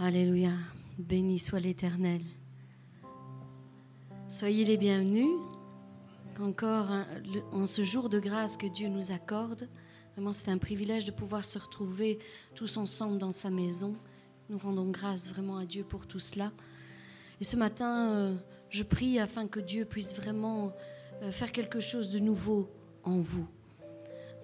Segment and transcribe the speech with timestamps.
[0.00, 0.52] Alléluia.
[0.96, 2.20] Béni soit l'Éternel.
[4.28, 5.26] Soyez les bienvenus.
[6.38, 6.86] Encore
[7.50, 9.68] en ce jour de grâce que Dieu nous accorde.
[10.12, 12.20] Vraiment, c'est un privilège de pouvoir se retrouver
[12.54, 13.92] tous ensemble dans sa maison.
[14.48, 16.52] Nous rendons grâce vraiment à Dieu pour tout cela.
[17.40, 18.36] Et ce matin, euh,
[18.70, 20.72] je prie afin que Dieu puisse vraiment
[21.22, 22.70] euh, faire quelque chose de nouveau
[23.02, 23.48] en vous.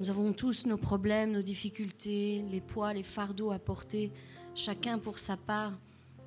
[0.01, 4.11] Nous avons tous nos problèmes, nos difficultés, les poids, les fardeaux à porter
[4.55, 5.73] chacun pour sa part.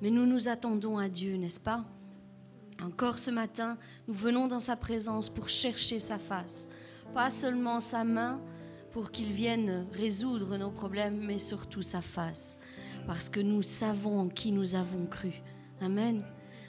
[0.00, 1.84] Mais nous nous attendons à Dieu, n'est-ce pas?
[2.82, 3.76] Encore ce matin,
[4.06, 6.68] nous venons dans sa présence pour chercher sa face.
[7.14, 8.40] Pas seulement sa main
[8.92, 12.58] pour qu'il vienne résoudre nos problèmes, mais surtout sa face.
[13.06, 15.32] Parce que nous savons en qui nous avons cru.
[15.80, 16.24] Amen.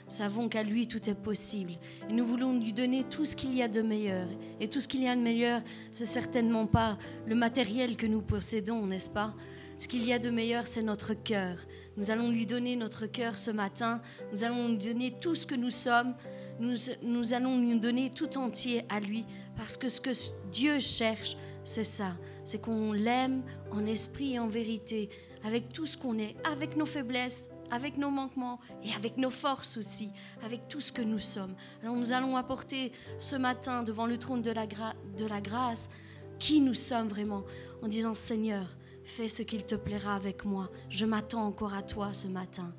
[0.06, 1.74] Nous savons qu'à lui tout est possible.
[2.08, 4.26] Et nous voulons lui donner tout ce qu'il y a de meilleur.
[4.58, 8.22] Et tout ce qu'il y a de meilleur, c'est certainement pas le matériel que nous
[8.22, 9.34] possédons, n'est-ce pas?
[9.80, 11.56] Ce qu'il y a de meilleur, c'est notre cœur.
[11.96, 14.02] Nous allons lui donner notre cœur ce matin.
[14.30, 16.14] Nous allons lui donner tout ce que nous sommes.
[16.58, 19.24] Nous, nous allons lui donner tout entier à lui.
[19.56, 20.10] Parce que ce que
[20.52, 22.14] Dieu cherche, c'est ça.
[22.44, 25.08] C'est qu'on l'aime en esprit et en vérité,
[25.44, 29.78] avec tout ce qu'on est, avec nos faiblesses, avec nos manquements et avec nos forces
[29.78, 30.10] aussi,
[30.44, 31.54] avec tout ce que nous sommes.
[31.82, 35.88] Alors nous allons apporter ce matin devant le trône de la grâce
[36.38, 37.44] qui nous sommes vraiment
[37.80, 38.66] en disant Seigneur,
[39.16, 40.70] Fais ce qu'il te plaira avec moi.
[40.88, 42.72] Je m'attends encore à toi ce matin.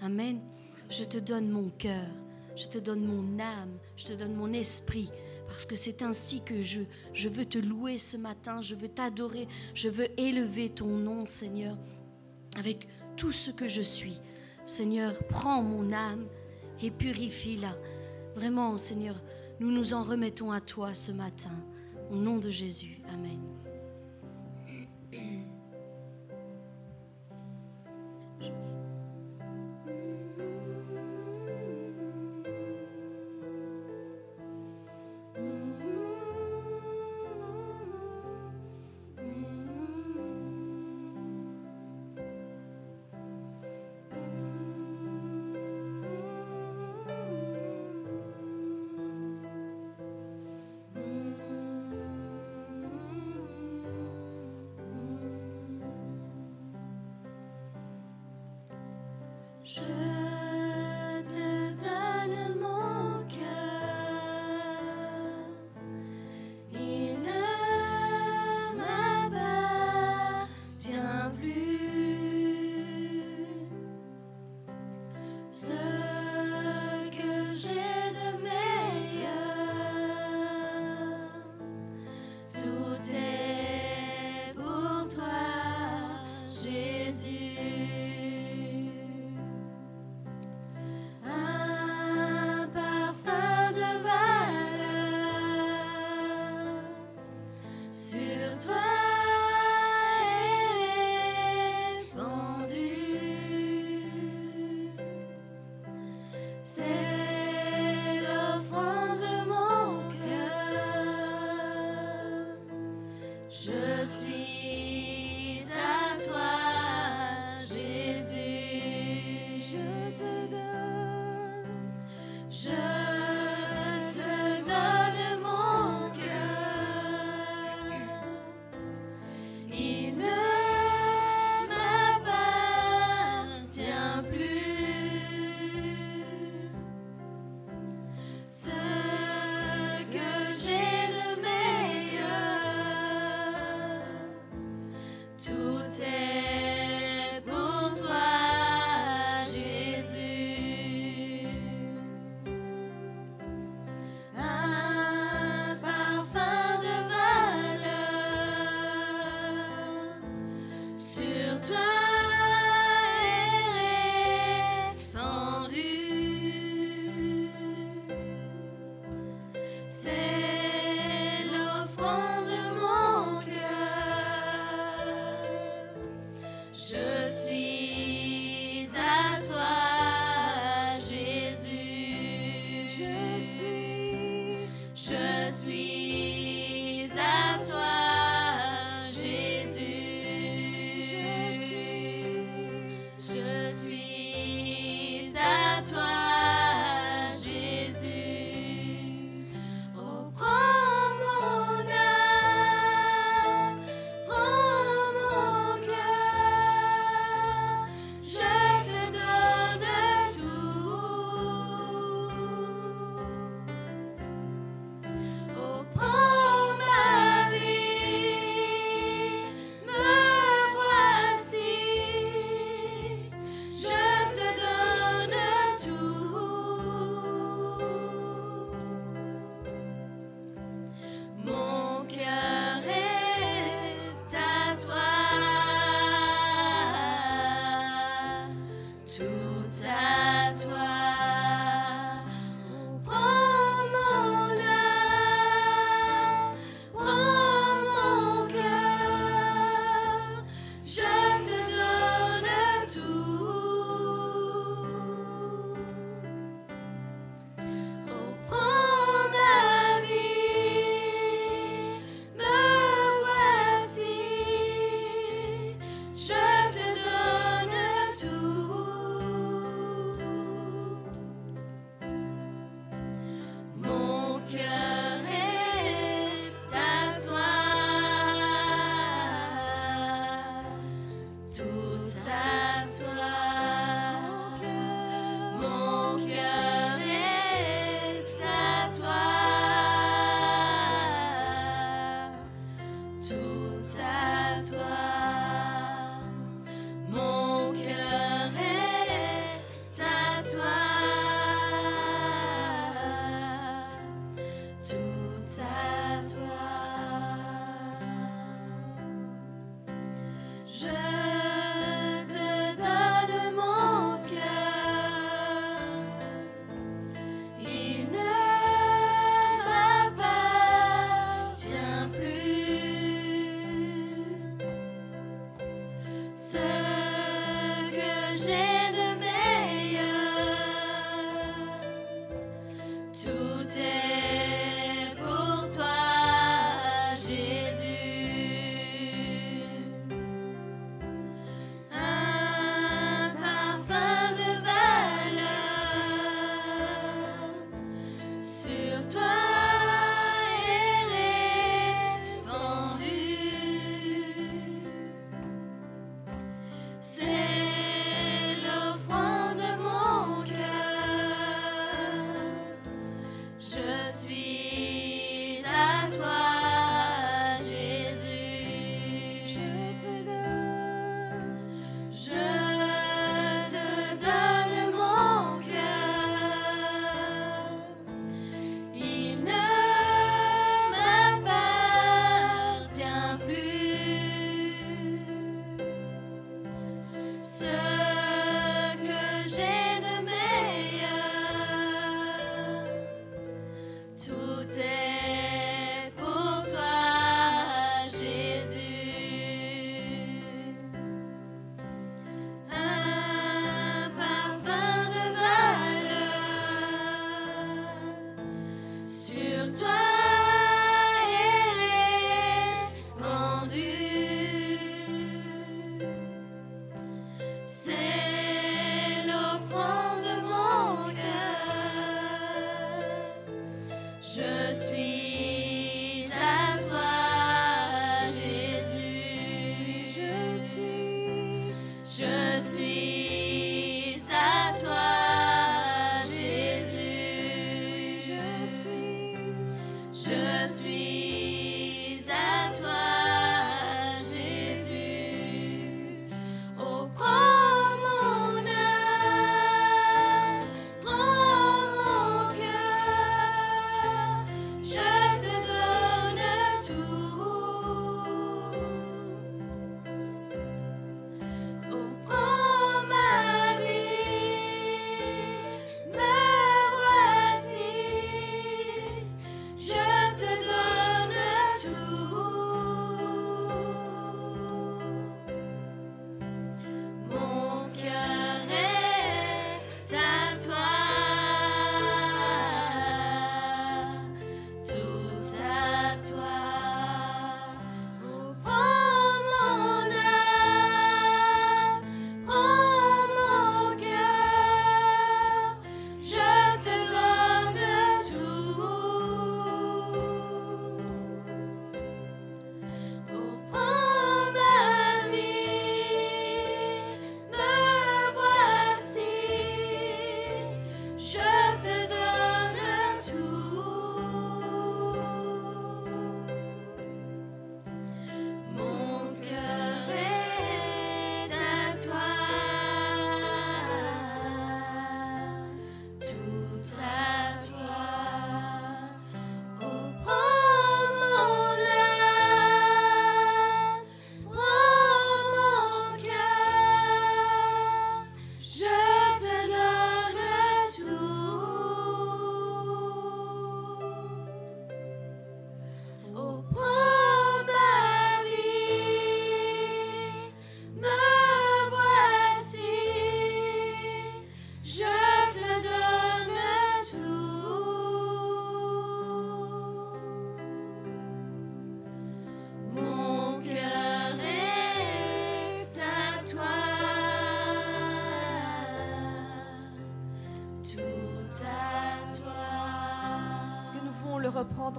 [0.00, 0.40] Amen.
[0.88, 2.08] Je te donne mon cœur,
[2.56, 5.10] je te donne mon âme, je te donne mon esprit,
[5.46, 6.80] parce que c'est ainsi que je,
[7.12, 11.76] je veux te louer ce matin, je veux t'adorer, je veux élever ton nom, Seigneur,
[12.56, 14.18] avec tout ce que je suis.
[14.64, 16.26] Seigneur, prends mon âme
[16.82, 17.76] et purifie-la.
[18.36, 19.22] Vraiment, Seigneur,
[19.60, 21.52] nous nous en remettons à toi ce matin.
[22.10, 23.02] Au nom de Jésus.
[23.12, 23.53] Amen.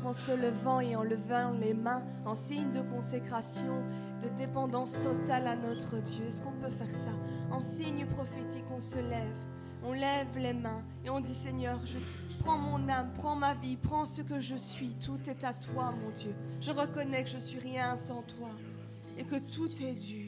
[0.06, 3.84] En se levant et en levant les mains en signe de consécration,
[4.22, 6.26] de dépendance totale à notre Dieu.
[6.28, 7.12] Est-ce qu'on peut faire ça?
[7.52, 9.38] En signe prophétique, on se lève,
[9.84, 11.98] on lève les mains et on dit Seigneur, je
[12.40, 14.96] prends mon âme, prends ma vie, prends ce que je suis.
[15.04, 16.34] Tout est à toi, mon Dieu.
[16.62, 18.50] Je reconnais que je suis rien sans toi
[19.18, 20.25] et que tout est dû.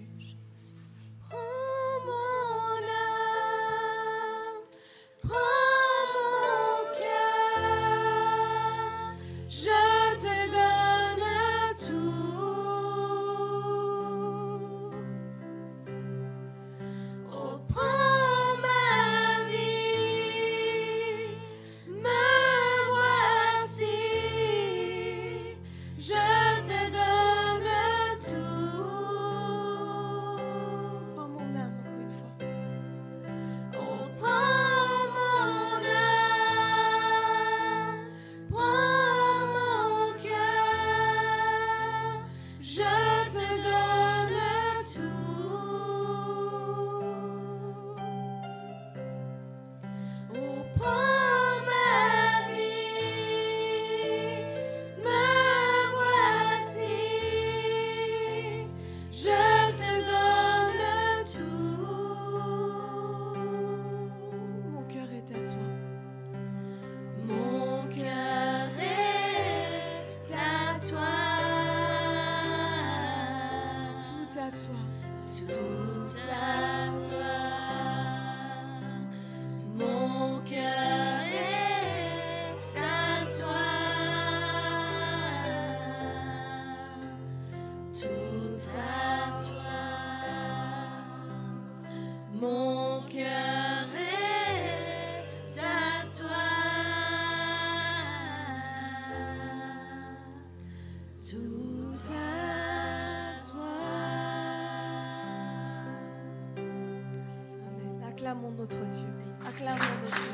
[108.70, 109.08] Notre Dieu.
[109.46, 110.32] Acclamons notre Dieu.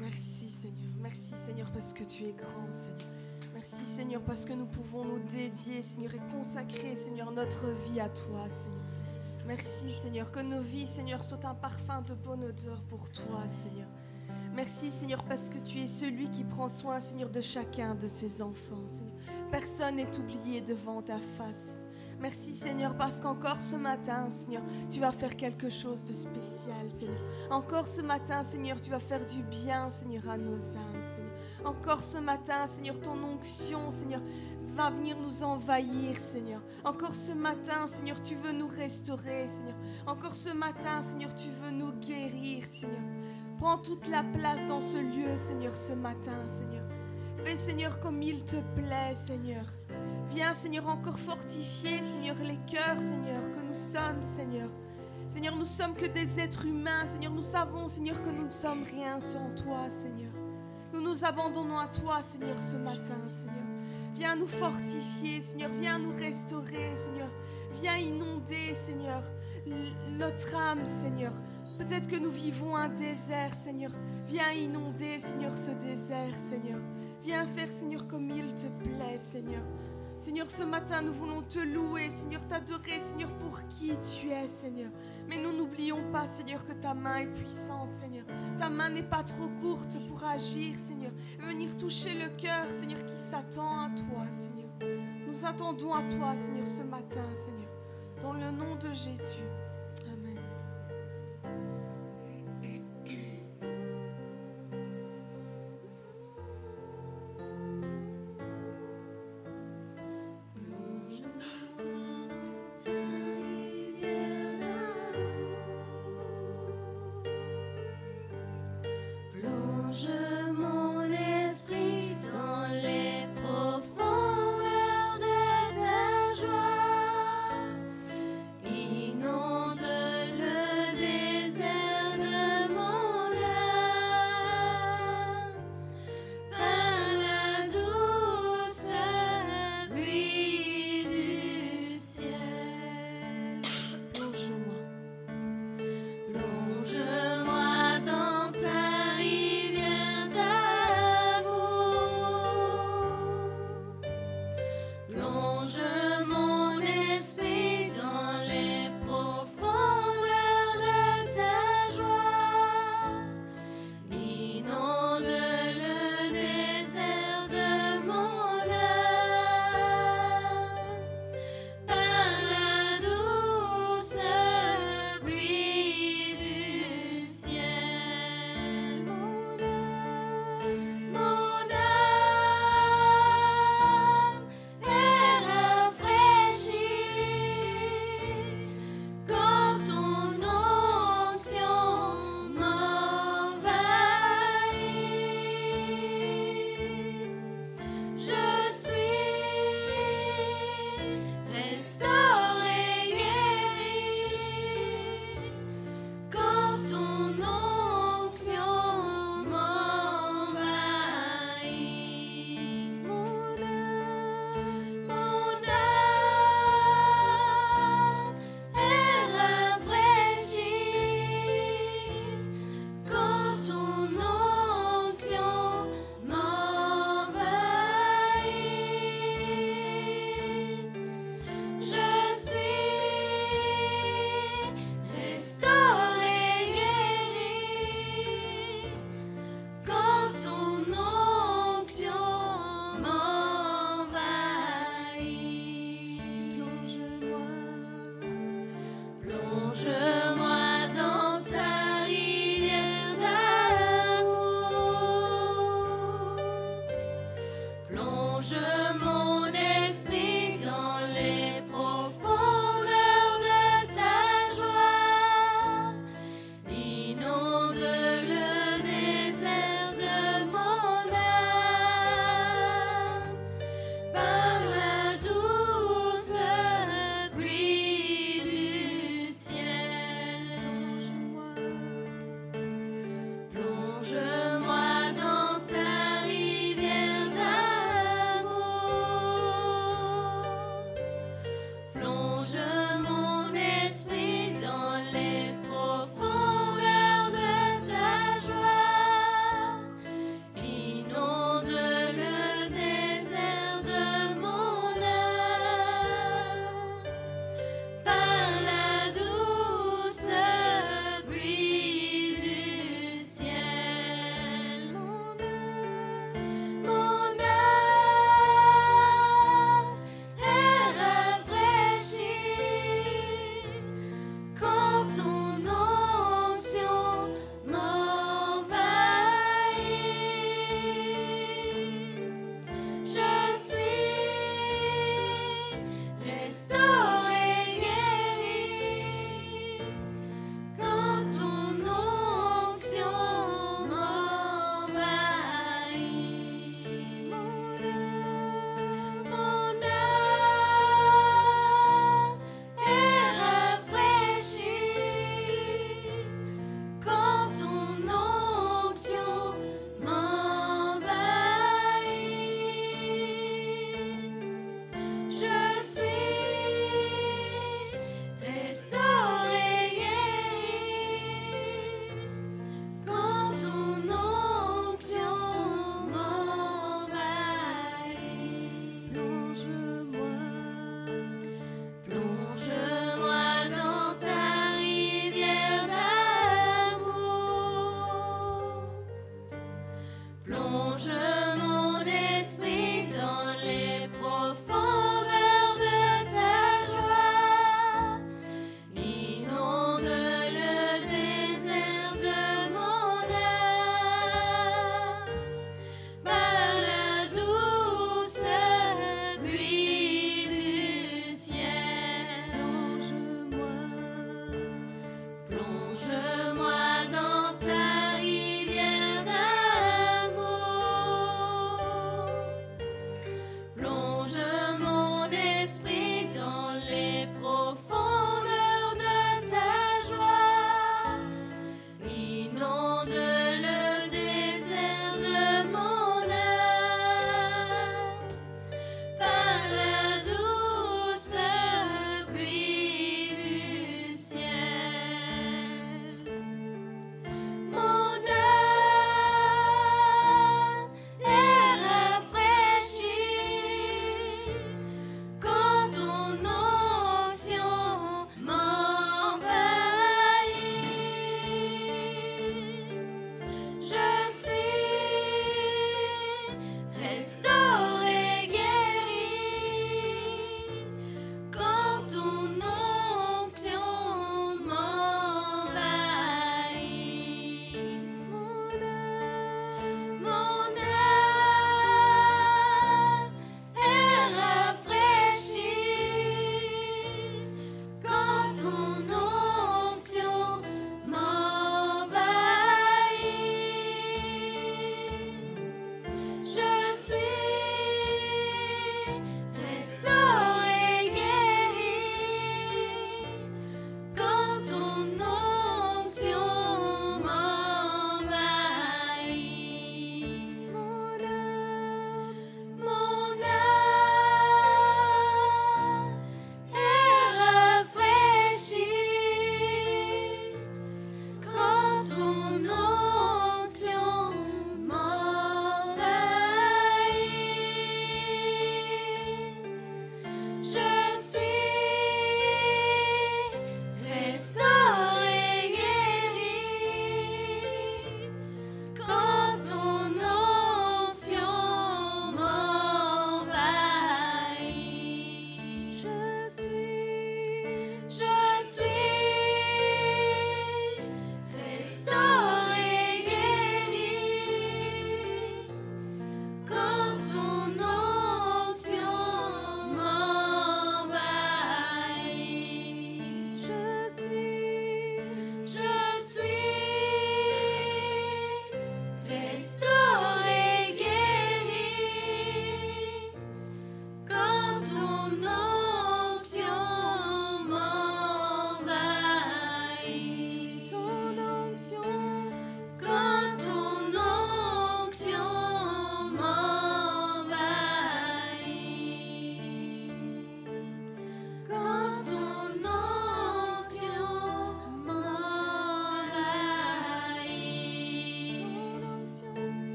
[0.00, 0.92] Merci Seigneur.
[1.00, 2.98] Merci Seigneur parce que tu es grand Seigneur.
[3.54, 8.08] Merci Seigneur parce que nous pouvons nous dédier Seigneur et consacrer Seigneur notre vie à
[8.08, 8.80] toi Seigneur.
[9.46, 13.88] Merci Seigneur que nos vies Seigneur soient un parfum de bonne odeur pour toi Seigneur.
[14.54, 18.40] Merci Seigneur parce que tu es celui qui prend soin Seigneur de chacun de ses
[18.40, 19.12] enfants Seigneur.
[19.50, 21.74] Personne n'est oublié devant ta face.
[22.20, 27.20] Merci Seigneur parce qu'encore ce matin, Seigneur, tu vas faire quelque chose de spécial, Seigneur.
[27.50, 31.32] Encore ce matin, Seigneur, tu vas faire du bien, Seigneur, à nos âmes, Seigneur.
[31.64, 34.22] Encore ce matin, Seigneur, ton onction, Seigneur,
[34.74, 36.62] va venir nous envahir, Seigneur.
[36.84, 39.76] Encore ce matin, Seigneur, tu veux nous restaurer, Seigneur.
[40.06, 43.02] Encore ce matin, Seigneur, tu veux nous guérir, Seigneur.
[43.58, 46.84] Prends toute la place dans ce lieu, Seigneur, ce matin, Seigneur.
[47.44, 49.64] Fais, Seigneur, comme il te plaît, Seigneur.
[50.30, 54.68] Viens, Seigneur, encore fortifier, Seigneur, les cœurs, Seigneur, que nous sommes, Seigneur.
[55.28, 57.06] Seigneur, nous sommes que des êtres humains.
[57.06, 60.32] Seigneur, nous savons, Seigneur, que nous ne sommes rien sans toi, Seigneur.
[60.92, 63.54] Nous nous abandonnons à toi, Seigneur, ce matin, Seigneur.
[64.14, 65.70] Viens nous fortifier, Seigneur.
[65.80, 67.28] Viens nous restaurer, Seigneur.
[67.80, 69.22] Viens inonder, Seigneur,
[70.18, 71.32] notre âme, Seigneur.
[71.78, 73.90] Peut-être que nous vivons un désert, Seigneur.
[74.28, 76.80] Viens inonder, Seigneur, ce désert, Seigneur.
[77.22, 79.62] Viens faire, Seigneur, comme il te plaît, Seigneur.
[80.16, 84.90] Seigneur, ce matin, nous voulons te louer, Seigneur, t'adorer, Seigneur, pour qui tu es, Seigneur.
[85.28, 88.24] Mais nous n'oublions pas, Seigneur, que ta main est puissante, Seigneur.
[88.56, 91.12] Ta main n'est pas trop courte pour agir, Seigneur.
[91.38, 94.70] Et venir toucher le cœur, Seigneur, qui s'attend à toi, Seigneur.
[95.26, 97.70] Nous attendons à toi, Seigneur, ce matin, Seigneur.
[98.22, 99.42] Dans le nom de Jésus.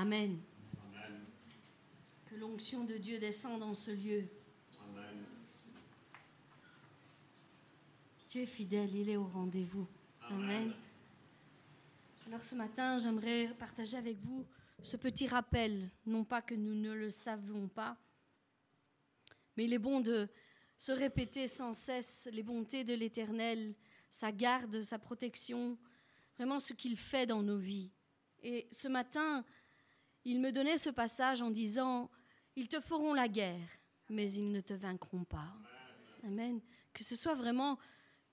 [0.00, 0.38] Amen.
[2.26, 4.28] Que l'onction de Dieu descende dans ce lieu.
[4.80, 5.24] Amen.
[8.28, 9.88] Dieu est fidèle, il est au rendez-vous.
[10.30, 10.72] Amen.
[12.28, 14.46] Alors ce matin, j'aimerais partager avec vous
[14.82, 17.96] ce petit rappel, non pas que nous ne le savons pas,
[19.56, 20.28] mais il est bon de
[20.76, 23.74] se répéter sans cesse les bontés de l'Éternel,
[24.12, 25.76] sa garde, sa protection,
[26.36, 27.90] vraiment ce qu'il fait dans nos vies.
[28.44, 29.44] Et ce matin,
[30.28, 32.10] il me donnait ce passage en disant,
[32.54, 33.66] Ils te feront la guerre,
[34.10, 35.54] mais ils ne te vaincront pas.
[36.22, 36.60] Amen.
[36.92, 37.78] Que ce soit vraiment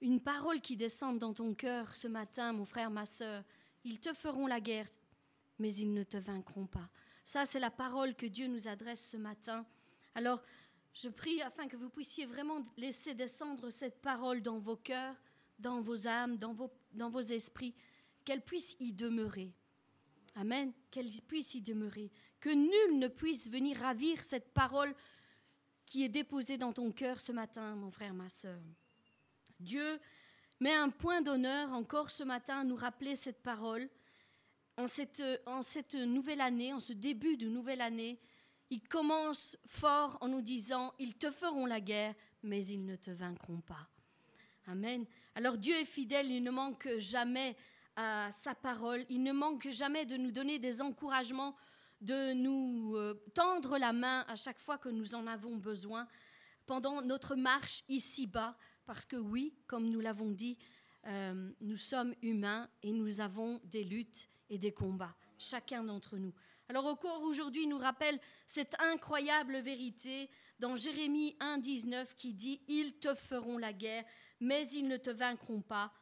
[0.01, 3.45] une parole qui descende dans ton cœur ce matin, mon frère, ma soeur.
[3.85, 4.89] Ils te feront la guerre,
[5.57, 6.89] mais ils ne te vaincront pas.
[7.23, 9.65] Ça, c'est la parole que Dieu nous adresse ce matin.
[10.15, 10.43] Alors,
[10.93, 15.15] je prie afin que vous puissiez vraiment laisser descendre cette parole dans vos cœurs,
[15.59, 17.73] dans vos âmes, dans vos, dans vos esprits,
[18.25, 19.53] qu'elle puisse y demeurer.
[20.35, 20.73] Amen.
[20.91, 22.11] Qu'elle puisse y demeurer.
[22.39, 24.93] Que nul ne puisse venir ravir cette parole
[25.85, 28.59] qui est déposée dans ton cœur ce matin, mon frère, ma soeur.
[29.59, 29.99] Dieu
[30.59, 33.89] met un point d'honneur encore ce matin à nous rappeler cette parole.
[34.77, 38.19] En cette, en cette nouvelle année, en ce début de nouvelle année,
[38.69, 43.11] il commence fort en nous disant, ils te feront la guerre, mais ils ne te
[43.11, 43.87] vaincront pas.
[44.67, 45.05] Amen.
[45.35, 47.55] Alors Dieu est fidèle, il ne manque jamais
[47.95, 51.55] à sa parole, il ne manque jamais de nous donner des encouragements,
[52.01, 56.07] de nous euh, tendre la main à chaque fois que nous en avons besoin
[56.65, 60.57] pendant notre marche ici-bas, parce que oui, comme nous l'avons dit,
[61.07, 66.33] euh, nous sommes humains et nous avons des luttes et des combats, chacun d'entre nous.
[66.67, 70.29] Alors encore aujourd'hui nous rappelle cette incroyable vérité
[70.59, 74.03] dans Jérémie 1,19 qui dit Ils te feront la guerre,
[74.39, 75.93] mais ils ne te vaincront pas,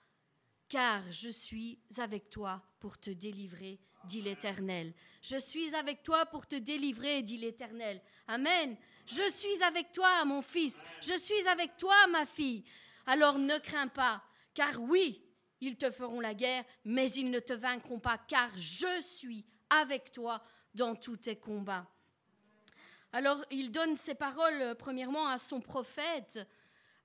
[0.74, 4.92] car je suis avec toi pour te délivrer, dit l'Éternel.
[5.22, 8.02] Je suis avec toi pour te délivrer, dit l'Éternel.
[8.26, 8.76] Amen.
[9.06, 10.84] Je suis avec toi, mon fils.
[11.00, 12.64] Je suis avec toi, ma fille.
[13.06, 14.24] Alors ne crains pas,
[14.56, 15.24] car oui,
[15.62, 20.12] ils te feront la guerre, mais ils ne te vaincront pas, car je suis avec
[20.12, 20.42] toi
[20.74, 21.86] dans tous tes combats.
[23.12, 26.40] Alors il donne ces paroles euh, premièrement à son prophète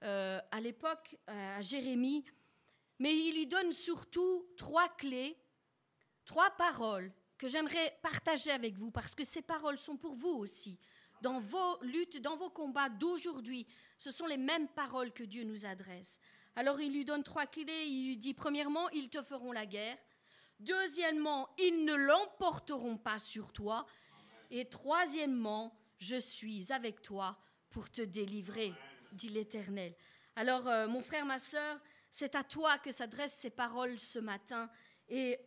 [0.05, 2.25] euh, à l'époque, à Jérémie,
[2.99, 5.37] mais il lui donne surtout trois clés,
[6.25, 10.79] trois paroles que j'aimerais partager avec vous, parce que ces paroles sont pour vous aussi.
[11.21, 15.65] Dans vos luttes, dans vos combats d'aujourd'hui, ce sont les mêmes paroles que Dieu nous
[15.65, 16.21] adresse.
[16.59, 17.87] Alors il lui donne trois clés.
[17.87, 19.97] Il lui dit, premièrement, ils te feront la guerre.
[20.59, 23.87] Deuxièmement, ils ne l'emporteront pas sur toi.
[24.51, 27.39] Et troisièmement, je suis avec toi
[27.71, 28.73] pour te délivrer,
[29.13, 29.95] dit l'Éternel.
[30.35, 31.79] Alors, euh, mon frère, ma sœur,
[32.11, 34.71] c'est à toi que s'adressent ces paroles ce matin.
[35.09, 35.39] Et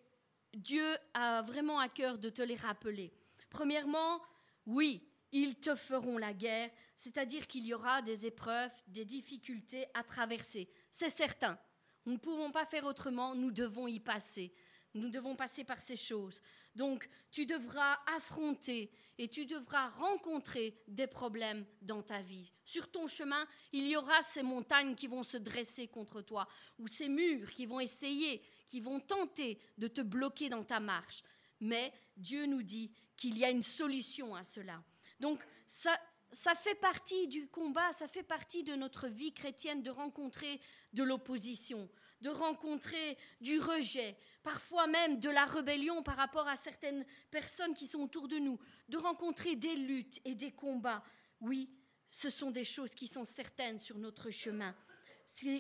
[0.54, 3.14] Dieu a vraiment à cœur de te les rappeler.
[3.50, 4.22] Premièrement,
[4.66, 10.04] oui, ils te feront la guerre, c'est-à-dire qu'il y aura des épreuves, des difficultés à
[10.04, 10.70] traverser.
[10.90, 11.58] C'est certain.
[12.06, 14.54] Nous ne pouvons pas faire autrement, nous devons y passer.
[14.94, 16.42] Nous devons passer par ces choses.
[16.76, 22.52] Donc, tu devras affronter et tu devras rencontrer des problèmes dans ta vie.
[22.66, 26.48] Sur ton chemin, il y aura ces montagnes qui vont se dresser contre toi,
[26.80, 31.24] ou ces murs qui vont essayer, qui vont tenter de te bloquer dans ta marche.
[31.60, 34.84] Mais Dieu nous dit qu'il y a une solution à cela.
[35.20, 36.00] Donc, ça,
[36.32, 40.60] ça fait partie du combat, ça fait partie de notre vie chrétienne de rencontrer
[40.94, 41.90] de l'opposition,
[42.22, 47.88] de rencontrer du rejet, parfois même de la rébellion par rapport à certaines personnes qui
[47.88, 51.04] sont autour de nous, de rencontrer des luttes et des combats.
[51.42, 51.70] Oui,
[52.08, 54.76] ce sont des choses qui sont certaines sur notre chemin.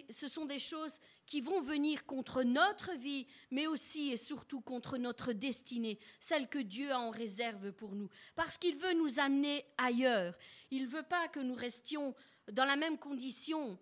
[0.09, 4.97] Ce sont des choses qui vont venir contre notre vie, mais aussi et surtout contre
[4.97, 8.09] notre destinée, celle que Dieu a en réserve pour nous.
[8.35, 10.37] Parce qu'il veut nous amener ailleurs.
[10.71, 12.13] Il ne veut pas que nous restions
[12.51, 13.79] dans la même condition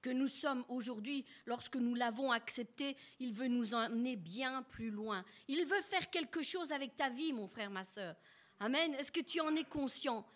[0.00, 5.24] que nous sommes aujourd'hui, lorsque nous l'avons accepté, il veut nous emmener bien plus loin.
[5.48, 8.14] Il veut faire quelque chose avec ta vie, mon frère, ma soeur.
[8.60, 8.94] Amen.
[8.94, 10.26] Est-ce que tu en es conscient?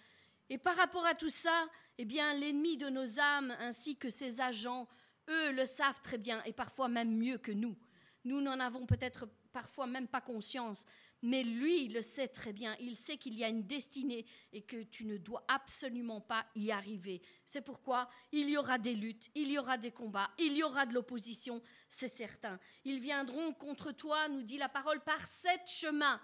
[0.48, 4.40] Et par rapport à tout ça, eh bien, l'ennemi de nos âmes ainsi que ses
[4.40, 4.88] agents,
[5.28, 7.76] eux le savent très bien et parfois même mieux que nous.
[8.24, 10.86] Nous n'en avons peut-être parfois même pas conscience,
[11.22, 12.76] mais lui, il le sait très bien.
[12.80, 16.72] Il sait qu'il y a une destinée et que tu ne dois absolument pas y
[16.72, 17.22] arriver.
[17.44, 20.84] C'est pourquoi il y aura des luttes, il y aura des combats, il y aura
[20.84, 22.58] de l'opposition, c'est certain.
[22.84, 26.20] Ils viendront contre toi, nous dit la parole, par sept chemins.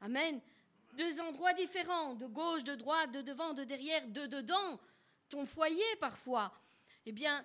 [0.00, 0.40] Amen.
[0.94, 4.80] Deux endroits différents, de gauche, de droite, de devant, de derrière, de dedans,
[5.28, 6.52] ton foyer parfois.
[7.06, 7.44] Eh bien,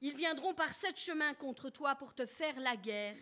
[0.00, 3.16] ils viendront par sept chemins contre toi pour te faire la guerre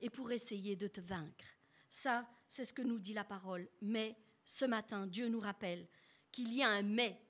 [0.00, 1.61] et pour essayer de te vaincre.
[1.92, 3.68] Ça, c'est ce que nous dit la parole.
[3.82, 5.86] Mais ce matin, Dieu nous rappelle
[6.30, 7.20] qu'il y a un mais.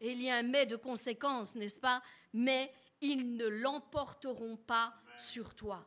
[0.00, 2.02] Et il y a un mais de conséquences, n'est-ce pas?
[2.32, 5.86] Mais ils ne l'emporteront pas sur toi.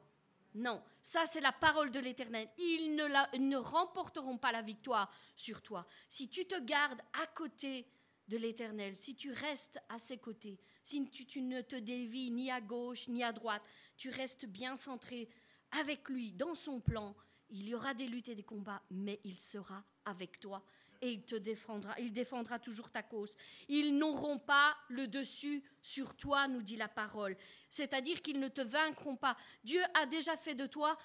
[0.53, 2.47] Non, ça c'est la parole de l'Éternel.
[2.59, 5.87] Ils ne, ne remporteront pas la victoire sur toi.
[6.09, 7.87] Si tu te gardes à côté
[8.27, 12.61] de l'Éternel, si tu restes à ses côtés, si tu, ne te dévies ni à
[12.61, 13.63] gauche ni à droite,
[13.97, 15.27] tu restes bien centré
[15.71, 17.15] avec lui dans son plan,
[17.53, 20.63] il y aura des luttes et des combats, mais il sera avec toi
[21.03, 21.93] et il te défendra.
[21.99, 23.35] Il défendra toujours ta cause.
[23.67, 27.37] Ils n'auront pas le dessus sur toi, nous dit la parole.
[27.69, 29.37] C'est-à-dire qu'ils ne te vaincront pas.
[29.63, 30.97] Dieu a déjà fait de toi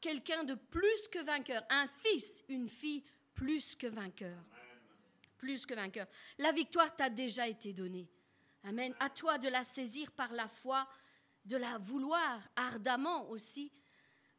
[0.00, 3.02] quelqu'un de plus que vainqueur, un fils, une fille
[3.34, 4.38] plus que vainqueur.
[5.38, 6.06] Plus que vainqueur.
[6.38, 8.08] La victoire t'a déjà été donnée.
[8.62, 8.94] Amen.
[9.00, 10.86] À toi de la saisir par la foi,
[11.46, 13.72] de la vouloir ardemment aussi,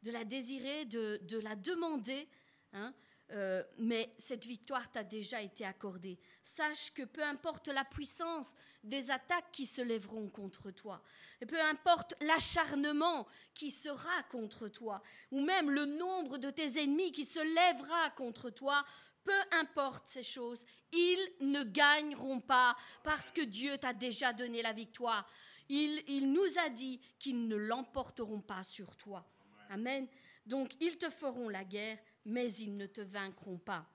[0.03, 2.27] de la désirer, de, la demander.
[2.73, 2.93] Hein,
[3.31, 6.17] euh, mais cette victoire t'a déjà été accordée.
[6.43, 11.03] Sache que peu importe la puissance des attaques qui se lèveront contre toi,
[11.41, 17.11] et peu importe l'acharnement qui sera contre toi, ou même le nombre de tes ennemis
[17.11, 18.85] qui se lèvera contre toi,
[19.25, 24.71] peu importe ces choses, ils ne gagneront pas parce que Dieu t'a déjà donné la
[24.71, 25.27] victoire.
[25.67, 29.27] Il nous a dit qu'ils ne l'emporteront pas sur toi.
[29.69, 30.07] Amen.
[30.45, 33.89] Donc ils te feront la guerre mais ils ne te vaincront pas,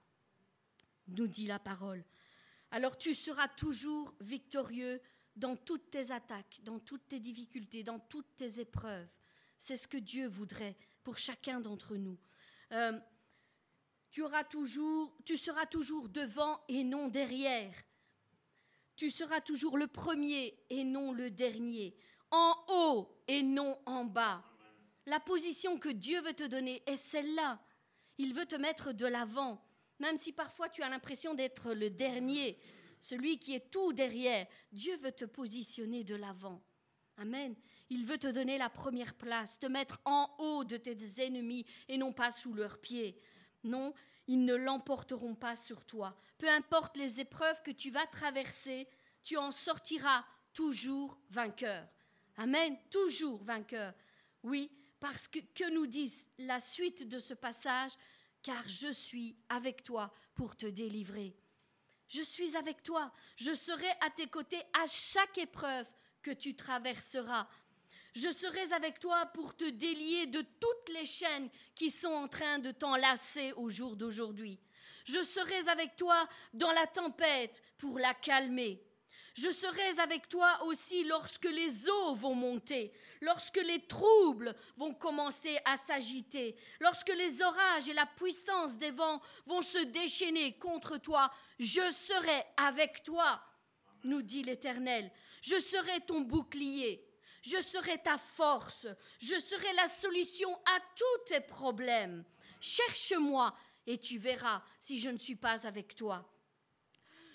[1.09, 2.03] nous dit la parole.
[2.71, 5.01] Alors tu seras toujours victorieux
[5.37, 9.09] dans toutes tes attaques, dans toutes tes difficultés, dans toutes tes épreuves.
[9.59, 12.19] C'est ce que Dieu voudrait pour chacun d'entre nous.
[12.73, 12.99] Euh,
[14.11, 17.75] tu, auras toujours, tu seras toujours devant et non derrière.
[18.97, 21.95] Tu seras toujours le premier et non le dernier,
[22.31, 24.43] en haut et non en bas.
[25.07, 27.61] La position que Dieu veut te donner est celle-là.
[28.19, 29.65] Il veut te mettre de l'avant,
[29.99, 32.59] même si parfois tu as l'impression d'être le dernier,
[33.01, 34.47] celui qui est tout derrière.
[34.71, 36.63] Dieu veut te positionner de l'avant.
[37.17, 37.55] Amen.
[37.91, 41.99] Il veut te donner la première place, te mettre en haut de tes ennemis et
[41.99, 43.21] non pas sous leurs pieds.
[43.65, 43.93] Non,
[44.29, 46.17] ils ne l'emporteront pas sur toi.
[46.39, 48.89] Peu importe les épreuves que tu vas traverser,
[49.23, 51.87] tu en sortiras toujours vainqueur.
[52.37, 53.93] Amen, toujours vainqueur.
[54.43, 54.71] Oui,
[55.03, 57.91] parce que, que nous dit la suite de ce passage
[58.41, 61.35] Car je suis avec toi pour te délivrer.
[62.07, 65.91] Je suis avec toi, je serai à tes côtés à chaque épreuve
[66.23, 67.49] que tu traverseras.
[68.15, 72.61] Je serai avec toi pour te délier de toutes les chaînes qui sont en train
[72.61, 74.61] de t'enlacer au jour d'aujourd'hui.
[75.05, 78.81] Je serai avec toi dans la tempête pour la calmer.
[79.35, 85.59] Je serai avec toi aussi lorsque les eaux vont monter, lorsque les troubles vont commencer
[85.65, 91.31] à s'agiter, lorsque les orages et la puissance des vents vont se déchaîner contre toi.
[91.59, 93.43] Je serai avec toi,
[94.05, 95.11] nous dit l'Éternel.
[95.41, 97.09] Je serai ton bouclier.
[97.43, 98.87] Je serai ta force.
[99.19, 102.25] Je serai la solution à tous tes problèmes.
[102.61, 103.55] Cherche-moi
[103.87, 106.32] et tu verras si je ne suis pas avec toi.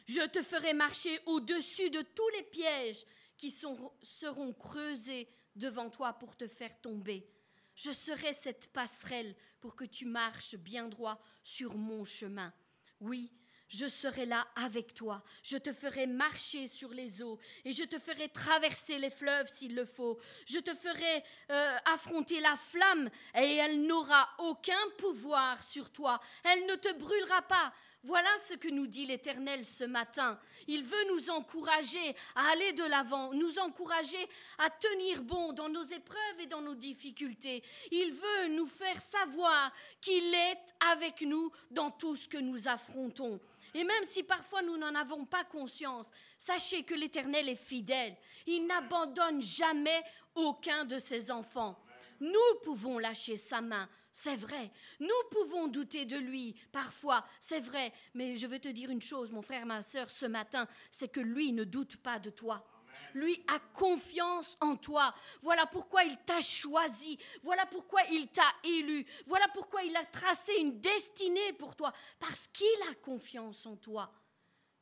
[0.08, 3.06] Je te ferai marcher au-dessus de tous les pièges
[3.38, 7.30] qui seront creusés devant toi pour te faire tomber.
[7.76, 12.54] Je serai cette passerelle pour que tu marches bien droit sur mon chemin.
[13.00, 13.32] Oui,
[13.68, 15.22] je serai là avec toi.
[15.44, 19.76] Je te ferai marcher sur les eaux et je te ferai traverser les fleuves s'il
[19.76, 20.18] le faut.
[20.46, 26.20] Je te ferai euh, affronter la flamme et elle n'aura aucun pouvoir sur toi.
[26.46, 27.74] Elle ne te brûlera pas.
[28.08, 30.40] Voilà ce que nous dit l'Éternel ce matin.
[30.66, 35.84] Il veut nous encourager à aller de l'avant, nous encourager à tenir bon dans nos
[35.84, 37.62] épreuves et dans nos difficultés.
[37.92, 43.42] Il veut nous faire savoir qu'il est avec nous dans tout ce que nous affrontons.
[43.74, 48.16] Et même si parfois nous n'en avons pas conscience, sachez que l'Éternel est fidèle.
[48.46, 50.02] Il n'abandonne jamais
[50.34, 51.78] aucun de ses enfants.
[52.22, 54.72] Nous pouvons lâcher sa main, c'est vrai.
[55.00, 57.94] Nous pouvons douter de lui, parfois, c'est vrai.
[58.16, 61.20] Mais je veux te dire une chose, mon frère, ma soeur, ce matin, c'est que
[61.20, 62.66] lui ne doute pas de toi.
[63.14, 65.14] Lui a confiance en toi.
[65.44, 67.20] Voilà pourquoi il t'a choisi.
[67.44, 69.06] Voilà pourquoi il t'a élu.
[69.28, 71.94] Voilà pourquoi il a tracé une destinée pour toi.
[72.20, 74.12] Parce qu'il a confiance en toi.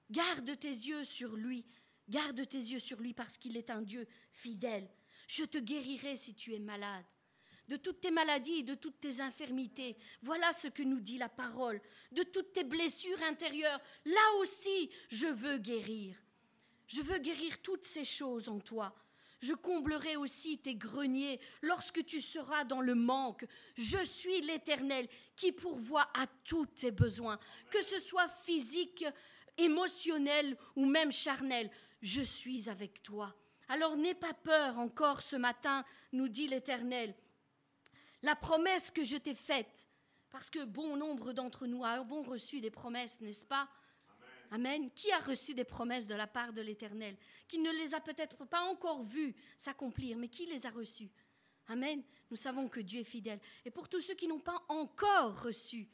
[0.10, 1.66] Garde tes yeux sur lui.
[2.08, 4.90] Garde tes yeux sur lui parce qu'il est un Dieu fidèle.
[5.28, 7.04] Je te guérirai si tu es malade
[7.68, 9.98] de toutes tes maladies et de toutes tes infirmités.
[10.22, 11.82] Voilà ce que nous dit la parole.
[12.12, 16.16] De toutes tes blessures intérieures, là aussi, je veux guérir.
[16.88, 18.94] Je veux guérir toutes ces choses en toi.
[19.42, 23.46] Je comblerai aussi tes greniers lorsque tu seras dans le manque.
[23.76, 29.06] Je suis l'Éternel qui pourvoit à tous tes besoins, que ce soit physique,
[29.58, 31.70] émotionnel ou même charnel.
[32.02, 33.36] Je suis avec toi.
[33.68, 37.16] Alors n'aie pas peur encore ce matin, nous dit l'Éternel.
[38.22, 39.88] La promesse que je t'ai faite,
[40.30, 43.70] parce que bon nombre d'entre nous avons reçu des promesses, n'est-ce pas?
[44.52, 44.92] Amen.
[44.92, 47.18] Qui a reçu des promesses de la part de l'Éternel?
[47.48, 51.12] Qui ne les a peut-être pas encore vues s'accomplir, mais qui les a reçues?
[51.68, 52.04] Amen.
[52.30, 53.40] Nous savons que Dieu est fidèle.
[53.66, 55.90] Et pour tous ceux qui n'ont pas encore reçu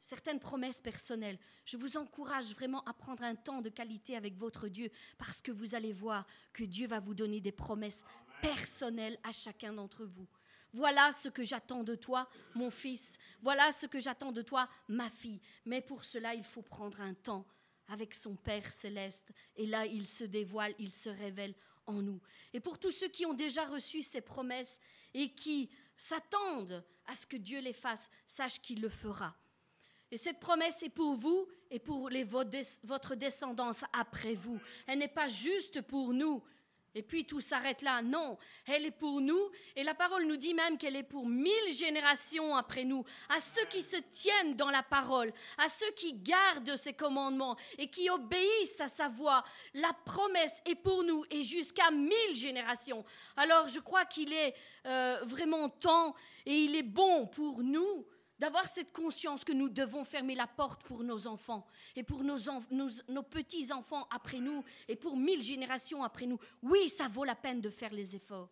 [0.00, 4.68] certaines promesses personnelles, je vous encourage vraiment à prendre un temps de qualité avec votre
[4.68, 8.04] Dieu parce que vous allez voir que Dieu va vous donner des promesses
[8.40, 10.28] personnelles à chacun d'entre vous.
[10.72, 13.18] Voilà ce que j'attends de toi, mon fils.
[13.42, 15.40] Voilà ce que j'attends de toi, ma fille.
[15.64, 17.46] Mais pour cela, il faut prendre un temps
[17.88, 19.32] avec son Père céleste.
[19.56, 21.54] Et là, il se dévoile, il se révèle
[21.86, 22.20] en nous.
[22.52, 24.78] Et pour tous ceux qui ont déjà reçu ces promesses
[25.14, 29.34] et qui s'attendent à ce que Dieu les fasse, sache qu'il le fera.
[30.10, 34.60] Et cette promesse est pour vous et pour les, votre descendance après vous.
[34.86, 36.42] Elle n'est pas juste pour nous,
[36.94, 38.02] et puis tout s'arrête là.
[38.02, 39.50] Non, elle est pour nous.
[39.76, 43.04] Et la parole nous dit même qu'elle est pour mille générations après nous.
[43.28, 47.88] À ceux qui se tiennent dans la parole, à ceux qui gardent ses commandements et
[47.88, 49.42] qui obéissent à sa voix.
[49.74, 53.04] La promesse est pour nous et jusqu'à mille générations.
[53.36, 54.54] Alors je crois qu'il est
[54.86, 56.14] euh, vraiment temps
[56.46, 58.06] et il est bon pour nous
[58.38, 61.66] d'avoir cette conscience que nous devons fermer la porte pour nos enfants
[61.96, 62.36] et pour nos,
[62.70, 66.38] nos petits-enfants après nous et pour mille générations après nous.
[66.62, 68.50] Oui, ça vaut la peine de faire les efforts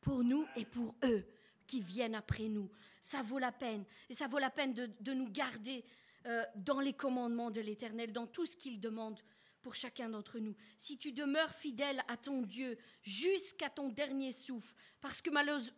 [0.00, 1.24] pour nous et pour eux
[1.66, 2.70] qui viennent après nous.
[3.00, 3.84] Ça vaut la peine.
[4.08, 5.84] Et ça vaut la peine de, nous garder
[6.26, 9.20] euh, dans les commandements de l'Éternel, dans tout ce qu'il demande
[9.64, 10.54] pour chacun d'entre nous.
[10.76, 15.30] Si tu demeures fidèle à ton Dieu jusqu'à ton dernier souffle, parce que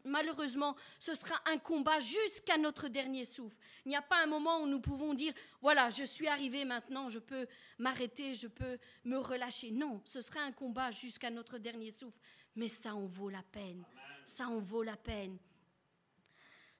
[0.04, 3.56] malheureusement, ce sera un combat jusqu'à notre dernier souffle.
[3.84, 5.32] Il n'y a pas un moment où nous pouvons dire,
[5.62, 7.46] voilà, je suis arrivé maintenant, je peux
[7.78, 9.70] m'arrêter, je peux me relâcher.
[9.70, 12.18] Non, ce sera un combat jusqu'à notre dernier souffle.
[12.56, 13.84] Mais ça en vaut la peine.
[14.24, 15.38] Ça en vaut la peine.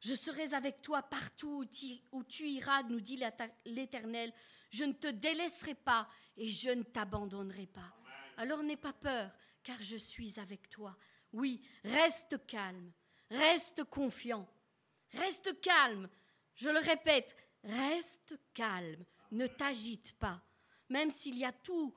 [0.07, 1.67] Je serai avec toi partout
[2.13, 3.21] où tu iras, nous dit
[3.65, 4.33] l'Éternel.
[4.71, 7.93] Je ne te délaisserai pas et je ne t'abandonnerai pas.
[8.37, 9.33] Alors n'aie pas peur,
[9.65, 10.97] car je suis avec toi.
[11.33, 12.93] Oui, reste calme,
[13.33, 14.49] reste confiant,
[15.15, 16.09] reste calme.
[16.55, 17.35] Je le répète,
[17.65, 20.41] reste calme, ne t'agite pas.
[20.89, 21.93] Même s'il y a tout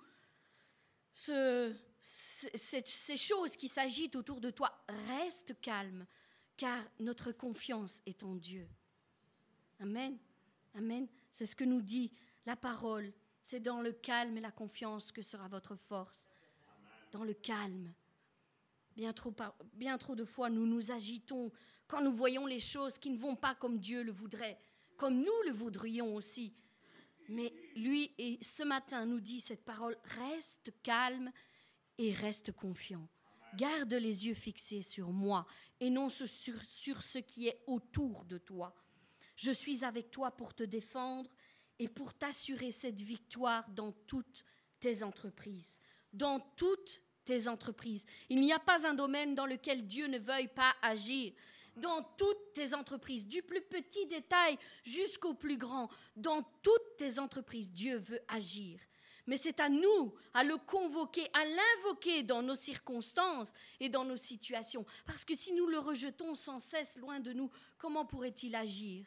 [1.12, 6.08] ce, ces choses qui s'agitent autour de toi, reste calme,
[6.60, 8.68] car notre confiance est en Dieu.
[9.80, 10.18] Amen.
[10.76, 11.08] Amen.
[11.32, 12.12] C'est ce que nous dit
[12.46, 13.14] la parole.
[13.44, 16.30] C'est dans le calme et la confiance que sera votre force.
[17.14, 17.94] Dans le calme.
[18.98, 19.34] Bien trop,
[19.74, 21.50] bien trop de fois, nous nous agitons
[21.88, 24.60] quand nous voyons les choses qui ne vont pas comme Dieu le voudrait,
[24.98, 26.54] comme nous le voudrions aussi.
[27.30, 31.32] Mais lui, et ce matin, nous dit cette parole, reste calme
[31.98, 33.08] et reste confiant.
[33.56, 35.46] Garde les yeux fixés sur moi
[35.80, 38.76] et non sur, ce qui est autour de toi.
[39.36, 41.30] Je suis avec toi pour te défendre
[41.80, 44.44] et pour t'assurer cette victoire dans toutes
[44.80, 45.80] tes entreprises.
[46.12, 48.06] Dans toutes tes entreprises.
[48.30, 51.34] Il n'y a pas un domaine dans lequel Dieu ne veuille pas agir.
[51.76, 57.72] Dans toutes tes entreprises, du plus petit détail jusqu'au plus grand, dans toutes tes entreprises,
[57.72, 58.80] Dieu veut agir.
[59.28, 64.18] Mais c'est à nous à le convoquer, à l'invoquer dans nos circonstances et dans nos
[64.18, 64.86] situations.
[65.06, 69.06] Parce que si nous le rejetons sans cesse loin de nous, comment pourrait-il agir?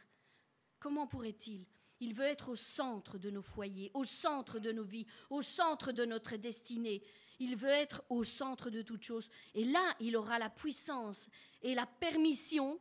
[0.79, 1.67] Comment pourrait-il?
[2.01, 5.93] Il veut être au centre de nos foyers, au centre de nos vies, au centre
[5.93, 7.01] de notre destinée.
[7.39, 9.29] Il veut être au centre de toutes choses.
[9.55, 11.29] Et là, il aura la puissance
[11.63, 12.81] et la permission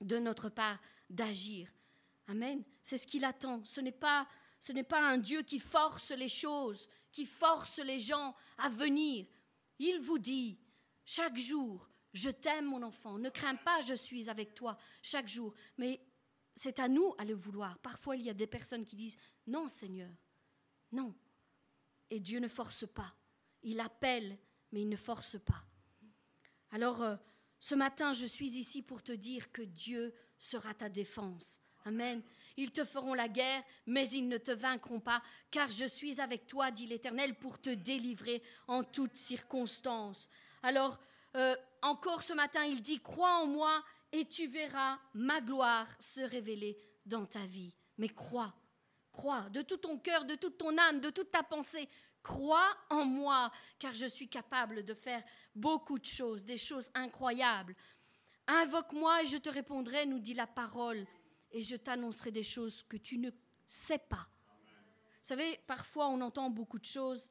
[0.00, 0.78] de notre part
[1.10, 1.70] d'agir.
[2.26, 2.62] Amen.
[2.82, 3.62] C'est ce qu'il attend.
[3.64, 4.26] Ce n'est pas
[4.62, 9.26] ce n'est pas un Dieu qui force les choses, qui force les gens à venir.
[9.80, 10.56] Il vous dit
[11.04, 15.52] chaque jour, je t'aime mon enfant, ne crains pas, je suis avec toi chaque jour.
[15.78, 16.00] Mais
[16.54, 17.76] c'est à nous à le vouloir.
[17.80, 20.14] Parfois, il y a des personnes qui disent Non, Seigneur,
[20.92, 21.12] non.
[22.08, 23.16] Et Dieu ne force pas.
[23.64, 24.38] Il appelle,
[24.70, 25.64] mais il ne force pas.
[26.70, 27.16] Alors, euh,
[27.58, 31.58] ce matin, je suis ici pour te dire que Dieu sera ta défense.
[31.84, 32.22] Amen.
[32.56, 36.46] Ils te feront la guerre, mais ils ne te vaincront pas, car je suis avec
[36.46, 40.28] toi, dit l'Éternel, pour te délivrer en toutes circonstances.
[40.62, 40.98] Alors,
[41.36, 46.20] euh, encore ce matin, il dit, crois en moi et tu verras ma gloire se
[46.20, 47.74] révéler dans ta vie.
[47.98, 48.54] Mais crois,
[49.12, 51.88] crois de tout ton cœur, de toute ton âme, de toute ta pensée,
[52.22, 55.22] Crois en moi, car je suis capable de faire
[55.54, 57.74] beaucoup de choses, des choses incroyables.
[58.46, 61.04] Invoque-moi et je te répondrai, nous dit la parole,
[61.52, 63.30] et je t'annoncerai des choses que tu ne
[63.64, 64.28] sais pas.
[64.58, 67.30] Vous savez, parfois on entend beaucoup de choses,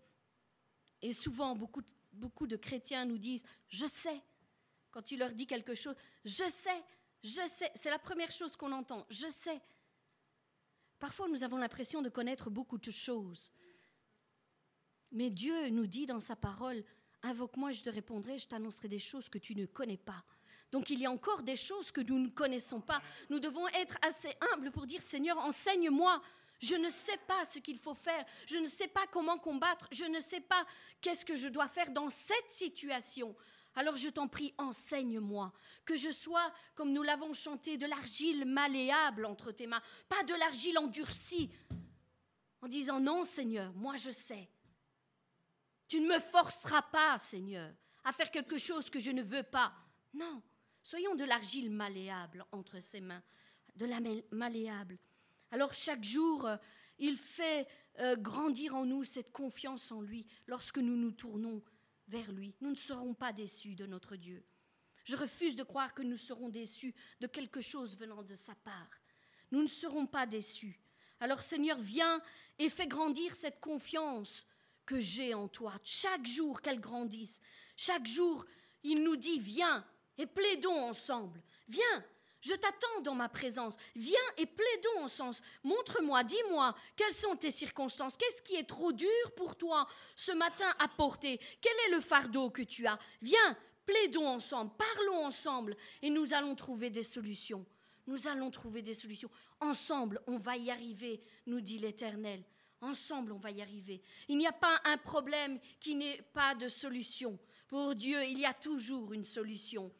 [1.01, 1.81] et souvent beaucoup,
[2.13, 4.21] beaucoup de chrétiens nous disent, je sais.
[4.91, 5.95] Quand tu leur dis quelque chose,
[6.25, 6.83] je sais,
[7.23, 7.71] je sais.
[7.75, 9.61] C'est la première chose qu'on entend, je sais.
[10.99, 13.51] Parfois nous avons l'impression de connaître beaucoup de choses.
[15.11, 16.83] Mais Dieu nous dit dans sa parole,
[17.23, 20.23] invoque-moi, je te répondrai, je t'annoncerai des choses que tu ne connais pas.
[20.71, 23.01] Donc il y a encore des choses que nous ne connaissons pas.
[23.29, 26.21] Nous devons être assez humbles pour dire, Seigneur, enseigne-moi.
[26.59, 28.23] Je ne sais pas ce qu'il faut faire.
[28.45, 29.87] Je ne sais pas comment combattre.
[29.91, 30.65] Je ne sais pas
[31.01, 33.35] qu'est-ce que je dois faire dans cette situation.
[33.75, 35.53] Alors je t'en prie, enseigne-moi,
[35.85, 40.33] que je sois, comme nous l'avons chanté, de l'argile malléable entre tes mains, pas de
[40.35, 41.49] l'argile endurcie,
[42.61, 44.49] en disant non Seigneur, moi je sais.
[45.87, 49.73] Tu ne me forceras pas, Seigneur, à faire quelque chose que je ne veux pas.
[50.13, 50.41] Non,
[50.83, 53.23] soyons de l'argile malléable entre ses mains,
[53.75, 53.99] de la
[54.31, 54.97] malléable.
[55.51, 56.57] Alors chaque jour, euh,
[56.97, 57.67] il fait
[57.99, 61.61] euh, grandir en nous cette confiance en lui lorsque nous nous tournons
[62.07, 62.55] vers lui.
[62.61, 64.43] Nous ne serons pas déçus de notre Dieu.
[65.03, 69.01] Je refuse de croire que nous serons déçus de quelque chose venant de sa part.
[69.51, 70.79] Nous ne serons pas déçus.
[71.19, 72.21] Alors Seigneur, viens
[72.59, 74.45] et fais grandir cette confiance
[74.85, 77.39] que j'ai en toi, chaque jour qu'elle grandisse.
[77.75, 78.45] Chaque jour,
[78.83, 79.85] il nous dit, viens
[80.21, 81.41] et plaidons ensemble.
[81.67, 82.05] Viens,
[82.41, 83.75] je t'attends dans ma présence.
[83.95, 85.35] Viens et plaidons ensemble.
[85.63, 90.71] Montre-moi, dis-moi, quelles sont tes circonstances Qu'est-ce qui est trop dur pour toi ce matin
[90.79, 96.09] à porter Quel est le fardeau que tu as Viens, plaidons ensemble, parlons ensemble et
[96.09, 97.65] nous allons trouver des solutions.
[98.07, 99.29] Nous allons trouver des solutions.
[99.59, 102.43] Ensemble, on va y arriver, nous dit l'Éternel.
[102.81, 104.01] Ensemble, on va y arriver.
[104.27, 107.37] Il n'y a pas un problème qui n'ait pas de solution.
[107.67, 109.91] Pour Dieu, il y a toujours une solution.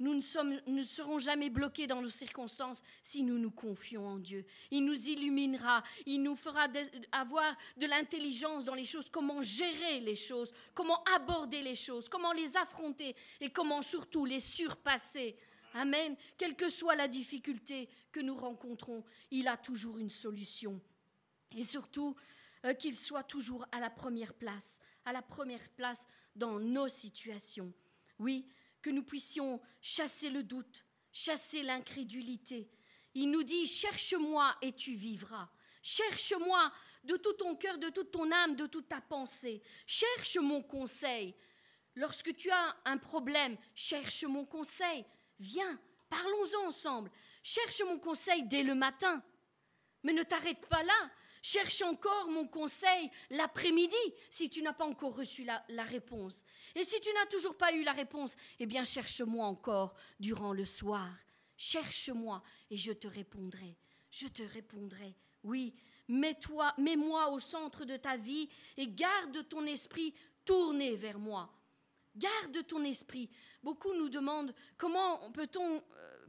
[0.00, 4.44] Nous ne, serons jamais bloqués dans nos circonstances si nous nous confions en Dieu.
[4.72, 6.66] Il nous illuminera, il nous fera
[7.12, 12.32] avoir de l'intelligence dans les choses, comment gérer les choses, comment aborder les choses, comment
[12.32, 15.36] les affronter et comment surtout les surpasser.
[15.74, 16.16] Amen.
[16.36, 20.80] Quelle que soit la difficulté que nous rencontrons, il a toujours une solution
[21.54, 22.16] et surtout
[22.64, 27.72] euh, qu'il soit toujours à la première place, à la première place dans nos situations.
[28.18, 28.46] Oui,
[28.84, 32.70] que nous puissions chasser le doute, chasser l'incrédulité.
[33.14, 35.48] Il nous dit, cherche-moi et tu vivras.
[35.82, 36.70] Cherche-moi
[37.02, 39.62] de tout ton cœur, de toute ton âme, de toute ta pensée.
[39.86, 41.34] Cherche mon conseil.
[41.94, 45.06] Lorsque tu as un problème, cherche mon conseil.
[45.38, 45.80] Viens,
[46.10, 47.10] parlons-en ensemble.
[47.42, 49.24] Cherche mon conseil dès le matin.
[50.02, 51.10] Mais ne t'arrête pas là.
[51.46, 53.94] Cherche encore mon conseil l'après-midi
[54.30, 56.42] si tu n'as pas encore reçu la, réponse.
[56.74, 60.64] Et si tu n'as toujours pas eu la réponse, eh bien cherche-moi encore durant le
[60.64, 61.06] soir.
[61.58, 63.76] Cherche-moi et je te répondrai.
[64.10, 65.14] Je te répondrai.
[65.42, 65.74] Oui,
[66.08, 70.14] mets-toi, mets-moi au centre de ta vie et garde ton esprit
[70.46, 71.52] tourné vers moi.
[72.16, 73.28] Garde ton esprit.
[73.62, 76.26] Beaucoup nous demandent comment peut-on euh,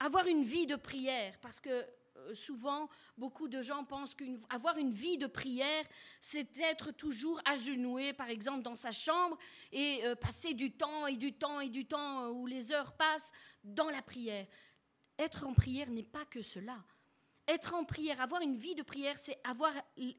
[0.00, 1.38] avoir une vie de prière?
[1.42, 1.86] Parce que
[2.34, 5.84] souvent, beaucoup de gens pensent qu'avoir une, vie de prière,
[6.20, 9.36] c'est être toujours agenoué, par exemple, dans sa chambre
[9.72, 12.92] et euh, passer du temps et du temps et du temps euh, où les heures
[12.92, 13.32] passent
[13.64, 14.46] dans la prière.
[15.18, 16.76] Être en prière n'est pas que cela.
[17.46, 19.72] Être en prière, avoir une vie de prière, c'est avoir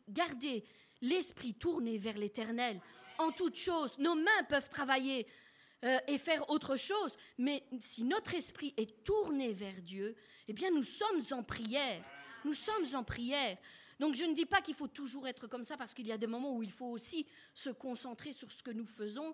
[0.10, 0.66] gardé
[1.02, 2.82] l'esprit tourné vers l'éternel.
[3.18, 5.28] En toute chose, nos mains peuvent travailler
[5.82, 10.16] et faire autre chose, mais si notre esprit est tourné vers Dieu,
[10.48, 12.04] eh bien nous sommes en prière.
[12.44, 13.58] Nous sommes en prière.
[14.00, 16.18] Donc je ne dis pas qu'il faut toujours être comme ça parce qu'il y a
[16.18, 19.34] des moments où il faut aussi se concentrer sur ce que nous faisons,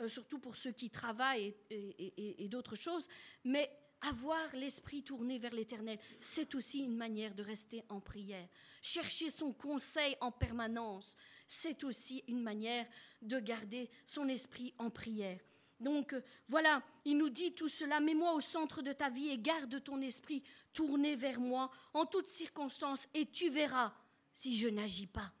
[0.00, 3.08] euh, surtout pour ceux qui travaillent et, d'autres choses.
[3.44, 3.70] Mais
[4.00, 8.48] avoir l'esprit tourné vers l'éternel, c'est aussi une manière de rester en prière.
[8.80, 11.14] Chercher son conseil en permanence,
[11.46, 12.86] c'est aussi une manière
[13.20, 15.40] de garder son esprit en prière.
[15.80, 19.38] Donc euh, voilà, il nous dit tout cela, mets-moi au centre de ta vie et
[19.38, 23.92] garde ton esprit tourné vers moi en toutes circonstances et tu verras
[24.32, 25.32] si je n'agis pas.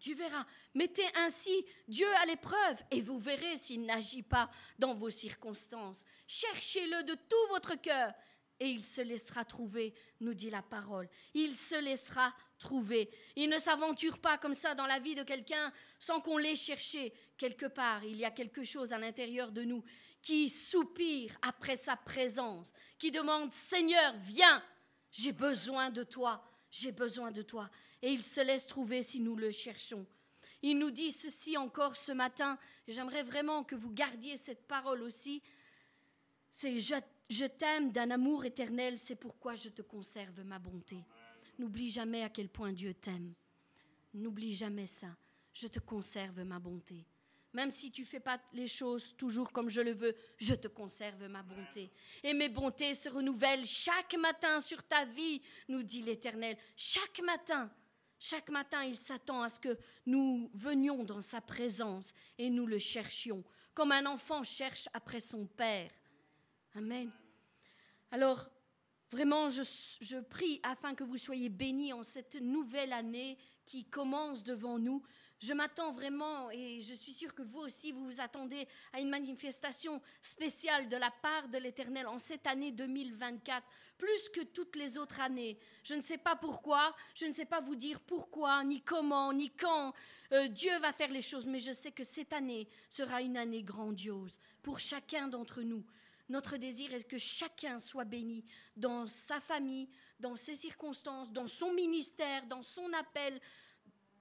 [0.00, 0.46] Tu verras.
[0.74, 6.04] Mettez ainsi Dieu à l'épreuve et vous verrez s'il n'agit pas dans vos circonstances.
[6.26, 8.12] Cherchez-le de tout votre cœur
[8.60, 11.08] et il se laissera trouver, nous dit la parole.
[11.32, 13.10] Il se laissera trouver.
[13.34, 17.12] Il ne s'aventure pas comme ça dans la vie de quelqu'un sans qu'on l'ait cherché
[17.38, 18.04] quelque part.
[18.04, 19.82] Il y a quelque chose à l'intérieur de nous
[20.20, 24.62] qui soupire après sa présence, qui demande Seigneur, viens,
[25.10, 27.70] j'ai besoin de toi, j'ai besoin de toi.
[28.02, 30.06] Et il se laisse trouver si nous le cherchons.
[30.62, 32.58] Il nous dit ceci encore ce matin.
[32.86, 35.42] J'aimerais vraiment que vous gardiez cette parole aussi.
[36.50, 36.96] C'est je,
[37.30, 40.96] je t'aime d'un amour éternel, c'est pourquoi je te conserve ma bonté.
[41.58, 43.34] N'oublie jamais à quel point Dieu t'aime.
[44.12, 45.16] N'oublie jamais ça.
[45.52, 47.06] Je te conserve ma bonté.
[47.52, 51.28] Même si tu fais pas les choses toujours comme je le veux, je te conserve
[51.28, 51.92] ma bonté.
[52.24, 56.56] Et mes bontés se renouvellent chaque matin sur ta vie, nous dit l'Éternel.
[56.76, 57.70] Chaque matin.
[58.18, 62.78] Chaque matin, il s'attend à ce que nous venions dans sa présence et nous le
[62.78, 65.90] cherchions, comme un enfant cherche après son Père.
[66.74, 67.10] Amen.
[68.12, 68.50] Alors,
[69.12, 74.78] vraiment, je, prie afin que vous soyez bénis en cette nouvelle année qui commence devant
[74.78, 75.02] nous.
[75.38, 79.08] Je m'attends vraiment, et je suis sûre que vous aussi, vous vous attendez à une
[79.08, 83.64] manifestation spéciale de la part de l'Éternel en cette année 2024,
[83.96, 85.56] plus que toutes les autres années.
[85.82, 89.50] Je ne sais pas pourquoi, je ne sais pas vous dire pourquoi, ni comment, ni
[89.50, 89.94] quand
[90.32, 93.62] euh, Dieu va faire les choses, mais je sais que cette année sera une année
[93.62, 95.84] grandiose pour chacun d'entre nous.
[96.30, 98.44] Notre désir est que chacun soit béni
[98.76, 99.88] dans sa famille,
[100.20, 103.40] dans ses circonstances, dans son ministère, dans son appel,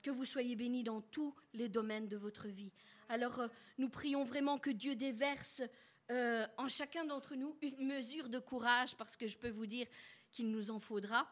[0.01, 2.71] que vous soyez bénis dans tous les domaines de votre vie.
[3.09, 3.47] Alors, euh,
[3.77, 5.61] nous prions vraiment que Dieu déverse
[6.09, 9.85] euh, en chacun d'entre nous une mesure de courage, parce que je peux vous dire
[10.31, 11.29] qu'il nous en faudra.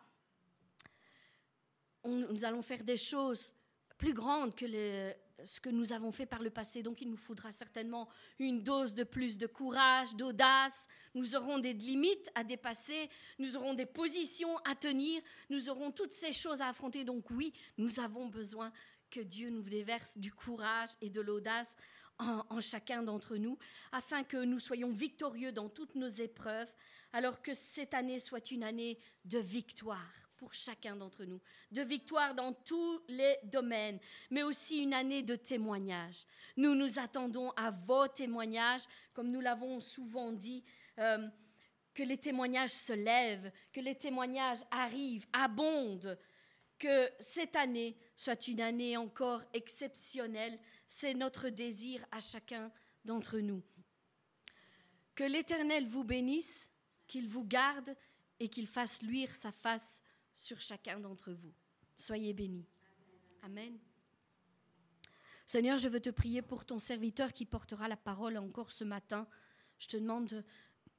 [2.06, 3.57] nous allons faire des choses
[3.98, 4.66] plus grandes que
[5.44, 6.84] ce que nous avons fait par le passé.
[6.84, 8.08] Donc il nous faudra certainement
[8.40, 10.88] une dose de plus de courage, d'audace.
[11.14, 16.12] Nous aurons des limites à dépasser, nous aurons des positions à tenir, nous aurons toutes
[16.12, 17.04] ces choses à affronter.
[17.04, 18.72] Donc oui, nous avons besoin
[19.10, 21.76] que Dieu nous déverse du courage et de l'audace
[22.20, 23.60] en, chacun d'entre nous,
[23.92, 26.72] afin que nous soyons victorieux dans toutes nos épreuves,
[27.14, 32.36] alors que cette année soit une année de victoire pour chacun d'entre nous, de victoire
[32.36, 36.26] dans tous les domaines, mais aussi une année de témoignages.
[36.56, 38.84] Nous nous attendons à vos témoignages,
[39.14, 40.64] comme nous l'avons souvent dit,
[41.00, 41.28] euh,
[41.94, 46.18] que les témoignages se lèvent, que les témoignages arrivent, abondent,
[46.78, 50.60] que cette année soit une année encore exceptionnelle.
[50.88, 52.72] C'est notre désir à chacun
[53.04, 53.64] d'entre nous.
[55.16, 56.70] Que l'Éternel vous bénisse,
[57.08, 57.96] qu'il vous garde
[58.40, 60.04] et qu'il fasse luire sa face
[60.38, 61.54] sur chacun d'entre vous.
[61.96, 62.68] Soyez bénis.
[63.42, 63.78] Amen.
[65.46, 69.28] Seigneur, je veux te prier pour ton serviteur qui portera la parole encore ce matin.
[69.80, 70.44] Je te demande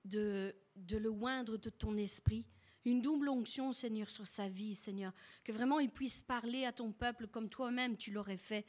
[0.05, 2.47] de, de, le oindre de ton esprit.
[2.85, 5.13] Une double onction, Seigneur, sur sa vie, Seigneur.
[5.45, 8.65] Que vraiment il puisse parler à ton peuple comme toi-même tu l'aurais fait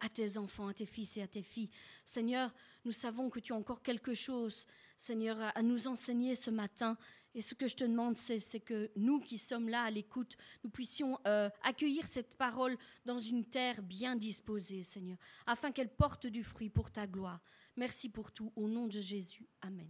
[0.00, 1.70] à tes enfants, à tes fils et à tes filles.
[2.04, 2.54] Seigneur,
[2.84, 6.96] nous savons que tu as encore quelque chose, Seigneur, à nous enseigner ce matin.
[7.36, 10.70] Et ce que je te demande, c'est que nous qui sommes là à l'écoute, nous
[10.70, 16.42] puissions euh, accueillir cette parole dans une terre bien disposée, Seigneur, afin qu'elle porte du
[16.42, 17.42] fruit pour ta gloire.
[17.76, 18.50] Merci pour tout.
[18.56, 19.46] Au nom de Jésus.
[19.60, 19.86] Amen.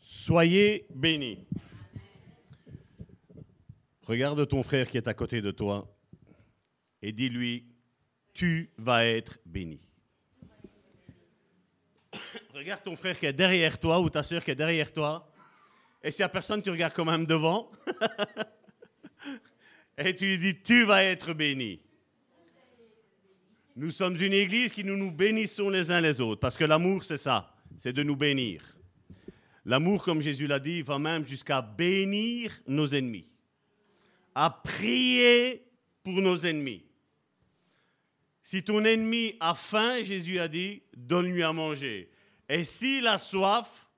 [0.00, 1.38] Soyez bénis.
[4.02, 5.96] Regarde ton frère qui est à côté de toi
[7.00, 7.68] et dis-lui,
[8.32, 9.83] tu vas être béni.
[12.54, 15.28] Regarde ton frère qui est derrière toi ou ta soeur qui est derrière toi.
[16.04, 17.68] Et si a personne, tu regardes quand même devant.
[19.98, 21.80] et tu lui dis, tu vas être béni.
[23.74, 26.38] Nous sommes une église qui nous nous bénissons les uns les autres.
[26.38, 27.52] Parce que l'amour, c'est ça.
[27.76, 28.62] C'est de nous bénir.
[29.64, 33.26] L'amour, comme Jésus l'a dit, va même jusqu'à bénir nos ennemis.
[34.32, 35.66] À prier
[36.04, 36.84] pour nos ennemis.
[38.44, 42.13] Si ton ennemi a faim, Jésus a dit, donne-lui à manger.
[42.48, 43.88] Et s'il a soif,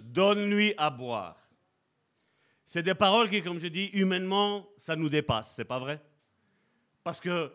[0.00, 1.36] donne-lui à boire?
[2.66, 6.00] C'est des paroles qui, comme je dis, humainement, ça nous dépasse, c'est pas vrai?
[7.04, 7.52] Parce que,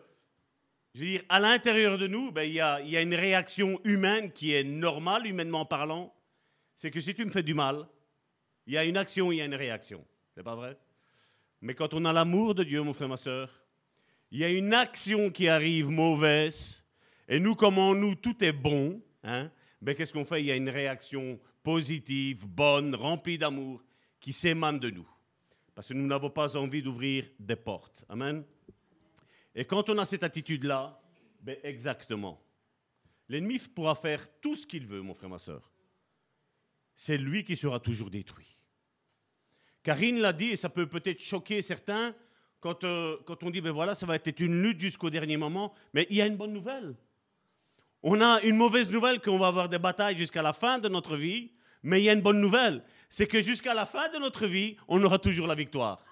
[0.94, 3.78] je veux dire, à l'intérieur de nous, ben, il y, a, y a une réaction
[3.84, 6.14] humaine qui est normale, humainement parlant.
[6.74, 7.86] C'est que si tu me fais du mal,
[8.66, 10.04] il y a une action, il y a une réaction.
[10.34, 10.78] C'est pas vrai?
[11.60, 13.50] Mais quand on a l'amour de Dieu, mon frère, ma soeur,
[14.30, 16.82] il y a une action qui arrive mauvaise,
[17.28, 19.50] et nous, comme en nous, tout est bon, hein,
[19.82, 20.40] ben, qu'est-ce qu'on fait?
[20.40, 23.82] Il y a une réaction positive, bonne, remplie d'amour,
[24.20, 25.08] qui s'émane de nous.
[25.74, 28.04] Parce que nous n'avons pas envie d'ouvrir des portes.
[28.08, 28.44] Amen?
[29.54, 31.02] Et quand on a cette attitude-là,
[31.40, 32.40] ben exactement.
[33.28, 35.72] L'ennemi pourra faire tout ce qu'il veut, mon frère, ma soeur.
[36.94, 38.58] C'est lui qui sera toujours détruit.
[39.82, 42.14] Karine l'a dit, et ça peut peut-être choquer certains,
[42.60, 45.74] quand, euh, quand on dit, ben voilà, ça va être une lutte jusqu'au dernier moment,
[45.92, 46.94] mais il y a une bonne nouvelle.
[48.02, 51.16] On a une mauvaise nouvelle qu'on va avoir des batailles jusqu'à la fin de notre
[51.16, 54.46] vie, mais il y a une bonne nouvelle, c'est que jusqu'à la fin de notre
[54.46, 56.04] vie, on aura toujours la victoire.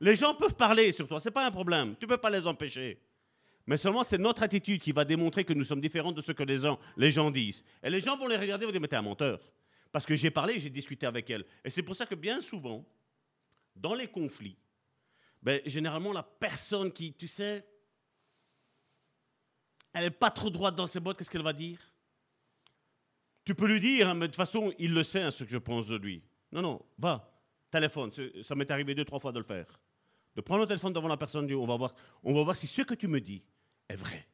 [0.00, 1.94] Les gens peuvent parler sur toi, c'est pas un problème.
[1.98, 3.00] Tu peux pas les empêcher.
[3.66, 6.42] Mais seulement c'est notre attitude qui va démontrer que nous sommes différents de ce que
[6.42, 7.64] les gens, les disent.
[7.82, 9.40] Et les gens vont les regarder et vont dire mais t'es un menteur.
[9.90, 11.44] Parce que j'ai parlé, j'ai discuté avec elle.
[11.64, 12.84] Et c'est pour ça que bien souvent,
[13.74, 14.56] dans les conflits,
[15.42, 17.64] ben, généralement la personne qui, tu sais,
[19.96, 21.78] elle n'est pas trop droite dans ses bottes, qu'est-ce qu'elle va dire?
[23.44, 25.50] Tu peux lui dire, hein, mais de toute façon, il le sait, hein, ce que
[25.50, 26.22] je pense de lui.
[26.52, 27.32] Non, non, va,
[27.70, 28.10] téléphone.
[28.42, 29.80] Ça m'est arrivé deux, trois fois de le faire.
[30.34, 32.82] De prendre le téléphone devant la personne, on va voir, on va voir si ce
[32.82, 33.42] que tu me dis
[33.88, 34.26] est vrai.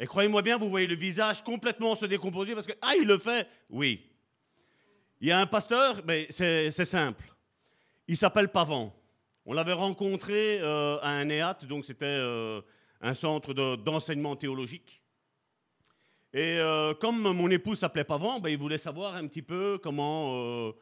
[0.00, 3.18] Et croyez-moi bien, vous voyez le visage complètement se décomposer parce que, ah, il le
[3.18, 3.46] fait.
[3.68, 4.10] Oui.
[5.20, 7.34] Il y a un pasteur, mais c'est simple.
[8.08, 8.94] Il s'appelle Pavant.
[9.44, 12.62] On l'avait rencontré euh, à un EAT, donc c'était euh,
[13.06, 15.02] un centre d'enseignement théologique.
[16.32, 20.72] Et euh, comme mon épouse s'appelait Pavant, ben, il voulait savoir un petit peu comment,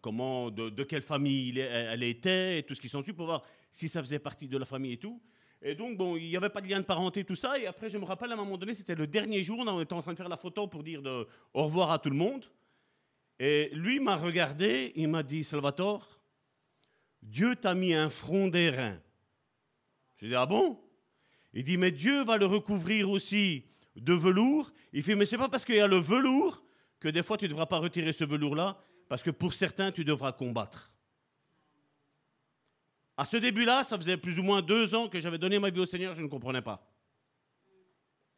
[0.00, 3.42] comment de, quelle famille elle était et tout ce qui s'ensuit pour voir
[3.72, 5.20] si ça faisait partie de la famille et tout.
[5.62, 7.58] Et donc, bon, il n'y avait pas de lien de parenté, tout ça.
[7.58, 9.92] Et après, je me rappelle, à un moment donné, c'était le dernier jour, on était
[9.92, 11.02] en train de faire la photo pour dire
[11.52, 12.46] au revoir à tout le monde.
[13.38, 16.20] Et lui m'a regardé, il m'a dit, Salvatore,
[17.22, 18.98] Dieu t'a mis un front d'airain.
[20.18, 20.78] J'ai dit, ah bon?
[21.52, 23.64] Il dit, mais Dieu va le recouvrir aussi
[23.96, 24.72] de velours.
[24.92, 26.62] Il fait, mais c'est pas parce qu'il y a le velours
[27.00, 28.78] que des fois tu ne devras pas retirer ce velours-là,
[29.08, 30.92] parce que pour certains, tu devras combattre.
[33.16, 35.80] À ce début-là, ça faisait plus ou moins deux ans que j'avais donné ma vie
[35.80, 36.86] au Seigneur, je ne comprenais pas.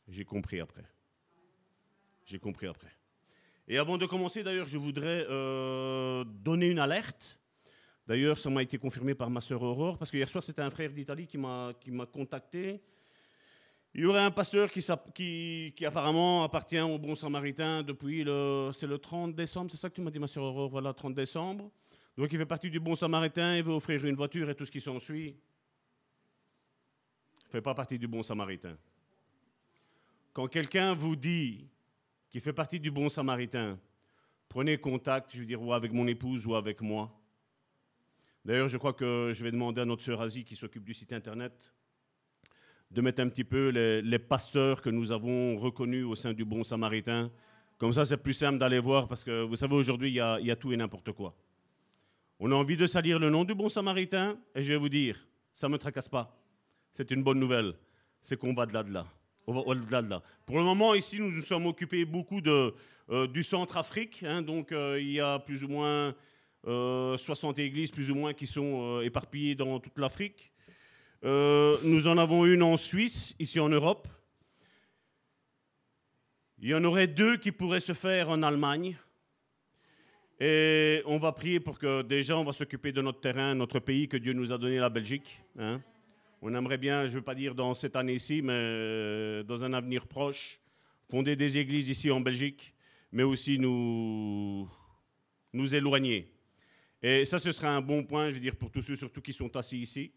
[0.08, 0.84] J'ai compris après.
[2.24, 2.90] J'ai compris après.
[3.68, 7.38] Et avant de commencer, d'ailleurs, je voudrais euh, donner une alerte.
[8.06, 10.70] D'ailleurs, ça m'a été confirmé par ma sœur Aurore, parce que hier soir, c'était un
[10.70, 11.74] frère d'Italie qui m'a
[12.12, 12.82] contacté.
[13.94, 19.34] Il y aurait un pasteur qui, apparemment appartient au Bon Samaritain depuis le, le 30
[19.34, 21.70] décembre, c'est ça que tu m'as dit, ma sœur Aurore, voilà, 30 décembre.
[22.16, 24.70] Donc il fait partie du bon samaritain, il veut offrir une voiture et tout ce
[24.70, 25.28] qui s'ensuit.
[27.40, 28.76] Il ne fait pas partie du bon samaritain.
[30.32, 31.68] Quand quelqu'un vous dit
[32.30, 33.78] qu'il fait partie du bon samaritain,
[34.48, 37.18] prenez contact, je veux dire, ou avec mon épouse ou avec moi.
[38.44, 41.12] D'ailleurs, je crois que je vais demander à notre sœur Asie qui s'occupe du site
[41.12, 41.74] internet
[42.92, 46.62] de mettre un petit peu les, pasteurs que nous avons reconnus au sein du bon
[46.62, 47.30] samaritain.
[47.78, 50.14] Comme ça, c'est plus simple d'aller voir parce que vous savez, aujourd'hui, il
[50.46, 51.34] y a tout et n'importe quoi.
[52.38, 55.16] On a envie de salir le nom du bon samaritain, et je vais vous dire,
[55.54, 56.36] ça ne me tracasse pas.
[56.92, 57.74] C'est une bonne nouvelle.
[58.20, 59.06] C'est qu'on va de là de là.
[59.46, 60.22] Au-delà de là.
[60.44, 62.74] Pour le moment, ici, nous nous sommes occupés beaucoup de,
[63.10, 64.22] euh, du centre-Afrique.
[64.24, 66.14] Hein, donc, euh, il y a plus ou moins
[66.64, 70.51] 60 euh, églises, plus ou moins, qui sont éparpillées dans toute l'Afrique.
[71.22, 74.08] Nous en avons une en Suisse, ici en Europe.
[76.58, 78.96] Il y en aurait deux qui pourraient se faire en Allemagne.
[80.38, 84.08] Et on va prier pour que déjà on va s'occuper de notre terrain, notre pays
[84.08, 85.40] que Dieu nous a donné, la Belgique.
[85.58, 85.80] Hein.
[86.40, 89.72] On aimerait bien, je ne veux pas dire dans cette année-ci, mais euh, dans un
[89.72, 90.60] avenir proche,
[91.08, 92.74] fonder des églises ici en Belgique,
[93.12, 94.68] mais aussi nous,
[95.52, 96.32] nous éloigner.
[97.02, 99.32] Et ça, ce sera un bon point, je veux dire, pour tous ceux surtout qui
[99.32, 100.12] sont assis ici.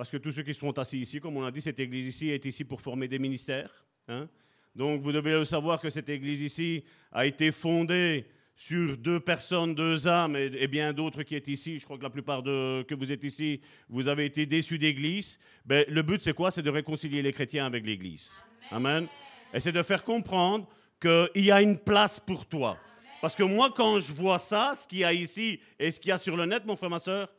[0.00, 2.30] Parce que tous ceux qui sont assis ici, comme on a dit, cette église ici
[2.30, 3.84] est ici pour former des ministères.
[4.08, 4.30] Hein.
[4.74, 6.82] Donc vous devez savoir que cette église ici
[7.12, 8.24] a été fondée
[8.56, 12.08] sur deux personnes, deux âmes et, bien d'autres qui est ici, je crois que la
[12.08, 16.32] plupart de que vous êtes ici, vous avez été déçus d'Église, ben, le but c'est
[16.32, 16.50] quoi?
[16.50, 18.40] C'est de réconcilier les chrétiens avec l'Église.
[18.70, 19.06] Amen.
[19.52, 20.66] Et c'est de faire comprendre
[20.98, 22.78] qu'il y a une place pour toi.
[23.20, 26.08] Parce que moi, quand je vois ça, ce qu'il y a ici et ce qu'il
[26.08, 27.30] y a sur le net, mon frère, ma soeur,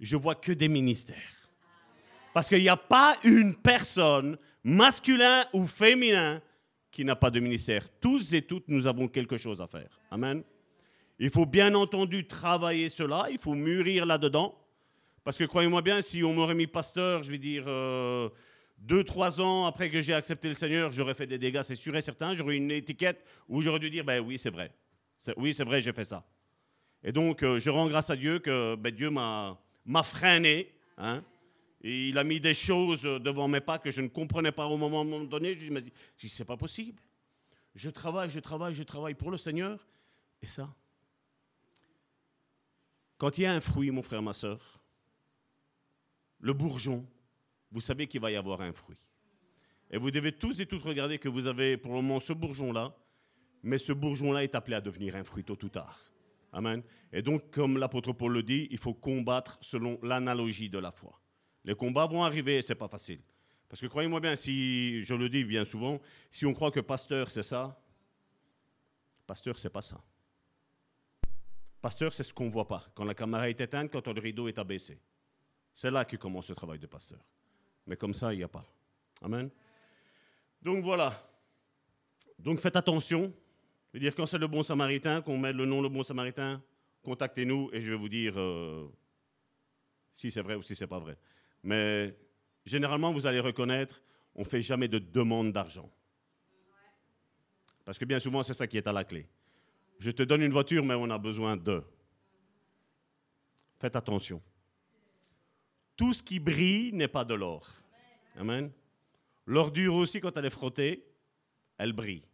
[0.00, 1.37] je vois que des ministères.
[2.34, 6.40] Parce qu'il n'y a pas une personne, masculin ou féminin,
[6.90, 7.88] qui n'a pas de ministère.
[8.00, 9.98] Tous et toutes, nous avons quelque chose à faire.
[10.10, 10.42] Amen.
[11.18, 14.56] Il faut bien entendu travailler cela, il faut mûrir là-dedans.
[15.24, 18.28] Parce que croyez-moi bien, si on m'aurait mis pasteur, je vais dire, euh,
[18.78, 21.94] deux, trois ans après que j'ai accepté le Seigneur, j'aurais fait des dégâts, c'est sûr
[21.96, 22.34] et certain.
[22.34, 24.72] J'aurais une étiquette où j'aurais dû dire, ben oui, c'est vrai.
[25.36, 26.24] Oui, c'est vrai, j'ai fait ça.
[27.02, 29.58] Et donc, euh, je rends grâce à Dieu que ben, Dieu m'a
[30.04, 30.72] freiné.
[30.96, 31.22] Hein,
[31.80, 35.04] il a mis des choses devant mes pas que je ne comprenais pas au moment
[35.04, 35.54] donné.
[35.54, 35.92] Je me dis,
[36.28, 37.00] c'est pas possible.
[37.74, 39.86] Je travaille, je travaille, je travaille pour le Seigneur.
[40.42, 40.74] Et ça,
[43.16, 44.80] quand il y a un fruit, mon frère, ma soeur,
[46.40, 47.06] le bourgeon,
[47.70, 48.98] vous savez qu'il va y avoir un fruit.
[49.90, 52.94] Et vous devez tous et toutes regarder que vous avez pour le moment ce bourgeon-là,
[53.62, 56.00] mais ce bourgeon-là est appelé à devenir un fruit tôt ou tard.
[56.52, 56.82] Amen.
[57.12, 61.20] Et donc, comme l'apôtre Paul le dit, il faut combattre selon l'analogie de la foi.
[61.68, 63.20] Les combats vont arriver et ce n'est pas facile.
[63.68, 66.00] Parce que croyez-moi bien, si je le dis bien souvent,
[66.30, 67.78] si on croit que pasteur c'est ça,
[69.26, 70.00] pasteur c'est pas ça.
[71.82, 72.86] Pasteur, c'est ce qu'on voit pas.
[72.94, 74.98] Quand la caméra est éteinte, quand le rideau est abaissé.
[75.74, 77.20] C'est là que commence le travail de pasteur.
[77.86, 78.64] Mais comme ça, il n'y a pas.
[79.20, 79.50] Amen.
[80.62, 81.22] Donc voilà.
[82.38, 83.30] Donc faites attention.
[83.92, 86.62] Je veux dire, quand c'est le bon samaritain, qu'on met le nom le bon samaritain,
[87.02, 88.90] contactez-nous et je vais vous dire euh,
[90.14, 91.18] si c'est vrai ou si c'est pas vrai.
[91.68, 92.16] Mais
[92.64, 94.00] généralement, vous allez reconnaître,
[94.34, 95.92] on ne fait jamais de demande d'argent.
[97.84, 99.28] Parce que bien souvent, c'est ça qui est à la clé.
[99.98, 101.82] Je te donne une voiture, mais on a besoin de.
[103.78, 104.40] Faites attention.
[105.94, 107.68] Tout ce qui brille n'est pas de l'or.
[108.38, 108.70] Amen.
[109.44, 111.04] L'ordure aussi, quand elle est frottée,
[111.76, 112.24] elle brille.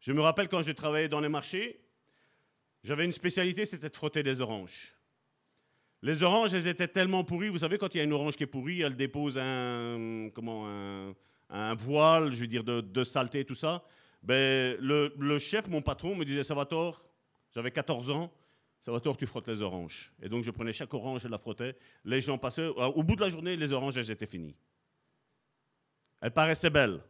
[0.00, 1.80] Je me rappelle quand je travaillais dans les marchés,
[2.82, 4.93] j'avais une spécialité, c'était de frotter des oranges.
[6.04, 7.48] Les oranges, elles étaient tellement pourries.
[7.48, 10.66] Vous savez, quand il y a une orange qui est pourrie, elle dépose un, comment,
[11.48, 13.82] un, voile, je veux dire, de, saleté et tout ça.
[14.22, 17.02] Ben, le, chef, mon patron, me disait Salvatore,
[17.54, 18.30] j'avais 14 ans,
[18.82, 20.12] Salvatore, tu frottes les oranges.
[20.20, 21.74] Et donc, je prenais chaque orange et la frottais.
[22.04, 22.66] Les gens passaient.
[22.66, 24.54] Au bout de la journée, les oranges, elles étaient finies.
[26.20, 27.00] Elles paraissaient belles,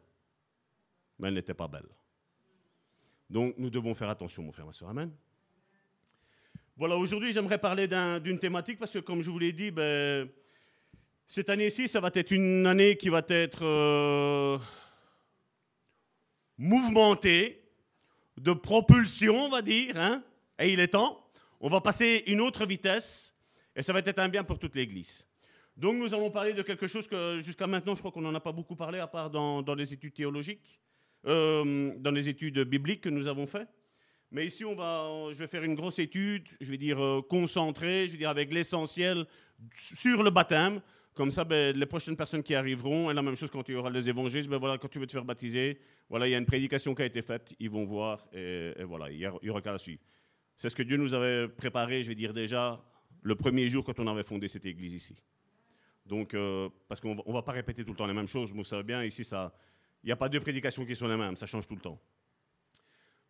[1.18, 1.90] mais elles n'étaient pas belles.
[3.28, 4.88] Donc, nous devons faire attention, mon frère, ma soeur.
[4.88, 5.10] Amen.
[6.76, 7.86] Voilà, aujourd'hui, j'aimerais parler
[8.20, 10.28] d'une thématique parce que, comme je vous l'ai dit, ben,
[11.28, 14.58] cette année-ci, ça va être une année qui va être euh,
[16.58, 17.62] mouvementée,
[18.36, 20.24] de propulsion, on va dire, hein,
[20.58, 21.24] et il est temps.
[21.60, 23.36] On va passer une autre vitesse,
[23.76, 25.28] et ça va être un bien pour toute l'Église.
[25.76, 28.40] Donc nous allons parler de quelque chose que jusqu'à maintenant, je crois qu'on n'en a
[28.40, 30.80] pas beaucoup parlé, à part dans, les études théologiques,
[31.26, 33.83] euh, dans les études bibliques que nous avons faites.
[34.34, 38.08] Mais ici, on va, je vais faire une grosse étude, je vais dire euh, concentrée,
[38.08, 39.26] je vais dire avec l'essentiel
[39.76, 40.80] sur le baptême.
[41.14, 43.76] Comme ça, ben, les prochaines personnes qui arriveront, et la même chose quand il y
[43.76, 45.78] aura les évangélistes, ben, voilà, quand tu veux te faire baptiser,
[46.08, 49.08] voilà, il y a une prédication qui a été faite, ils vont voir, et, voilà,
[49.08, 50.00] il y aura qu'à la suivre.
[50.56, 52.84] C'est ce que Dieu nous avait préparé, je vais dire déjà,
[53.22, 55.16] le premier jour quand on avait fondé cette église ici.
[56.04, 58.64] Donc, euh, parce qu'on ne va pas répéter tout le temps les mêmes choses, vous
[58.64, 61.68] savez bien, ici, il n'y a pas deux prédications qui sont les mêmes, ça change
[61.68, 62.00] tout le temps.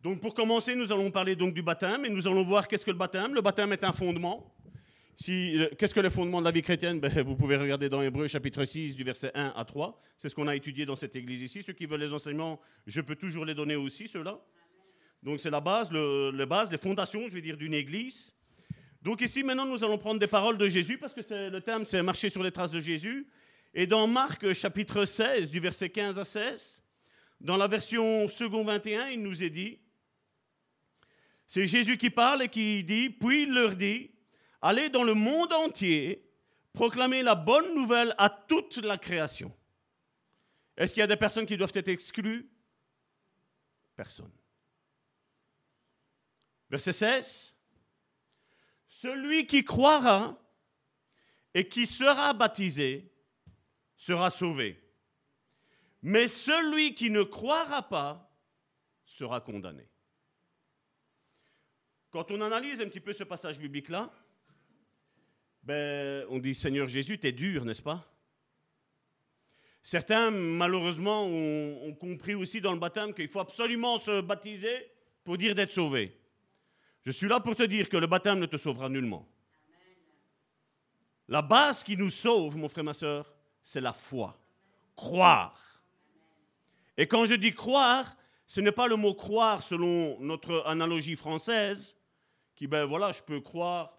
[0.05, 2.91] Donc pour commencer, nous allons parler donc du baptême et nous allons voir qu'est-ce que
[2.91, 3.33] le baptême.
[3.33, 4.55] Le baptême est un fondement.
[5.27, 6.99] Euh, qu'est-ce que le fondement de la vie chrétienne?
[6.99, 9.99] Ben, Vous pouvez regarder dans Hébreu chapitre 6 du verset 1 à 3.
[10.19, 11.63] C'est ce qu'on a étudié dans cette église ici.
[11.63, 14.39] Ceux qui veulent les enseignements, je peux toujours les donner aussi, ceux-là.
[15.23, 18.35] Donc c'est la base, le, base, les fondations, je vais dire, d'une église.
[19.01, 22.03] Donc ici, maintenant, nous allons prendre des paroles de Jésus parce que le thème, c'est
[22.03, 23.25] marcher sur les traces de Jésus.
[23.73, 26.83] Et dans Marc chapitre 16 du verset 15 à 16,
[27.41, 29.79] dans la version second 21, il nous est dit,
[31.47, 34.11] c'est Jésus qui parle et qui dit, puis il leur dit,
[34.61, 36.27] allez dans le monde entier,
[36.73, 39.55] proclamer la bonne nouvelle à toute la création.
[40.75, 42.49] Est-ce qu'il y a des personnes qui doivent être exclues?
[43.95, 44.31] Personne.
[46.69, 47.55] Verset 16.
[48.87, 50.37] Celui qui croira
[51.53, 53.11] et qui sera baptisé
[53.95, 54.81] sera sauvé.
[56.01, 58.29] Mais celui qui ne croira pas
[59.05, 59.89] sera condamné.
[62.15, 64.09] Quand on analyse un petit peu ce passage biblique-là,
[65.63, 68.09] ben, on dit Seigneur Jésus, t'es dur, n'est-ce pas?
[69.83, 74.93] Certains, malheureusement, ont, compris aussi dans le baptême qu'il faut absolument se baptiser
[75.25, 76.17] pour dire d'être sauvé.
[77.05, 79.27] Je suis là pour te dire que le baptême ne te sauvera nullement.
[81.27, 84.39] La base qui nous sauve, mon frère, ma soeur, c'est la foi.
[84.95, 85.83] Croire.
[86.95, 88.15] Et quand je dis croire,
[88.47, 91.93] ce n'est pas le mot croire selon notre analogie française,
[92.55, 93.97] qui, ben voilà, je peux croire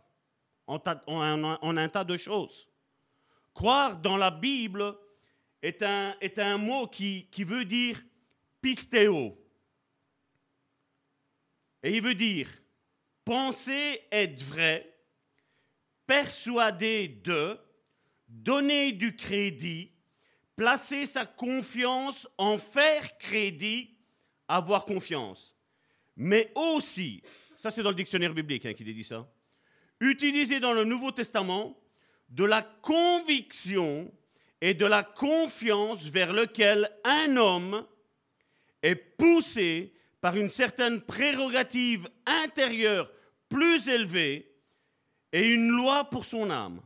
[0.66, 0.78] en,
[1.76, 2.68] un tas de choses.
[3.54, 4.96] Croire dans la Bible
[5.62, 8.02] est un, mot qui, qui veut dire
[8.60, 9.36] pistéo.
[11.82, 12.48] Et il veut dire
[13.24, 14.96] penser être vrai,
[16.06, 17.58] persuader de,
[18.28, 19.92] donner du crédit,
[20.54, 23.96] placer sa confiance en faire crédit,
[24.48, 25.54] avoir confiance.
[26.16, 27.22] Mais aussi,
[27.56, 29.26] ça c'est dans le dictionnaire biblique hein, qui dit ça,
[30.00, 31.76] utilisé dans le Nouveau Testament
[32.28, 34.12] de la conviction
[34.60, 37.86] et de la confiance vers lequel un homme
[38.82, 43.10] est poussé par une certaine prérogative intérieure
[43.48, 44.54] plus élevée
[45.32, 46.80] et une loi pour son âme.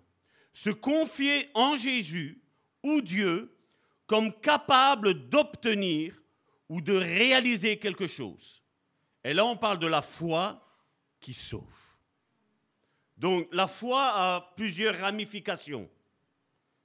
[0.52, 2.42] Se confier en Jésus
[2.82, 3.56] ou Dieu
[4.06, 6.20] comme capable d'obtenir
[6.68, 8.59] ou de réaliser quelque chose.
[9.24, 10.66] Et là, on parle de la foi
[11.20, 11.64] qui sauve.
[13.16, 15.88] Donc, la foi a plusieurs ramifications.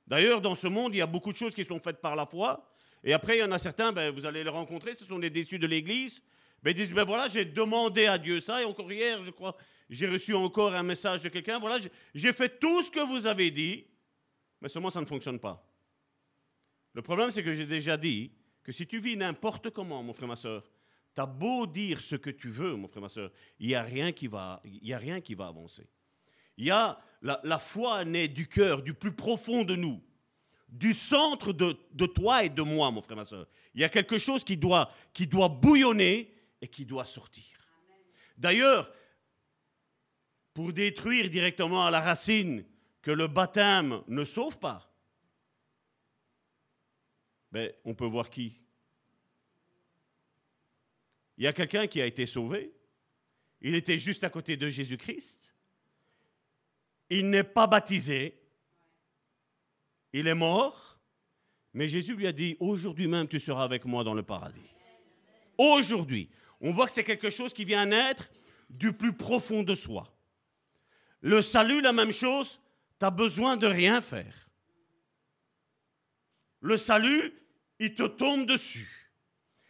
[0.05, 2.25] D'ailleurs, dans ce monde, il y a beaucoup de choses qui sont faites par la
[2.25, 2.69] foi.
[3.03, 5.29] Et après, il y en a certains, ben, vous allez les rencontrer, ce sont des
[5.29, 6.21] déçus de l'Église.
[6.61, 8.61] Ben, ils disent, ben voilà, j'ai demandé à Dieu ça.
[8.61, 9.55] Et encore hier, je crois,
[9.89, 11.59] j'ai reçu encore un message de quelqu'un.
[11.59, 11.77] Voilà,
[12.13, 13.85] j'ai fait tout ce que vous avez dit.
[14.59, 15.65] mais seulement ça ne fonctionne pas.
[16.93, 18.31] Le problème, c'est que j'ai déjà dit
[18.63, 20.63] que si tu vis n'importe comment, mon frère, ma soeur,
[21.15, 24.11] tu beau dire ce que tu veux, mon frère, ma soeur, il n'y a, rien
[24.11, 24.61] qui va,
[24.91, 25.87] a rien qui va avancer.
[26.57, 30.01] La, foi naît du cœur, du plus profond de nous,
[30.67, 33.47] du centre de, toi et de moi, mon frère, ma soeur.
[33.73, 37.43] Il y a quelque chose qui doit, qui doit bouillonner et qui doit sortir.
[38.37, 38.91] D'ailleurs,
[40.53, 42.65] pour détruire directement à la racine
[43.01, 44.91] que le baptême ne sauve pas,
[47.51, 48.64] ben, on peut voir qui?
[51.37, 52.71] Il y a quelqu'un qui a été sauvé.
[53.61, 55.53] Il était juste à côté de Jésus-Christ.
[57.09, 58.39] Il n'est pas baptisé.
[60.13, 60.99] Il est mort.
[61.73, 64.69] Mais Jésus lui a dit, aujourd'hui même, tu seras avec moi dans le paradis.
[65.57, 66.29] Aujourd'hui.
[66.61, 68.29] On voit que c'est quelque chose qui vient naître
[68.69, 70.15] du plus profond de soi.
[71.21, 72.59] Le salut, la même chose,
[72.99, 74.49] tu as besoin de rien faire.
[76.61, 77.33] Le salut,
[77.79, 79.11] il te tombe dessus.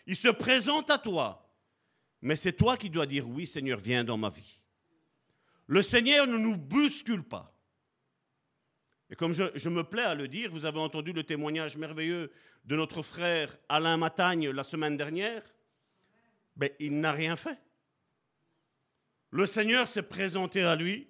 [0.05, 1.44] Il se présente à toi.
[2.25, 4.59] Mais c'est toi qui dois dire oui, Seigneur, viens dans ma vie.
[5.67, 7.53] Le Seigneur ne nous bouscule pas.
[9.11, 12.31] Et comme je, me plais à le dire, vous avez entendu le témoignage merveilleux
[12.63, 15.43] de notre frère Alain Matagne la semaine dernière.
[16.55, 17.59] Ben, il n'a rien fait.
[19.29, 21.07] Le Seigneur s'est présenté à lui.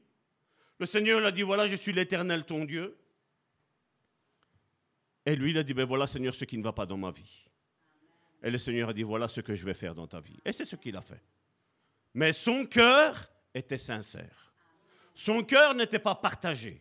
[0.80, 2.97] Le Seigneur lui a dit, voilà, je suis l'Éternel, ton Dieu.
[5.26, 7.11] Et lui, il a dit, ben voilà, Seigneur, ce qui ne va pas dans ma
[7.11, 7.45] vie.
[8.46, 10.39] Et le Seigneur a dit, voilà ce que je vais faire dans ta vie.
[10.46, 11.22] Et c'est ce qu'il a fait.
[12.14, 14.54] Mais son cœur était sincère.
[15.16, 16.80] Son cœur n'était pas partagé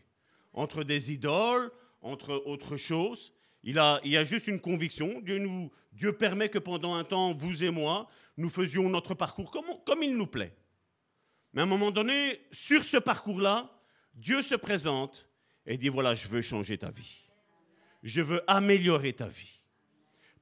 [0.52, 3.32] entre des idoles, entre autres choses.
[3.62, 5.22] Il, a, il y a juste une conviction.
[5.22, 9.50] Dieu, nous, Dieu permet que pendant un temps, vous et moi, nous faisions notre parcours
[9.50, 10.54] comme, comme il nous plaît.
[11.54, 13.70] Mais à un moment donné, sur ce parcours-là,
[14.12, 15.30] Dieu se présente
[15.64, 17.26] et dit, voilà, je veux changer ta vie.
[18.02, 19.62] Je veux améliorer ta vie.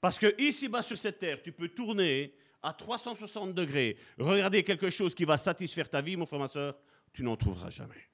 [0.03, 5.15] Parce que ici-bas sur cette terre, tu peux tourner à 360 degrés, regarder quelque chose
[5.15, 6.77] qui va satisfaire ta vie, mon frère, ma soeur,
[7.13, 8.11] tu n'en trouveras jamais.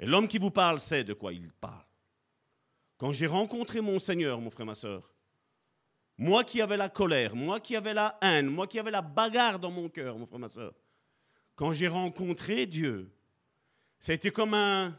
[0.00, 1.86] Et l'homme qui vous parle sait de quoi il parle.
[2.96, 5.14] Quand j'ai rencontré mon Seigneur, mon frère, ma soeur,
[6.16, 9.60] moi qui avais la colère, moi qui avais la haine, moi qui avais la bagarre
[9.60, 10.74] dans mon cœur, mon frère, ma soeur,
[11.54, 13.12] quand j'ai rencontré Dieu,
[14.00, 14.98] ça a été comme un,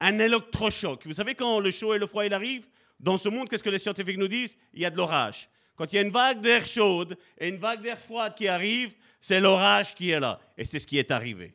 [0.00, 1.06] un électrochoc.
[1.06, 2.68] Vous savez, quand le chaud et le froid il arrive,
[3.00, 4.56] dans ce monde, qu'est-ce que les scientifiques nous disent?
[4.74, 5.48] Il y a de l'orage.
[5.74, 8.92] Quand il y a une vague d'air chaude et une vague d'air froide qui arrive,
[9.20, 10.38] c'est l'orage qui est là.
[10.58, 11.54] Et c'est ce qui est arrivé.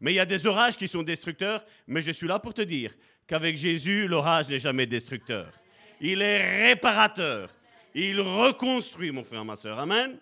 [0.00, 2.62] Mais il y a des orages qui sont destructeurs, mais je suis là pour te
[2.62, 2.92] dire
[3.28, 5.52] qu'avec Jésus, l'orage n'est jamais destructeur.
[6.00, 7.54] Il est réparateur.
[7.94, 9.78] Il reconstruit, mon frère, ma soeur.
[9.78, 10.18] Amen.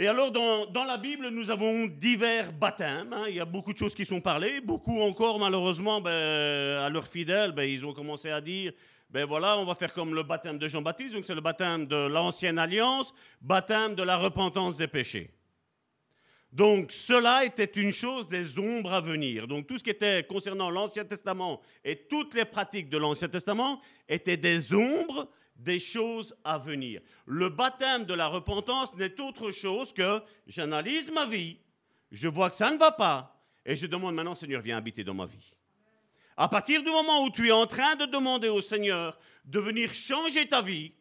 [0.00, 3.12] Et alors, dans, dans, la Bible, nous avons divers baptêmes.
[3.12, 3.26] Hein.
[3.28, 4.62] Il y a beaucoup de choses qui sont parlées.
[4.62, 8.72] Beaucoup encore, malheureusement, ben, à leurs fidèles, ben, ils ont commencé à dire
[9.10, 12.06] ben voilà, on va faire comme le baptême de Jean-Baptiste, donc c'est le baptême de
[12.06, 15.34] l'ancienne alliance, baptême de la repentance des péchés.
[16.50, 19.48] Donc cela était une chose des ombres à venir.
[19.48, 23.82] Donc tout ce qui était concernant l'Ancien Testament et toutes les pratiques de l'Ancien Testament
[24.08, 25.28] étaient des ombres
[25.60, 27.00] des choses à venir.
[27.26, 31.58] Le baptême de la repentance n'est autre chose que j'analyse ma vie,
[32.10, 35.14] je vois que ça ne va pas, et je demande maintenant, Seigneur, viens habiter dans
[35.14, 35.56] ma vie.
[36.36, 39.92] À partir du moment où tu es en train de demander au Seigneur de venir
[39.92, 40.92] changer ta vie,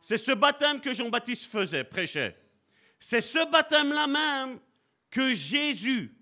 [0.00, 2.36] c'est ce baptême que Jean-Baptiste faisait, prêchait.
[3.00, 4.60] C'est ce baptême-là même
[5.10, 6.14] que Jésus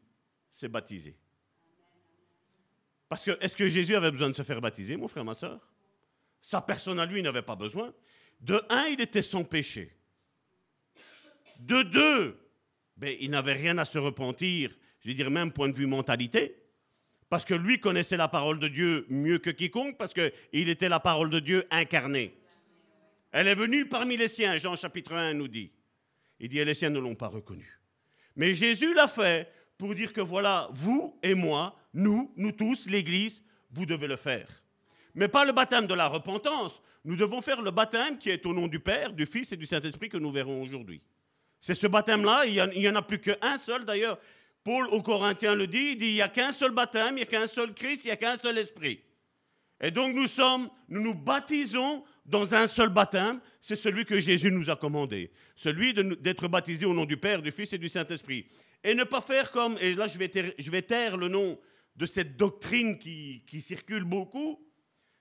[0.51, 1.19] s'est baptisé.
[3.09, 5.70] Parce que, est-ce que Jésus avait besoin de se faire baptiser, mon frère, ma soeur
[6.43, 7.93] sa personne à lui n'avait pas besoin.
[8.41, 9.95] De un, il était sans péché.
[11.59, 12.39] De deux,
[12.97, 16.57] ben, il n'avait rien à se repentir, je veux dire même point de vue mentalité,
[17.29, 21.01] parce que lui connaissait la parole de Dieu mieux que quiconque, parce qu'il était la
[21.01, 22.35] parole de Dieu incarnée.
[23.33, 25.71] Elle est venue parmi les siens, Jean chapitre 1 nous dit.
[26.41, 27.79] Il dit, et les siens ne l'ont pas reconnu.
[28.35, 33.45] Mais Jésus l'a fait pour dire que voilà, vous et moi, nous, nous tous, l'Église,
[33.71, 34.49] vous devez le faire
[35.15, 36.81] mais pas le baptême de la repentance.
[37.05, 39.67] Nous devons faire le baptême qui est au nom du Père, du Fils et du
[39.67, 41.01] Saint-Esprit que nous verrons aujourd'hui.
[41.61, 44.19] C'est ce baptême-là, il n'y en a plus qu'un seul d'ailleurs.
[44.63, 47.23] Paul aux Corinthiens le dit, il dit, il n'y a qu'un seul baptême, il n'y
[47.23, 49.01] a qu'un seul Christ, il n'y a qu'un seul Esprit.
[49.81, 54.53] Et donc nous sommes, nous nous baptisons dans un seul baptême, c'est celui que Jésus
[54.53, 58.47] nous a commandé, celui d'être baptisé au nom du Père, du Fils et du Saint-Esprit.
[58.85, 61.59] Et ne pas faire comme, et là je vais taire, je vais taire le nom
[61.97, 64.61] de cette doctrine qui, qui circule beaucoup,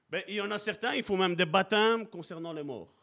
[0.09, 2.93] ben, il y en a certains, il faut même des baptêmes concernant les morts.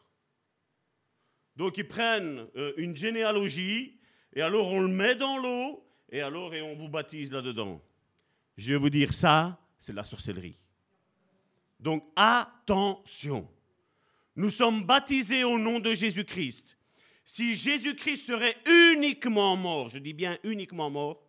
[1.55, 3.97] Donc ils prennent euh, une généalogie,
[4.33, 7.81] et alors on le met dans l'eau, et alors et on vous baptise là-dedans.
[8.57, 10.57] Je vais vous dire ça, c'est la sorcellerie.
[11.79, 13.49] Donc attention.
[14.35, 16.77] Nous sommes baptisés au nom de Jésus-Christ.
[17.25, 18.55] Si Jésus-Christ serait
[18.93, 21.23] uniquement mort, je dis bien uniquement mort,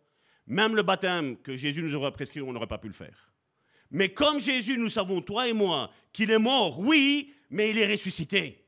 [0.45, 3.28] même le baptême que Jésus nous aurait prescrit, on n'aurait pas pu le faire.
[3.91, 7.91] Mais comme Jésus, nous savons, toi et moi, qu'il est mort, oui, mais il est
[7.91, 8.63] ressuscité.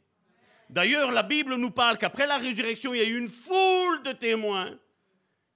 [0.69, 4.13] D'ailleurs, la Bible nous parle qu'après la résurrection, il y a eu une foule de
[4.13, 4.79] témoins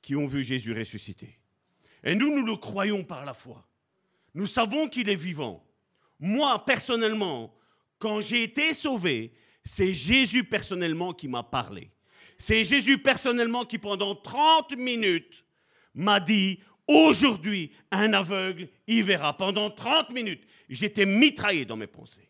[0.01, 1.39] qui ont vu Jésus ressuscité.
[2.03, 3.65] Et nous, nous le croyons par la foi.
[4.33, 5.65] Nous savons qu'il est vivant.
[6.19, 7.55] Moi, personnellement,
[7.97, 11.91] quand j'ai été sauvé, c'est Jésus personnellement qui m'a parlé.
[12.37, 15.45] C'est Jésus personnellement qui, pendant 30 minutes,
[15.93, 19.35] m'a dit, aujourd'hui, un aveugle, il verra.
[19.35, 22.29] Pendant 30 minutes, j'étais mitraillé dans mes pensées.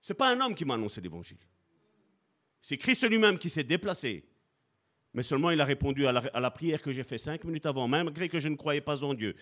[0.00, 1.38] Ce n'est pas un homme qui m'a annoncé l'évangile.
[2.60, 4.24] C'est Christ lui-même qui s'est déplacé.
[5.14, 8.28] Mais seulement il a répondu à la, prière que j'ai faite cinq minutes avant, malgré
[8.28, 9.36] que je ne croyais pas en Dieu.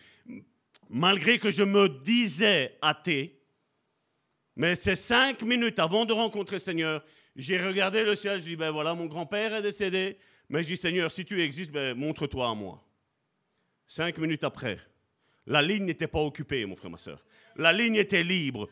[0.90, 3.40] Malgré que je me disais athée,
[4.54, 7.02] mais ces cinq minutes avant de rencontrer Seigneur,
[7.34, 10.18] j'ai regardé le ciel, je dis, ben voilà, mon grand-père est décédé,
[10.50, 12.84] mais je dis, Seigneur, si tu existes, ben, montre-toi à moi.
[13.94, 14.78] Cinq minutes après,
[15.44, 17.22] la ligne n'était pas occupée, mon frère, ma soeur.
[17.56, 18.70] La ligne était libre.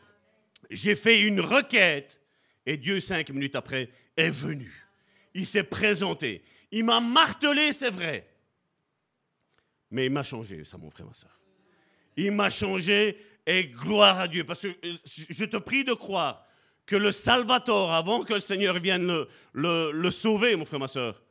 [0.71, 2.19] J'ai fait une requête
[2.65, 4.73] et Dieu, cinq minutes après, est venu.
[5.35, 6.41] Il s'est présenté.
[6.71, 8.27] Il m'a martelé, c'est vrai.
[9.91, 11.39] Mais il m'a changé, ça, mon frère, ma soeur.
[12.17, 13.15] Il m'a changé
[13.45, 14.43] et gloire à Dieu.
[14.43, 16.47] Parce que euh, je te prie de croire
[16.87, 20.87] que le Salvator, avant que le Seigneur vienne le, le, le sauver, mon frère, ma
[20.87, 21.21] soeur,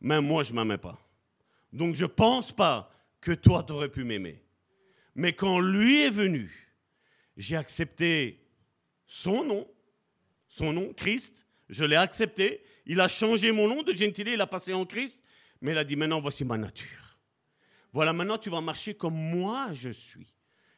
[0.00, 0.96] même moi, je ne m'aimais pas.
[1.72, 2.93] Donc je ne pense pas
[3.24, 4.44] que toi, tu aurais pu m'aimer.
[5.14, 6.74] Mais quand lui est venu,
[7.38, 8.46] j'ai accepté
[9.06, 9.66] son nom,
[10.46, 12.62] son nom, Christ, je l'ai accepté.
[12.84, 15.22] Il a changé mon nom de gentilé, il a passé en Christ,
[15.62, 17.18] mais il a dit maintenant, voici ma nature.
[17.94, 20.34] Voilà, maintenant tu vas marcher comme moi je suis.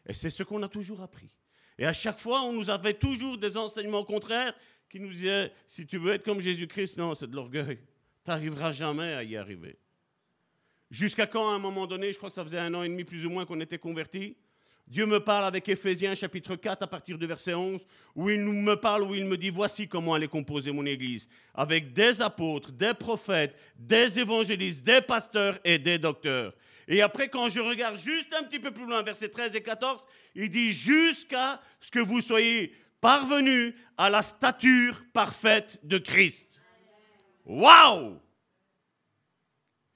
[0.07, 1.31] Et c'est ce qu'on a toujours appris.
[1.79, 4.55] Et à chaque fois, on nous avait toujours des enseignements contraires
[4.89, 7.81] qui nous disaient, si tu veux être comme Jésus-Christ, non, c'est de l'orgueil.
[8.25, 9.79] Tu n'arriveras jamais à y arriver.
[10.91, 13.05] Jusqu'à quand, à un moment donné, je crois que ça faisait un an et demi
[13.05, 14.37] plus ou moins qu'on était convertis,
[14.87, 17.85] Dieu me parle avec Éphésiens chapitre 4 à partir du verset 11,
[18.15, 21.29] où il me parle, où il me dit, voici comment elle est composée mon Église,
[21.55, 26.55] avec des apôtres, des prophètes, des évangélistes, des pasteurs et des docteurs.
[26.87, 30.07] Et après, quand je regarde juste un petit peu plus loin, verset 13 et 14,
[30.37, 36.63] il dit, jusqu'à ce que vous soyez parvenus à la stature parfaite de Christ.
[37.45, 38.21] Waouh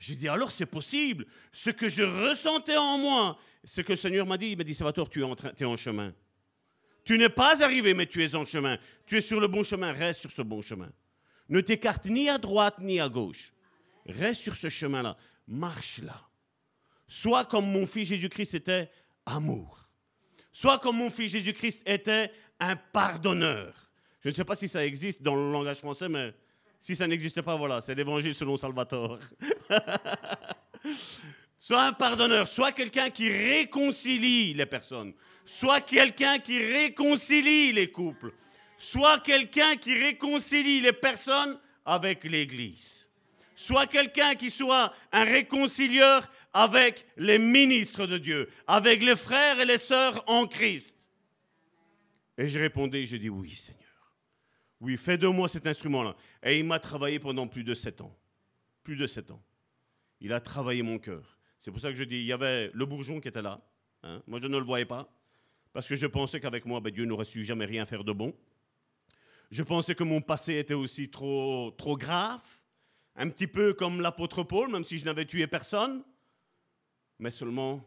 [0.00, 1.26] J'ai dit, alors c'est possible.
[1.52, 4.74] Ce que je ressentais en moi, ce que le Seigneur m'a dit, il m'a dit,
[4.74, 6.14] Salvatore, tu es en, tu es en chemin.
[7.04, 8.78] Tu n'es pas arrivé, mais tu es en chemin.
[9.06, 10.90] Tu es sur le bon chemin, reste sur ce bon chemin.
[11.50, 13.52] Ne t'écarte ni à droite ni à gauche.
[14.06, 15.16] Reste sur ce chemin-là.
[15.46, 16.28] Marche là.
[17.06, 18.90] Sois comme mon fils Jésus-Christ était
[19.26, 19.86] amour.
[20.52, 23.90] Sois comme mon fils Jésus-Christ était un pardonneur.
[24.22, 26.32] Je ne sais pas si ça existe dans le langage français, mais
[26.80, 29.18] si ça n'existe pas, voilà, c'est l'évangile selon Salvatore.
[31.58, 35.12] Sois un pardonneur, sois quelqu'un qui réconcilie les personnes,
[35.44, 38.32] sois quelqu'un qui réconcilie les couples,
[38.78, 43.08] sois quelqu'un qui réconcilie les personnes avec l'Église.
[43.54, 49.66] Sois quelqu'un qui soit un réconcilieur avec les ministres de Dieu, avec les frères et
[49.66, 50.96] les sœurs en Christ.
[52.38, 53.79] Et je répondais, je dis oui Seigneur.
[54.80, 56.16] Oui, fais de moi cet instrument-là.
[56.42, 58.16] Et il m'a travaillé pendant plus de sept ans.
[58.82, 59.42] Plus de sept ans.
[60.20, 61.38] Il a travaillé mon cœur.
[61.60, 63.60] C'est pour ça que je dis, il y avait le bourgeon qui était là.
[64.02, 64.22] Hein.
[64.26, 65.08] Moi, je ne le voyais pas.
[65.72, 68.34] Parce que je pensais qu'avec moi, ben, Dieu n'aurait su jamais rien faire de bon.
[69.50, 72.42] Je pensais que mon passé était aussi trop, trop grave.
[73.16, 76.02] Un petit peu comme l'apôtre Paul, même si je n'avais tué personne.
[77.18, 77.84] Mais seulement,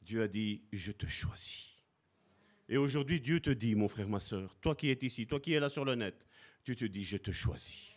[0.00, 1.69] Dieu a dit, je te choisis.
[2.70, 5.52] Et aujourd'hui, Dieu te dit, mon frère, ma soeur, toi qui es ici, toi qui
[5.52, 6.24] es là sur le net,
[6.64, 7.90] Dieu te dit, je te choisis.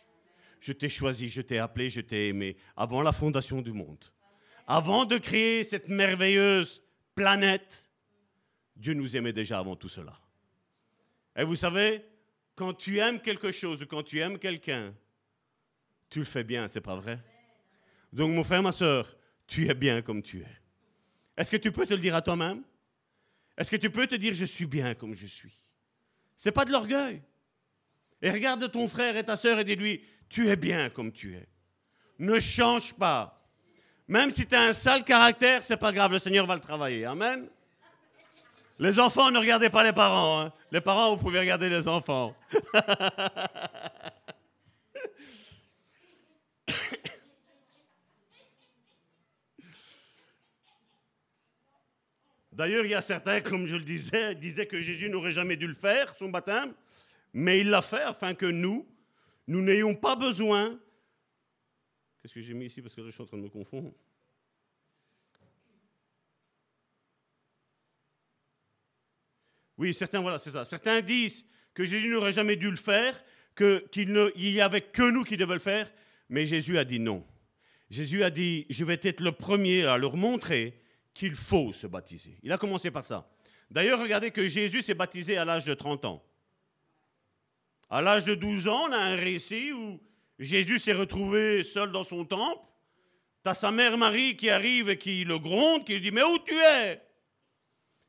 [0.60, 4.04] Je t'ai choisi, je t'ai appelé, je t'ai aimé avant la fondation du monde
[4.66, 6.82] avant de créer cette merveilleuse
[7.14, 7.88] planète,
[8.76, 10.18] Dieu nous aimait déjà avant tout cela.
[11.36, 12.04] Et vous savez,
[12.54, 14.94] quand tu aimes quelque chose ou quand tu aimes quelqu'un,
[16.08, 17.18] tu le fais bien, c'est pas vrai?
[18.12, 19.16] Donc mon frère, ma soeur,
[19.46, 20.60] tu es bien comme tu es.
[21.36, 22.62] Est-ce que tu peux te le dire à toi-même?
[23.56, 25.62] Est-ce que tu peux te dire je suis bien comme je suis?
[26.36, 27.22] C'est pas de l'orgueil.
[28.20, 31.48] Et regarde ton frère et ta soeur et dis-lui tu es bien comme tu es.
[32.18, 33.40] Ne change pas.
[34.08, 37.04] Même si tu as un sale caractère, c'est pas grave, le Seigneur va le travailler.
[37.04, 37.48] Amen.
[38.78, 40.40] Les enfants, ne regardez pas les parents.
[40.40, 40.52] Hein.
[40.72, 42.34] Les parents, vous pouvez regarder les enfants.
[52.54, 55.66] D'ailleurs, il y a certains, comme je le disais, disaient que Jésus n'aurait jamais dû
[55.66, 56.72] le faire, son baptême,
[57.32, 58.88] mais il l'a fait afin que nous,
[59.48, 60.78] nous n'ayons pas besoin.
[62.22, 62.80] Qu'est-ce que j'ai mis ici?
[62.80, 63.92] Parce que là, je suis en train de me confondre.
[69.76, 70.64] Oui, certains, voilà, c'est ça.
[70.64, 71.44] Certains disent
[71.74, 73.20] que Jésus n'aurait jamais dû le faire,
[73.56, 75.92] qu'il n'y avait que nous qui devions le faire,
[76.28, 77.26] mais Jésus a dit non.
[77.90, 80.80] Jésus a dit, je vais être le premier à leur montrer
[81.14, 82.36] qu'il faut se baptiser.
[82.42, 83.30] Il a commencé par ça.
[83.70, 86.24] D'ailleurs, regardez que Jésus s'est baptisé à l'âge de 30 ans.
[87.88, 90.00] À l'âge de 12 ans, on a un récit où
[90.38, 92.60] Jésus s'est retrouvé seul dans son temple.
[93.42, 96.38] T'as sa mère Marie qui arrive et qui le gronde, qui lui dit Mais où
[96.44, 97.00] tu es?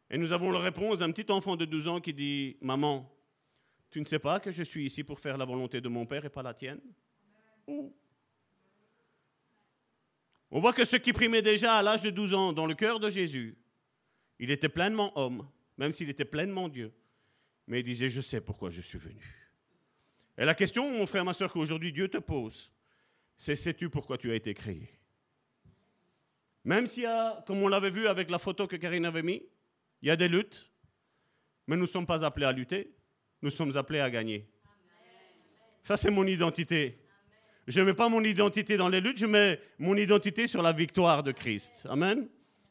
[0.09, 3.11] Et nous avons la réponse d'un petit enfant de 12 ans qui dit Maman,
[3.91, 6.25] tu ne sais pas que je suis ici pour faire la volonté de mon Père
[6.25, 6.79] et pas la tienne?
[7.67, 7.95] Où
[10.51, 12.99] On voit que ce qui primait déjà à l'âge de 12 ans dans le cœur
[12.99, 13.57] de Jésus,
[14.39, 15.47] il était pleinement homme,
[15.77, 16.93] même s'il était pleinement Dieu.
[17.67, 19.23] Mais il disait Je sais pourquoi je suis venu.
[20.37, 22.71] Et la question, mon frère, ma soeur, qu'aujourd'hui Dieu te pose,
[23.37, 24.89] c'est sais-tu pourquoi tu as été créé?
[26.63, 29.43] Même s'il y a, comme on l'avait vu avec la photo que Karine avait mis,
[30.01, 30.69] il y a des luttes,
[31.67, 32.93] mais nous ne sommes pas appelés à lutter,
[33.41, 34.47] nous sommes appelés à gagner.
[35.83, 37.04] Ça, c'est mon identité.
[37.67, 40.71] Je ne mets pas mon identité dans les luttes, je mets mon identité sur la
[40.71, 41.87] victoire de Christ.
[41.89, 42.27] Amen.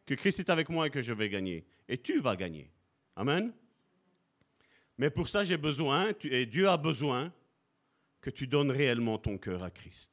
[0.06, 1.64] Que Christ est avec moi et que je vais gagner.
[1.88, 2.70] Et tu vas gagner.
[3.16, 3.52] Amen.
[4.98, 7.32] Mais pour ça, j'ai besoin, et Dieu a besoin,
[8.20, 10.10] que tu donnes réellement ton cœur à Christ.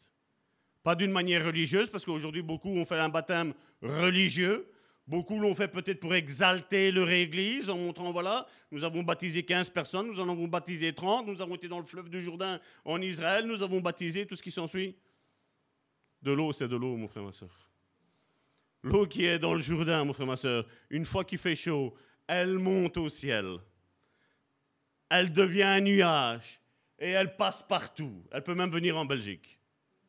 [0.83, 4.70] Pas d'une manière religieuse, parce qu'aujourd'hui, beaucoup ont fait un baptême religieux.
[5.07, 9.69] Beaucoup l'ont fait peut-être pour exalter leur église en montrant, voilà, nous avons baptisé 15
[9.71, 13.01] personnes, nous en avons baptisé 30, nous avons été dans le fleuve du Jourdain en
[13.01, 14.95] Israël, nous avons baptisé tout ce qui s'ensuit.
[16.21, 17.71] De l'eau, c'est de l'eau, mon frère, ma soeur.
[18.83, 21.93] L'eau qui est dans le Jourdain, mon frère, ma soeur, une fois qu'il fait chaud,
[22.27, 23.57] elle monte au ciel.
[25.09, 26.61] Elle devient un nuage
[26.97, 28.23] et elle passe partout.
[28.31, 29.59] Elle peut même venir en Belgique.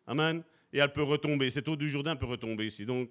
[0.07, 0.45] Amen.
[0.73, 1.51] Et elle peut retomber.
[1.51, 2.87] Cette eau du Jourdain peut retomber ici.
[2.87, 3.11] Donc,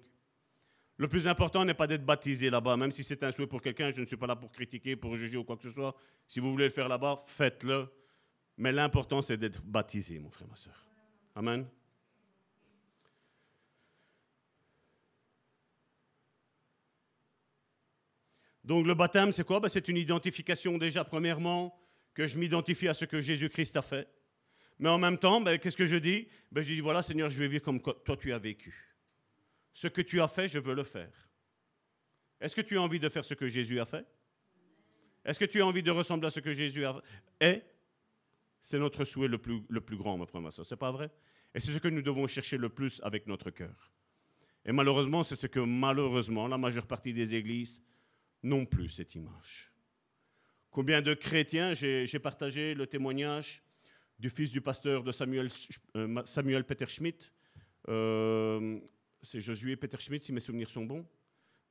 [1.02, 3.90] le plus important n'est pas d'être baptisé là-bas, même si c'est un souhait pour quelqu'un.
[3.90, 5.96] Je ne suis pas là pour critiquer, pour juger ou quoi que ce soit.
[6.28, 7.88] Si vous voulez le faire là-bas, faites-le.
[8.56, 10.86] Mais l'important, c'est d'être baptisé, mon frère, ma soeur.
[11.34, 11.66] Amen.
[18.62, 19.58] Donc le baptême, c'est quoi?
[19.58, 21.76] Ben, C'est une identification déjà, premièrement,
[22.14, 24.08] que je m'identifie à ce que Jésus-Christ a fait.
[24.78, 26.28] Mais en même temps, ben, qu'est-ce que je dis?
[26.52, 28.91] Ben, Je dis, voilà Seigneur, je vais vivre comme toi tu as vécu.
[29.72, 31.28] Ce que tu as fait, je veux le faire.
[32.40, 34.06] Est-ce que tu as envie de faire ce que Jésus a fait?
[35.24, 37.00] Est-ce que tu as envie de ressembler à ce que Jésus a
[37.40, 37.64] fait?
[38.60, 40.66] C'est notre souhait le plus, le plus grand, ma frère, ma soeur.
[40.66, 41.10] C'est pas vrai?
[41.54, 43.92] Et c'est ce que nous devons chercher le plus avec notre cœur.
[44.64, 47.82] Et malheureusement, c'est ce que malheureusement la majeure partie des églises
[48.42, 49.72] n'ont plus cette image.
[50.70, 53.62] Combien de chrétiens, j'ai partagé le témoignage
[54.18, 55.48] du fils du pasteur de Samuel,
[55.96, 57.32] euh, Samuel Peter Schmidt.
[57.88, 58.80] Euh,
[59.22, 61.06] c'est Josué Peter Schmidt, si mes souvenirs sont bons.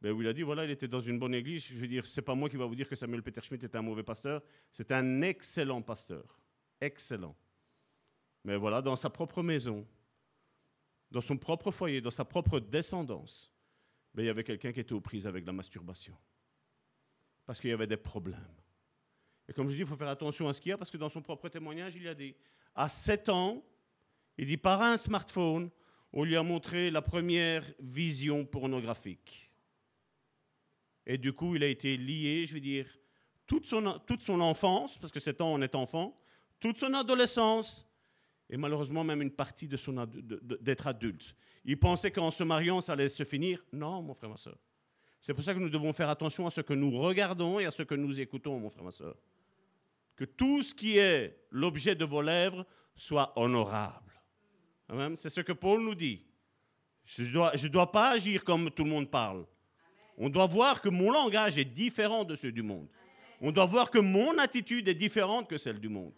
[0.01, 1.65] Ben, où il a dit voilà, il était dans une bonne église.
[1.65, 3.77] Je veux dire, c'est pas moi qui va vous dire que Samuel Peter Schmidt était
[3.77, 4.41] un mauvais pasteur.
[4.71, 6.39] C'est un excellent pasteur.
[6.79, 7.35] Excellent.
[8.43, 9.87] Mais voilà, dans sa propre maison,
[11.11, 13.53] dans son propre foyer, dans sa propre descendance,
[14.13, 16.17] ben, il y avait quelqu'un qui était aux prises avec la masturbation.
[17.45, 18.39] Parce qu'il y avait des problèmes.
[19.47, 20.97] Et comme je dis, il faut faire attention à ce qu'il y a, parce que
[20.97, 22.35] dans son propre témoignage, il a dit,
[22.73, 23.63] à 7 ans,
[24.37, 25.69] il dit, par un smartphone,
[26.13, 29.51] on lui a montré la première vision pornographique.
[31.05, 32.87] Et du coup, il a été lié, je veux dire,
[33.47, 36.19] toute son, toute son enfance, parce que 7 ans, on est enfant,
[36.59, 37.87] toute son adolescence,
[38.49, 41.35] et malheureusement même une partie de son d'être adulte.
[41.63, 43.63] Il pensait qu'en se mariant, ça allait se finir.
[43.71, 44.57] Non, mon frère, ma soeur.
[45.21, 47.71] C'est pour ça que nous devons faire attention à ce que nous regardons et à
[47.71, 49.15] ce que nous écoutons, mon frère, ma soeur
[50.21, 52.63] que tout ce qui est l'objet de vos lèvres
[52.95, 54.10] soit honorable.
[55.15, 56.25] C'est ce que Paul nous dit.
[57.05, 59.45] Je ne dois, pas agir comme tout le monde parle.
[60.17, 62.89] On doit voir que mon langage est différent de ceux du monde.
[63.39, 66.13] On doit voir que mon attitude est différente que celle du monde.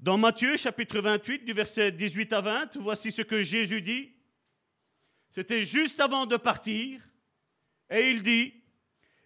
[0.00, 4.12] Dans Matthieu chapitre 28, du verset 18 à 20, voici ce que Jésus dit.
[5.30, 7.00] C'était juste avant de partir.
[7.90, 8.54] Et il dit,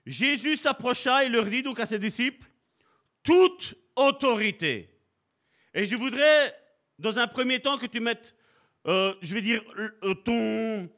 [0.06, 2.46] Jésus s'approcha et leur dit donc à ses disciples,
[3.22, 4.88] toute autorité.
[5.74, 6.54] Et je voudrais,
[6.98, 8.34] dans un premier temps, que tu mettes,
[8.86, 9.62] euh, je vais dire,
[10.02, 10.90] euh, ton,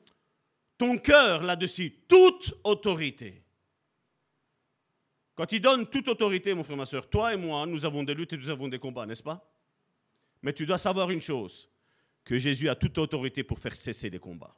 [0.79, 3.43] ton cœur là-dessus, toute autorité.
[5.35, 8.15] Quand il donne toute autorité, mon frère, ma soeur, toi et moi, nous avons des
[8.15, 9.45] luttes et nous avons des combats, n'est-ce pas?
[10.43, 11.69] Mais tu dois savoir une chose,
[12.25, 14.55] que Jésus a toute autorité pour faire cesser les combats.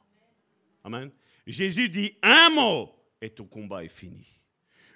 [0.83, 1.11] Amen.
[1.45, 4.36] Jésus dit un mot et ton combat est fini.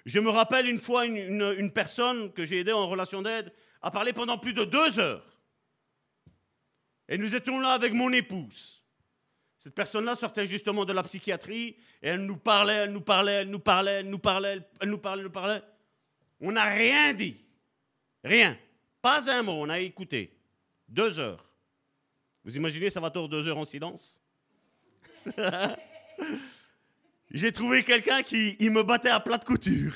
[0.04, 4.12] Je me rappelle une fois une, personne que j'ai aidée en relation d'aide à parler
[4.12, 5.24] pendant plus de deux heures.
[7.08, 8.82] Et nous étions là avec mon épouse.
[9.58, 13.50] Cette personne-là sortait justement de la psychiatrie et elle nous parlait, elle nous parlait, elle
[13.50, 15.62] nous parlait, elle nous parlait, elle nous parlait, elle nous parlait.
[16.40, 17.36] On n'a rien dit.
[18.24, 18.58] Rien.
[19.00, 20.36] Pas un mot, on a écouté.
[20.88, 21.44] Deux heures.
[22.44, 24.20] Vous imaginez, ça va tort deux heures en silence?
[27.32, 29.94] J'ai trouvé quelqu'un qui me battait à plat de couture.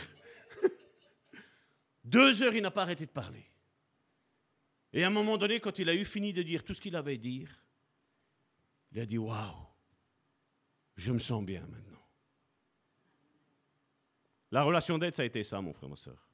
[2.05, 3.45] deux heures, il n'a pas arrêté de parler.
[4.95, 6.97] Et à un moment donné, quand il a eu fini de dire tout ce qu'il
[6.97, 7.51] avait à dire,
[8.93, 9.67] il a dit Waouh,
[10.97, 12.03] je me sens bien maintenant.
[14.51, 16.31] La relation d'aide, ça a été ça, mon frère, ma soeur.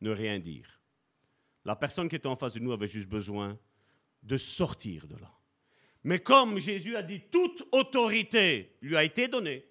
[0.00, 0.80] Ne rien dire.
[1.66, 3.58] La personne qui était en face de nous avait juste besoin
[4.22, 5.30] de sortir de là.
[6.04, 9.66] Mais comme Jésus a dit, toute autorité lui a été donnée,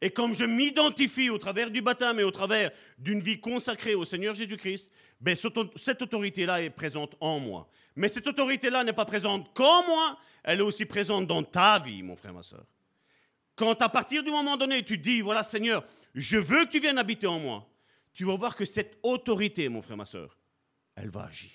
[0.00, 4.04] et comme je m'identifie au travers du baptême et au travers d'une vie consacrée au
[4.04, 4.88] Seigneur Jésus-Christ,
[5.20, 7.68] ben, cette au- cette autorité-là est présente en moi.
[7.94, 12.02] Mais cette autorité-là n'est pas présente qu'en moi, elle est aussi présente dans ta vie,
[12.02, 12.64] mon frère, ma soeur.
[13.54, 15.82] Quand à partir du moment donné, tu dis, voilà Seigneur,
[16.14, 17.66] je veux que tu viennes habiter en moi,
[18.12, 20.38] tu vas voir que cette autorité, mon frère, ma soeur,
[20.94, 21.52] elle va agir.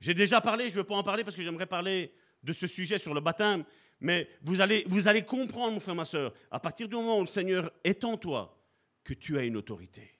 [0.00, 2.12] J'ai déjà parlé, je ne veux pas en parler parce que j'aimerais parler
[2.42, 3.64] de ce sujet sur le baptême,
[4.00, 7.22] mais vous allez, vous allez comprendre, mon frère, ma soeur, à partir du moment où
[7.22, 8.56] le Seigneur est en toi,
[9.02, 10.12] que tu as une autorité.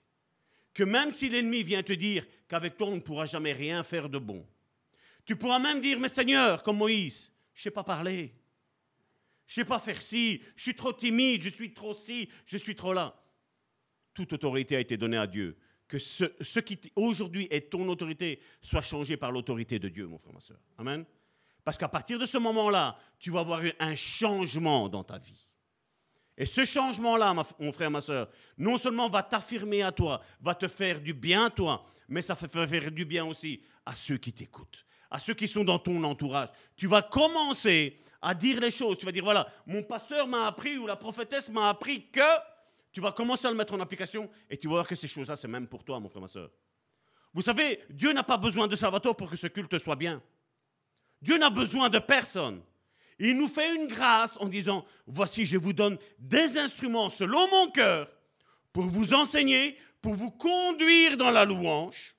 [0.73, 4.09] Que même si l'ennemi vient te dire qu'avec toi, on ne pourra jamais rien faire
[4.09, 4.45] de bon,
[5.27, 8.33] tu pourras même dire, mais Seigneur, comme Moïse, je ne sais pas parler.
[9.45, 12.57] Je ne sais pas faire ci, je suis trop timide, je suis trop ci, je
[12.57, 13.13] suis trop là.
[14.13, 15.57] Toute autorité a été donnée à Dieu.
[15.87, 20.33] Que ce, qui aujourd'hui est ton autorité soit changé par l'autorité de Dieu, mon frère,
[20.33, 20.59] ma soeur.
[20.77, 21.05] Amen.
[21.67, 25.45] Parce qu'à partir de ce moment-là, tu vas avoir un changement dans ta vie.
[26.37, 30.69] Et ce changement-là, mon frère, ma soeur, non seulement va t'affirmer à toi, va te
[30.69, 34.31] faire du bien à toi, mais ça fait faire du bien aussi à ceux qui
[34.31, 36.47] t'écoutent, à ceux qui sont dans ton entourage.
[36.77, 38.97] Tu vas commencer à dire les choses.
[38.97, 42.21] Tu vas dire, voilà, mon pasteur m'a appris ou la prophétesse m'a appris que...
[42.93, 45.35] Tu vas commencer à le mettre en application et tu vas voir que ces choses-là,
[45.35, 46.49] c'est même pour toi, mon frère, ma soeur.
[47.33, 50.21] Vous savez, Dieu n'a pas besoin de Salvatore pour que ce culte soit bien.
[51.21, 52.61] Dieu n'a besoin de personne.
[53.19, 57.71] Il nous fait une grâce en disant, voici, je vous donne des instruments selon mon
[57.71, 58.09] cœur
[58.71, 62.15] pour vous enseigner, pour vous conduire dans la louange.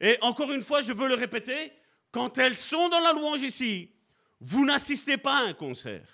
[0.00, 1.72] Et encore une fois, je veux le répéter,
[2.10, 3.90] quand elles sont dans la louange ici,
[4.40, 6.06] vous n'assistez pas à un concert.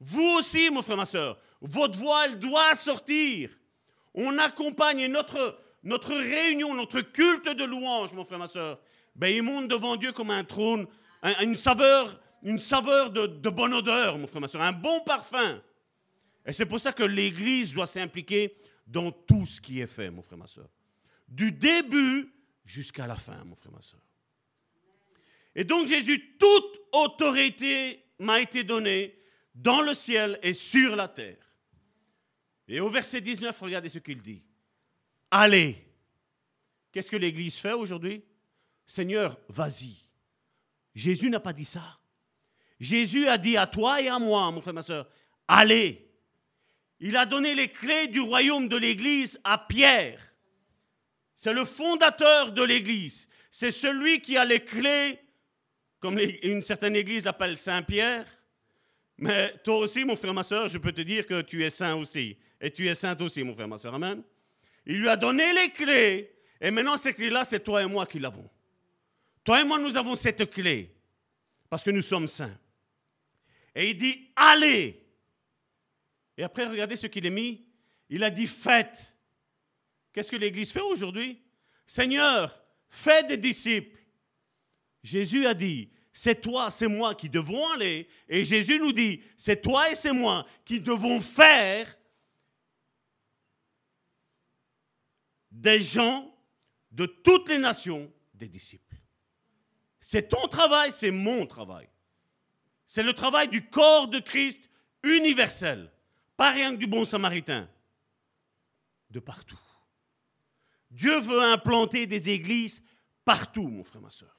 [0.00, 3.50] Vous aussi, mon frère, ma soeur, votre voix, doit sortir.
[4.14, 8.80] On accompagne notre, notre réunion, notre culte de louange, mon frère, ma soeur.
[9.14, 10.86] Ben, il monte devant Dieu comme un trône,
[11.22, 15.62] un- une saveur, une saveur de, bonne odeur, mon frère, ma soeur, un bon parfum.
[16.46, 18.56] Et c'est pour ça que l'Église doit s'impliquer
[18.86, 20.68] dans tout ce qui est fait, mon frère, ma soeur.
[21.28, 22.32] Du début
[22.64, 24.00] jusqu'à la fin, mon frère, ma soeur.
[25.54, 29.18] Et donc Jésus, toute autorité m'a été donnée
[29.54, 31.36] dans le ciel et sur la terre.
[32.66, 34.42] Et au verset 19, regardez ce qu'il dit.
[35.30, 35.76] Allez.
[36.90, 38.22] Qu'est-ce que l'Église fait aujourd'hui?
[38.92, 39.96] Seigneur, vas-y.
[40.94, 41.98] Jésus n'a pas dit ça.
[42.78, 45.08] Jésus a dit à toi et à moi, mon frère, ma soeur,
[45.48, 46.10] allez.
[47.00, 50.20] Il a donné les clés du royaume de l'Église à Pierre.
[51.36, 53.28] C'est le fondateur de l'Église.
[53.50, 55.18] C'est celui qui a les clés,
[55.98, 58.26] comme une certaine Église l'appelle Saint-Pierre.
[59.16, 61.94] Mais toi aussi, mon frère, ma soeur, je peux te dire que tu es saint
[61.94, 62.36] aussi.
[62.60, 63.94] Et tu es sainte aussi, mon frère, ma soeur.
[63.94, 64.22] Amen.
[64.84, 66.30] Il lui a donné les clés.
[66.60, 68.50] Et maintenant, ces clés-là, c'est toi et moi qui l'avons.
[69.44, 70.94] Toi et moi, nous avons cette clé.
[71.68, 72.58] Parce que nous sommes saints.
[73.74, 75.02] Et il dit, allez.
[76.36, 77.64] Et après, regardez ce qu'il a mis.
[78.08, 79.16] Il a dit, faites.
[80.12, 81.40] Qu'est-ce que l'Église fait aujourd'hui?
[81.86, 83.98] Seigneur, fais des disciples.
[85.02, 88.06] Jésus a dit, c'est toi, c'est moi qui devons aller.
[88.28, 91.98] Et Jésus nous dit, c'est toi et c'est moi qui devons faire
[95.50, 96.34] des gens
[96.90, 98.81] de toutes les nations des disciples.
[100.04, 101.88] C'est ton travail, c'est mon travail.
[102.86, 104.68] C'est le travail du corps de Christ
[105.04, 105.90] universel,
[106.36, 107.68] pas rien que du bon samaritain,
[109.10, 109.58] de partout.
[110.90, 112.82] Dieu veut implanter des églises
[113.24, 114.36] partout, mon frère, ma soeur.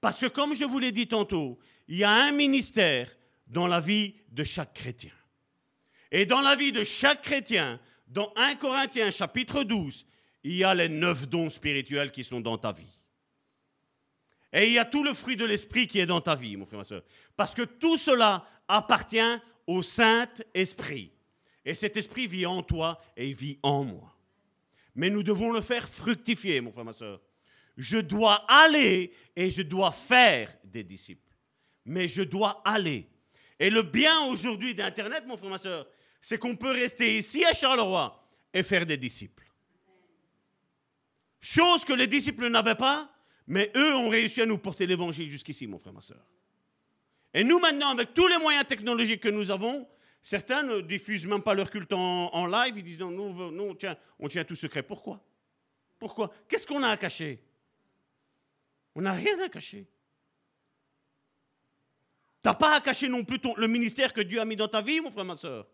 [0.00, 1.58] Parce que comme je vous l'ai dit tantôt,
[1.88, 3.08] il y a un ministère
[3.46, 5.14] dans la vie de chaque chrétien.
[6.12, 10.06] Et dans la vie de chaque chrétien, dans 1 Corinthiens chapitre 12,
[10.44, 13.00] il y a les neuf dons spirituels qui sont dans ta vie.
[14.56, 16.64] Et il y a tout le fruit de l'esprit qui est dans ta vie, mon
[16.64, 17.02] frère, ma soeur.
[17.36, 19.20] Parce que tout cela appartient
[19.66, 21.12] au Saint-Esprit.
[21.62, 24.16] Et cet esprit vit en toi et vit en moi.
[24.94, 27.20] Mais nous devons le faire fructifier, mon frère, ma soeur.
[27.76, 31.36] Je dois aller et je dois faire des disciples.
[31.84, 33.10] Mais je dois aller.
[33.58, 35.86] Et le bien aujourd'hui d'Internet, mon frère, ma soeur,
[36.22, 39.52] c'est qu'on peut rester ici à Charleroi et faire des disciples.
[41.42, 43.12] Chose que les disciples n'avaient pas,
[43.46, 46.24] mais eux ont réussi à nous porter l'évangile jusqu'ici, mon frère, ma soeur.
[47.32, 49.86] Et nous, maintenant, avec tous les moyens technologiques que nous avons,
[50.22, 52.78] certains ne diffusent même pas leur culte en, live.
[52.78, 53.76] Ils disent non, nous,
[54.18, 54.82] on, tient, tout secret.
[54.82, 55.22] Pourquoi?
[55.98, 56.32] Pourquoi?
[56.48, 57.42] Qu'est-ce qu'on a à cacher?
[58.94, 59.86] On n'a rien à cacher.
[62.42, 64.80] Tu n'as pas à cacher non plus le ministère que Dieu a mis dans ta
[64.80, 65.66] vie, mon frère, ma soeur.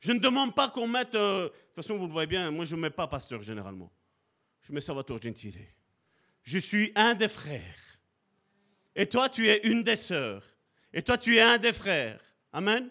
[0.00, 1.14] Je ne demande pas qu'on mette.
[1.14, 3.90] Euh, de toute façon, vous le voyez bien, moi, je ne mets pas pasteur généralement.
[4.60, 5.66] Je mets Salvatore Gentile.
[6.44, 7.98] Je suis un des frères.
[8.94, 10.44] Et toi, tu es une des sœurs.
[10.92, 12.20] Et toi, tu es un des frères.
[12.52, 12.88] Amen.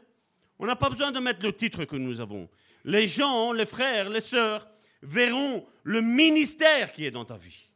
[0.60, 2.50] On n'a pas besoin de mettre le titre que nous avons.
[2.84, 4.68] Les gens, les frères, les sœurs,
[5.02, 7.70] verront le ministère qui est dans ta vie.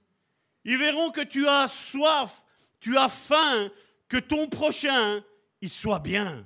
[0.65, 2.43] Ils verront que tu as soif,
[2.79, 3.71] tu as faim,
[4.09, 5.23] que ton prochain,
[5.61, 6.45] il soit bien.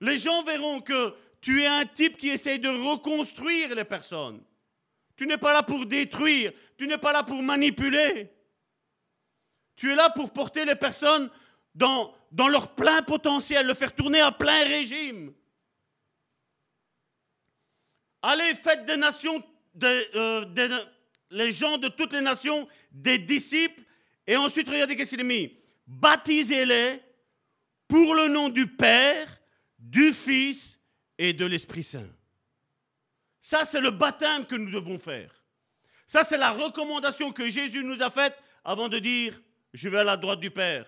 [0.00, 4.42] Les gens verront que tu es un type qui essaye de reconstruire les personnes.
[5.18, 8.30] Tu n'es pas là pour détruire, tu n'es pas là pour manipuler.
[9.74, 11.28] Tu es là pour porter les personnes
[11.74, 12.14] dans,
[12.48, 15.34] leur plein potentiel, le faire tourner à plein régime.
[18.22, 19.42] Allez, faites des nations,
[19.82, 20.44] euh,
[21.30, 23.82] les gens de toutes les nations, des disciples,
[24.24, 25.58] et ensuite regardez qu'est-ce qu'il est mis.
[25.88, 27.02] Baptisez-les
[27.88, 29.36] pour le nom du Père,
[29.80, 30.78] du Fils
[31.18, 32.08] et de l'Esprit Saint.
[33.50, 35.30] Ça, c'est le baptême que nous devons faire.
[36.06, 39.40] Ça, c'est la recommandation que Jésus nous a faite avant de dire,
[39.72, 40.86] je vais à la droite du Père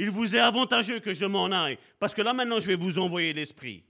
[0.00, 2.98] il vous est avantageux que je m'en aille, parce que là maintenant je vais vous
[2.98, 3.84] envoyer l'esprit.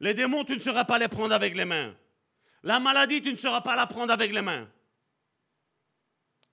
[0.00, 1.96] Les démons, tu ne seras pas les prendre avec les mains.
[2.62, 4.68] La maladie, tu ne seras pas la prendre avec les mains.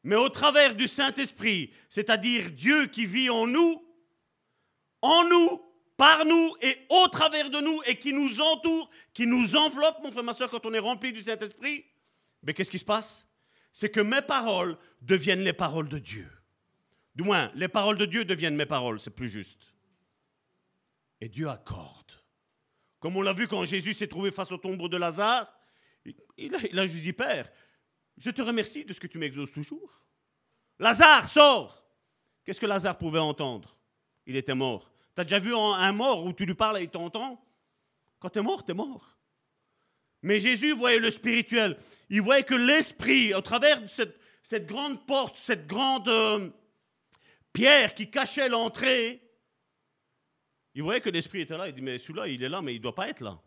[0.04, 3.84] Mais au travers du Saint-Esprit, c'est-à-dire Dieu qui vit en nous,
[5.02, 5.62] en nous,
[5.98, 10.12] par nous et au travers de nous et qui nous entoure, qui nous enveloppe, mon
[10.12, 11.86] frère, ma soeur, quand on est rempli du Saint-Esprit,
[12.44, 13.28] mais qu'est-ce qui se passe?
[13.72, 16.30] C'est que mes paroles deviennent les paroles de Dieu.
[17.16, 19.74] Du moins, les paroles de Dieu deviennent mes paroles, c'est plus juste.
[21.22, 22.12] Et Dieu accorde.
[23.00, 25.52] Comme on l'a vu quand Jésus s'est trouvé face au tombeau de Lazare,
[26.38, 27.50] il a, juste dit, Père,
[28.18, 30.02] je te remercie de ce que tu m'exauces toujours.
[30.80, 31.86] Lazare, sors
[32.46, 33.76] Qu'est-ce que Lazare pouvait entendre?
[34.28, 34.92] Il était mort.
[35.16, 37.44] Tu as déjà vu un mort où tu lui parles et il t'entend
[38.20, 39.18] Quand tu es mort, tu es mort.
[40.22, 41.78] Mais Jésus voyait le spirituel.
[42.10, 46.08] Il voyait que l'esprit, au travers de cette, grande porte, cette grande...
[46.10, 46.50] Euh,
[47.56, 49.22] Pierre qui cachait l'entrée,
[50.76, 51.70] il voyait que l'Esprit était là.
[51.70, 53.40] Il dit, mais celui-là, il est là, mais il ne doit pas être là.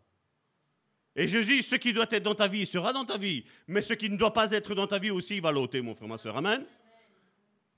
[1.15, 3.45] Et Jésus, ce qui doit être dans ta vie, sera dans ta vie.
[3.67, 5.93] Mais ce qui ne doit pas être dans ta vie aussi, il va l'ôter, mon
[5.93, 6.35] frère, ma soeur.
[6.35, 6.65] Amen.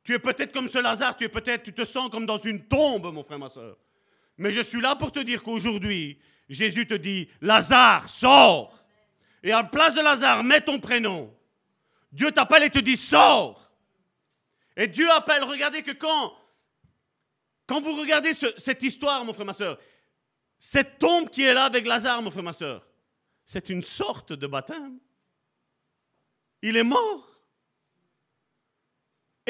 [0.03, 2.65] Tu es peut-être comme ce Lazare, tu es peut-être, tu te sens comme dans une
[2.67, 3.77] tombe, mon frère, ma soeur.
[4.37, 6.19] Mais je suis là pour te dire qu'aujourd'hui,
[6.49, 8.77] Jésus te dit, Lazare, sors.
[9.43, 11.33] Et à la place de Lazare, mets ton prénom.
[12.11, 13.71] Dieu t'appelle et te dit, sors.
[14.75, 16.33] Et Dieu appelle, regardez que quand,
[17.67, 19.77] quand vous regardez cette histoire, mon frère, ma soeur,
[20.59, 22.87] cette tombe qui est là avec Lazare, mon frère, ma soeur,
[23.45, 24.99] c'est une sorte de baptême.
[26.61, 27.30] Il est mort.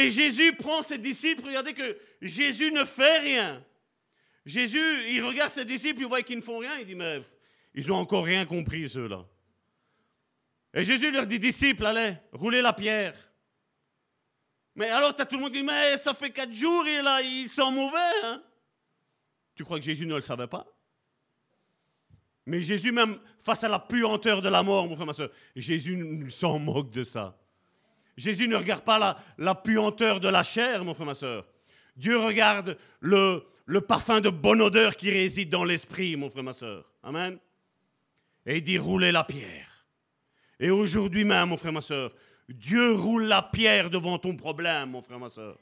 [0.02, 3.64] Et Jésus prend ses disciples, regardez que Jésus ne fait rien.
[4.46, 4.80] Jésus,
[5.10, 7.22] il regarde ses disciples, il voit qu'ils ne font rien, il dit, mais
[7.76, 9.26] ils n'ont encore rien compris, ceux-là.
[10.74, 13.14] Et Jésus leur dit, disciples, allez, roulez la pierre.
[14.74, 17.22] Mais alors, tu as tout le monde dit, mais ça fait quatre jours, et là,
[17.22, 18.24] ils sont mauvais.
[18.24, 18.42] Hein?
[19.54, 20.66] Tu crois que Jésus ne le savait pas?
[22.48, 26.26] Mais Jésus, même face à la puanteur de la mort, mon frère, ma soeur, Jésus
[26.32, 27.38] s'en moque de ça.
[28.18, 31.46] Jésus ne regarde pas la, la puanteur de la chair, mon frère, ma soeur.
[31.96, 33.46] Dieu regarde le,
[33.88, 36.92] parfum de bonne odeur qui réside dans l'esprit, mon frère, ma soeur.
[37.04, 37.38] Amen.
[38.46, 39.88] Et il dit, roulez la pierre.
[40.60, 42.14] Et aujourd'hui même, mon frère, ma soeur,
[42.50, 45.58] Dieu roule la pierre devant ton problème, mon frère, ma soeur.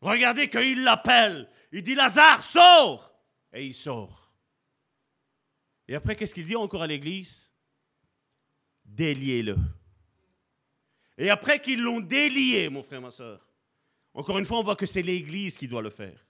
[0.00, 1.48] Regardez qu'il l'appelle.
[1.70, 3.14] Il dit Lazare, sors
[3.52, 4.32] Et il sort.
[5.86, 7.50] Et après, qu'est-ce qu'il dit encore à l'église?
[8.84, 9.56] Déliez-le.
[11.18, 13.46] Et après qu'ils l'ont délié, mon frère, ma soeur,
[14.14, 16.24] encore une fois, on voit que c'est l'église qui doit le faire.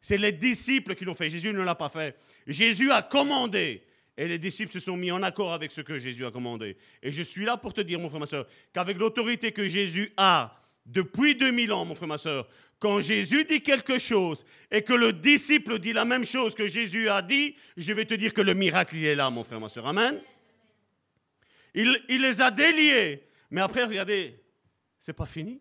[0.00, 1.28] C'est les disciples qui l'ont fait.
[1.28, 2.16] Jésus ne l'a pas fait.
[2.46, 3.82] Jésus a commandé.
[4.16, 6.76] Et les disciples se sont mis en accord avec ce que Jésus a commandé.
[7.02, 10.12] Et je suis là pour te dire, mon frère, ma soeur, qu'avec l'autorité que Jésus
[10.16, 12.48] a Depuis 2000 ans, mon frère, ma soeur,
[12.78, 17.08] quand Jésus dit quelque chose et que le disciple dit la même chose que Jésus
[17.08, 19.68] a dit, je vais te dire que le miracle, il est là, mon frère, ma
[19.68, 19.86] soeur.
[19.86, 20.20] Amen.
[21.74, 23.25] Il, il les a déliés.
[23.50, 24.42] Mais après, regardez,
[24.98, 25.60] c'est pas fini.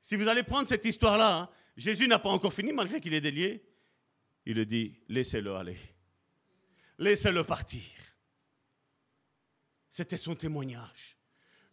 [0.00, 3.20] Si vous allez prendre cette histoire-là, hein, Jésus n'a pas encore fini malgré qu'il est
[3.20, 3.64] délié.
[4.44, 5.76] Il dit, laissez-le aller.
[6.98, 7.82] Laissez-le partir.
[9.90, 11.16] C'était son témoignage.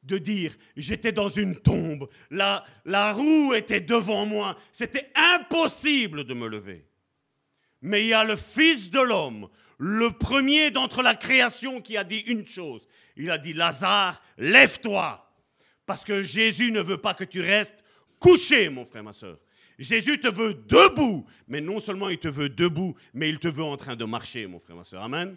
[0.02, 6.34] De dire, j'étais dans une tombe, la, la roue était devant moi, c'était impossible de
[6.34, 6.90] me lever.
[7.82, 9.48] Mais il y a le Fils de l'homme,
[9.85, 12.88] le premier d'entre la création qui a dit une chose.
[13.18, 15.30] Il a dit, Lazare, lève-toi.
[15.85, 17.84] Parce que Jésus ne veut pas que tu restes
[18.18, 19.38] couché, mon frère, ma soeur.
[19.77, 21.26] Jésus te veut debout.
[21.49, 24.47] Mais non seulement il te veut debout, mais il te veut en train de marcher,
[24.47, 25.03] mon frère, ma soeur.
[25.03, 25.35] Amen.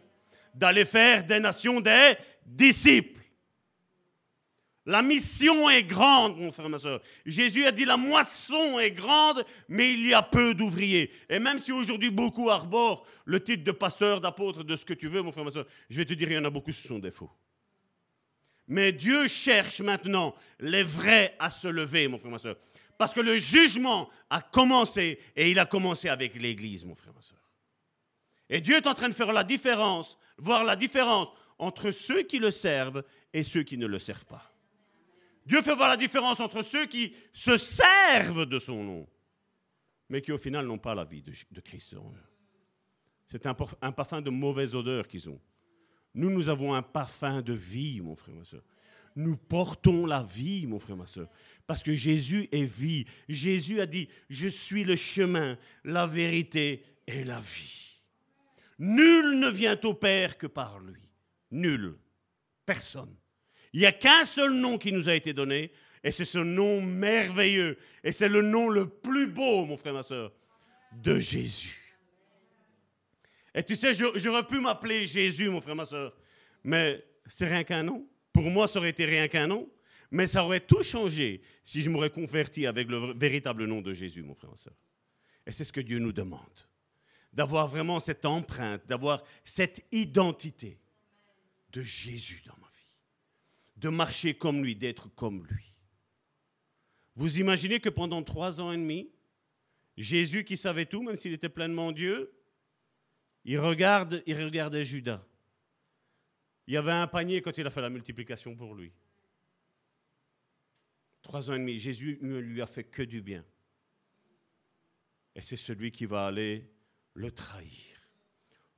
[0.55, 2.15] D'aller faire des nations des
[2.47, 3.21] disciples.
[4.87, 7.01] La mission est grande, mon frère, ma soeur.
[7.25, 11.11] Jésus a dit la moisson est grande, mais il y a peu d'ouvriers.
[11.29, 15.09] Et même si aujourd'hui beaucoup arborent le titre de pasteur, d'apôtre, de ce que tu
[15.09, 16.87] veux, mon frère, ma soeur, je vais te dire, il y en a beaucoup, ce
[16.87, 17.31] sont des faux.
[18.69, 22.57] Mais Dieu cherche maintenant les vrais à se lever, mon frère, ma soeur.
[22.97, 27.23] Parce que le jugement a commencé et il a commencé avec l'Église, mon frère, ma
[27.23, 27.39] soeur.
[28.49, 32.39] Et Dieu est en train de faire la différence, voir la différence entre ceux qui
[32.39, 33.03] le servent
[33.33, 34.53] et ceux qui ne le servent pas.
[35.47, 39.09] Dieu fait voir la différence entre ceux qui se servent de son nom,
[40.09, 42.25] mais qui au final n'ont pas la vie de, Christ en eux.
[43.29, 45.41] C'est un, parfum de mauvaise odeur qu'ils ont.
[46.15, 48.63] Nous, nous avons un parfum de vie, mon frère, ma soeur.
[49.15, 51.29] Nous portons la vie, mon frère, ma soeur.
[51.67, 53.07] Parce que Jésus est vie.
[53.29, 58.01] Jésus a dit, je suis le chemin, la vérité et la vie.
[58.79, 61.09] Nul ne vient au Père que par lui.
[61.51, 61.97] Nul.
[62.65, 63.15] Personne.
[63.77, 65.71] Il n'y a qu'un seul nom qui nous a été donné,
[66.03, 67.77] et c'est ce nom merveilleux.
[68.03, 70.33] Et c'est le nom le plus beau, mon frère, ma soeur,
[70.93, 71.95] de Jésus.
[73.55, 76.17] Et tu sais, j'aurais pu m'appeler Jésus, mon frère, ma soeur,
[76.65, 78.09] mais c'est rien qu'un nom.
[78.33, 79.69] Pour moi, ça aurait été rien qu'un nom,
[80.11, 84.23] mais ça aurait tout changé si je m'aurais converti avec le véritable nom de Jésus,
[84.23, 84.73] mon frère, ma soeur.
[85.47, 86.41] Et c'est ce que Dieu nous demande,
[87.31, 90.81] d'avoir vraiment cette empreinte, d'avoir cette identité
[91.73, 92.66] de Jésus dans ma vie,
[93.77, 95.77] de marcher comme lui, d'être comme lui.
[97.15, 99.11] Vous imaginez que pendant trois ans et demi,
[99.97, 102.33] Jésus qui savait tout, même s'il était pleinement Dieu,
[103.45, 105.25] il, regarde, il regardait Judas.
[106.67, 108.93] Il y avait un panier quand il a fait la multiplication pour lui.
[111.23, 113.45] Trois ans et demi, Jésus ne lui a fait que du bien.
[115.35, 116.71] Et c'est celui qui va aller
[117.15, 117.97] le trahir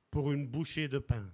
[0.09, 1.31] pour une bouchée de pain.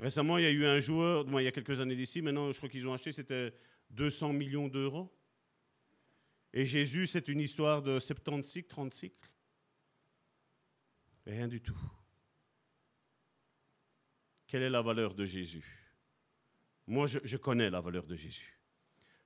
[0.00, 2.56] Récemment, il y a eu un joueur, il y a quelques années d'ici, maintenant je
[2.56, 3.52] crois qu'ils ont acheté, c'était
[3.90, 5.14] 200 millions d'euros.
[6.54, 9.30] Et Jésus, c'est une histoire de 70 cycles, 30 cycles.
[11.26, 11.78] Rien du tout.
[14.46, 15.64] Quelle est la valeur de Jésus?
[16.86, 18.58] Moi, je, connais la valeur de Jésus.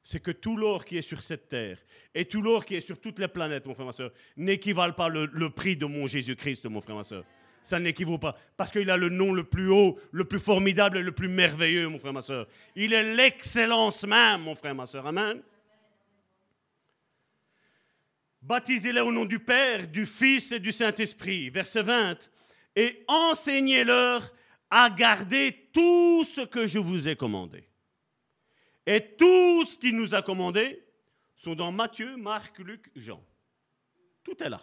[0.03, 1.83] C'est que tout l'or qui est sur cette terre
[2.15, 5.09] et tout l'or qui est sur toutes les planètes, mon frère, ma soeur, n'équivalent pas
[5.09, 7.25] le, le, prix de mon Jésus-Christ, mon frère, ma soeur.
[7.65, 8.37] Ça n'équivaut pas.
[8.57, 11.89] Parce qu'il a le nom le plus haut, le plus formidable et le plus merveilleux,
[11.89, 12.47] mon frère, ma soeur.
[12.77, 15.07] Il est l'excellence même, mon frère, ma soeur.
[15.07, 15.43] Amen.
[18.43, 21.49] Baptisez-les au nom du Père, du Fils et du Saint-Esprit.
[21.49, 22.19] Verset 20.
[22.77, 24.31] Et enseignez-leur
[24.69, 27.67] à garder tout ce que je vous ai commandé.
[28.87, 30.85] Et tout ce qu'il nous a commandé
[31.37, 33.25] sont dans Matthieu, Marc, Luc, Jean.
[34.23, 34.61] Tout est là.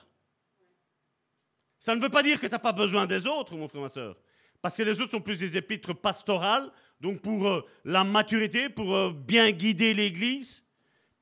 [1.82, 3.90] Ça ne veut pas dire que tu n'as pas besoin des autres, mon frère, ma
[3.90, 4.16] soeur.
[4.62, 8.96] Parce que les autres sont plus des épîtres pastorales, donc pour euh, la maturité, pour
[8.96, 10.64] euh, bien guider l'Église.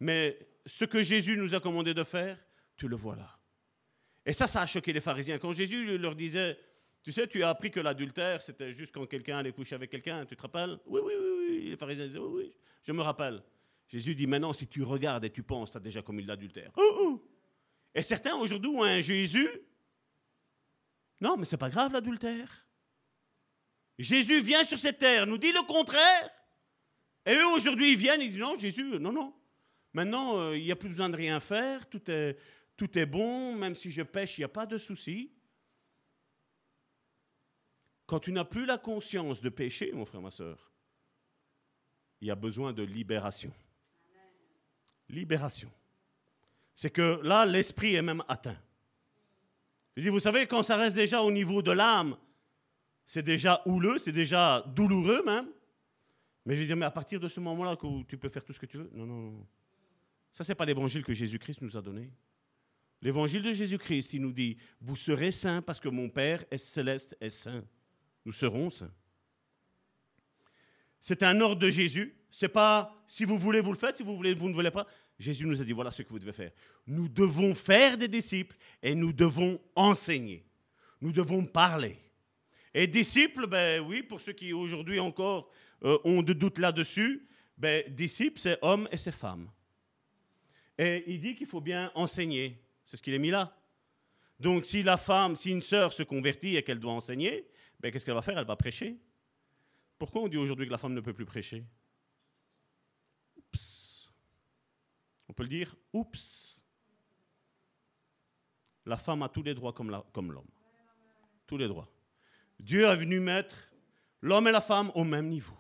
[0.02, 2.38] Mais ce que Jésus nous a commandé de faire,
[2.76, 3.40] tu le vois là.
[4.26, 5.40] Et ça, ça a choqué les pharisiens.
[5.40, 6.60] Quand Jésus leur disait,
[7.04, 10.26] tu sais, tu as appris que l'adultère, c'était juste quand quelqu'un allait coucher avec quelqu'un,
[10.26, 10.78] tu te rappelles?
[10.86, 11.70] Oui, oui, oui, oui.
[11.70, 12.54] Les pharisiens disaient, oui, oui,
[12.84, 13.42] je me rappelle.
[13.88, 16.70] Jésus dit, maintenant, si tu regardes et tu penses, tu as déjà commis l'adultère.
[16.76, 17.26] Oh, oh.
[17.96, 19.50] Et certains aujourd'hui ont un Jésus.
[21.22, 22.66] Non, mais c'est pas grave l'adultère.
[23.98, 26.30] Jésus vient sur cette terre, nous dit le contraire.
[27.26, 29.34] Et eux, aujourd'hui, ils viennent, ils disent, non, Jésus, non, non.
[29.94, 32.38] Maintenant, euh, il n'y a plus besoin de rien faire, tout est,
[32.78, 35.34] tout est bon, même si je pêche, il n'y a pas de souci.
[38.06, 40.72] Quand tu n'as plus la conscience de péché, mon frère, ma soeur,
[42.22, 43.52] il y a besoin de libération.
[45.10, 45.72] Libération.
[46.74, 48.58] C'est que là, l'esprit est même atteint.
[50.00, 52.16] Je dis, vous savez, quand ça reste déjà au niveau de l'âme,
[53.06, 55.50] c'est déjà houleux, c'est déjà douloureux même.
[56.46, 58.62] Mais je dire, mais à partir de ce moment-là, que tu peux faire tout ce
[58.62, 58.90] que tu veux.
[58.94, 59.48] Non, non, non.
[60.32, 62.14] Ça, ce n'est pas l'évangile que Jésus-Christ nous a donné.
[63.02, 67.18] L'évangile de Jésus-Christ, il nous dit, vous serez saints parce que mon Père est céleste
[67.20, 67.66] est saint.
[68.24, 68.94] Nous serons saints.
[71.02, 72.16] C'est un ordre de Jésus.
[72.32, 74.88] C'est pas si vous voulez, vous le faites, si vous voulez, vous ne voulez pas.
[75.20, 76.52] Jésus nous a dit voilà ce que vous devez faire.
[76.88, 80.46] Nous devons faire des disciples et nous devons enseigner.
[81.02, 81.98] Nous devons parler.
[82.74, 85.52] Et disciples, ben oui, pour ceux qui aujourd'hui encore
[85.84, 87.28] euh, ont de doutes là-dessus,
[87.58, 89.50] ben, disciples, c'est hommes et c'est femmes.
[90.78, 92.62] Et il dit qu'il faut bien enseigner.
[92.86, 93.56] C'est ce qu'il est mis là.
[94.40, 97.46] Donc si la femme, si une sœur se convertit et qu'elle doit enseigner,
[97.80, 98.38] ben, qu'est-ce qu'elle va faire?
[98.38, 98.98] Elle va prêcher.
[99.98, 101.66] Pourquoi on dit aujourd'hui que la femme ne peut plus prêcher
[103.36, 104.14] Oups.
[105.30, 106.60] On peut le dire Oups.
[108.86, 110.48] La femme a tous les droits comme l'homme.
[111.46, 111.90] tous les droits.
[112.60, 113.70] Dieu est venu mettre
[114.22, 115.58] l'homme et la femme au même niveau.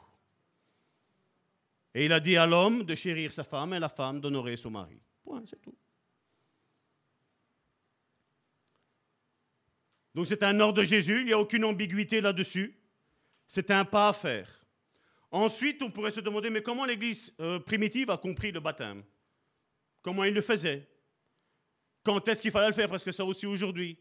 [1.93, 4.55] Et il a dit à l'homme de chérir sa femme et à la femme d'honorer
[4.57, 4.99] son mari.
[5.23, 5.75] Point, c'est tout.
[10.15, 12.75] Donc c'est un ordre de Jésus, il n'y a aucune ambiguïté là-dessus.
[13.47, 14.65] C'est un pas à faire.
[15.31, 19.03] Ensuite, on pourrait se demander, mais comment l'Église euh, primitive a compris le baptême?
[20.01, 20.87] Comment il le faisait?
[22.03, 22.89] Quand est-ce qu'il fallait le faire?
[22.89, 23.97] Parce que ça aussi aujourd'hui.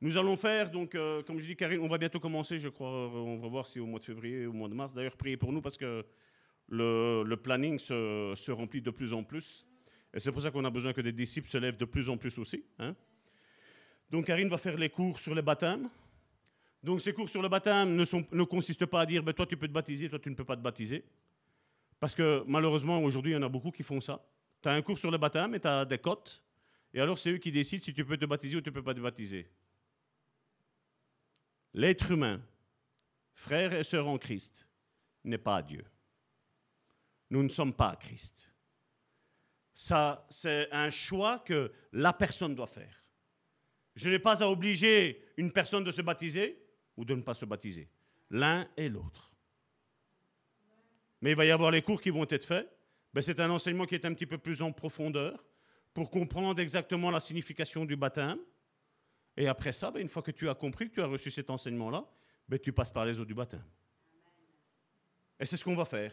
[0.00, 2.88] Nous allons faire, donc, euh, comme je dis, Karine, on va bientôt commencer, je crois.
[2.88, 4.92] Euh, on va voir si au mois de février ou au mois de mars.
[4.94, 6.04] D'ailleurs, priez pour nous parce que
[6.68, 9.66] le, planning se, remplit de plus en plus.
[10.12, 12.16] Et c'est pour ça qu'on a besoin que des disciples se lèvent de plus en
[12.16, 12.64] plus aussi.
[12.78, 12.94] Hein.
[14.10, 15.88] Donc Karine va faire les cours sur les baptêmes.
[16.82, 18.04] Donc ces cours sur le baptême ne,
[18.36, 20.44] ne consistent pas à dire ben, toi tu peux te baptiser, toi tu ne peux
[20.44, 21.04] pas te baptiser.
[21.98, 24.22] Parce que malheureusement aujourd'hui il y en a beaucoup qui font ça.
[24.64, 26.42] Tu as un cours sur le baptême et tu as des cotes.
[26.94, 28.82] Et alors c'est eux qui décident si tu peux te baptiser ou tu ne peux
[28.82, 29.46] pas te baptiser.
[31.74, 32.40] L'être humain,
[33.34, 34.66] frère et sœur en Christ,
[35.22, 35.84] n'est pas Dieu.
[37.28, 38.50] Nous ne sommes pas Christ.
[39.74, 43.04] Ça, c'est un choix que la personne doit faire.
[43.94, 46.66] Je n'ai pas à obliger une personne de se baptiser
[46.96, 47.90] ou de ne pas se baptiser.
[48.30, 49.36] L'un et l'autre.
[51.20, 52.73] Mais il va y avoir les cours qui vont être faits.
[53.14, 55.44] Ben, c'est un enseignement qui est un petit peu plus en profondeur
[55.94, 58.40] pour comprendre exactement la signification du baptême.
[59.36, 61.48] Et après ça, ben, une fois que tu as compris, que tu as reçu cet
[61.48, 62.04] enseignement-là,
[62.48, 63.64] ben, tu passes par les eaux du baptême.
[65.38, 66.12] Et c'est ce qu'on va faire.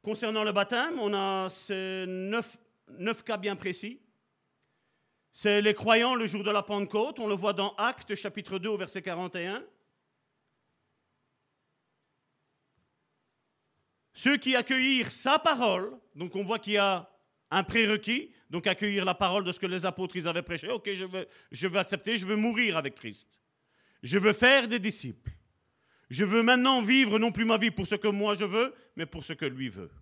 [0.00, 2.56] Concernant le baptême, on a ces neuf,
[3.24, 4.00] cas bien précis.
[5.34, 8.70] C'est les croyants le jour de la Pentecôte, on le voit dans Actes chapitre 2
[8.70, 9.62] au verset 41.
[14.18, 17.08] Ceux qui accueillirent sa parole, donc on voit qu'il y a
[17.52, 20.68] un prérequis, donc accueillir la parole de ce que les apôtres ils avaient prêché.
[20.70, 23.40] Ok, je veux, je veux accepter, je veux mourir avec Christ.
[24.02, 25.30] Je veux faire des disciples.
[26.10, 29.06] Je veux maintenant vivre non plus ma vie pour ce que moi je veux, mais
[29.06, 29.92] pour ce que lui veut.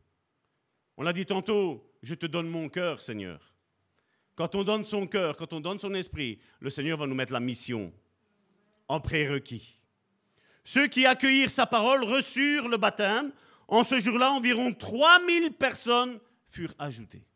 [0.97, 3.53] On l'a dit tantôt, je te donne mon cœur, Seigneur.
[4.35, 7.35] Quand on donne son cœur, quand on donne son esprit, le Seigneur va nous mettre
[7.35, 7.93] la mission
[8.89, 9.79] en prérequis.
[10.65, 13.31] Ceux qui accueillirent sa parole reçurent le baptême.
[13.69, 16.21] En ce jour-là, environ 3000 personnes
[16.51, 17.27] furent ajoutées.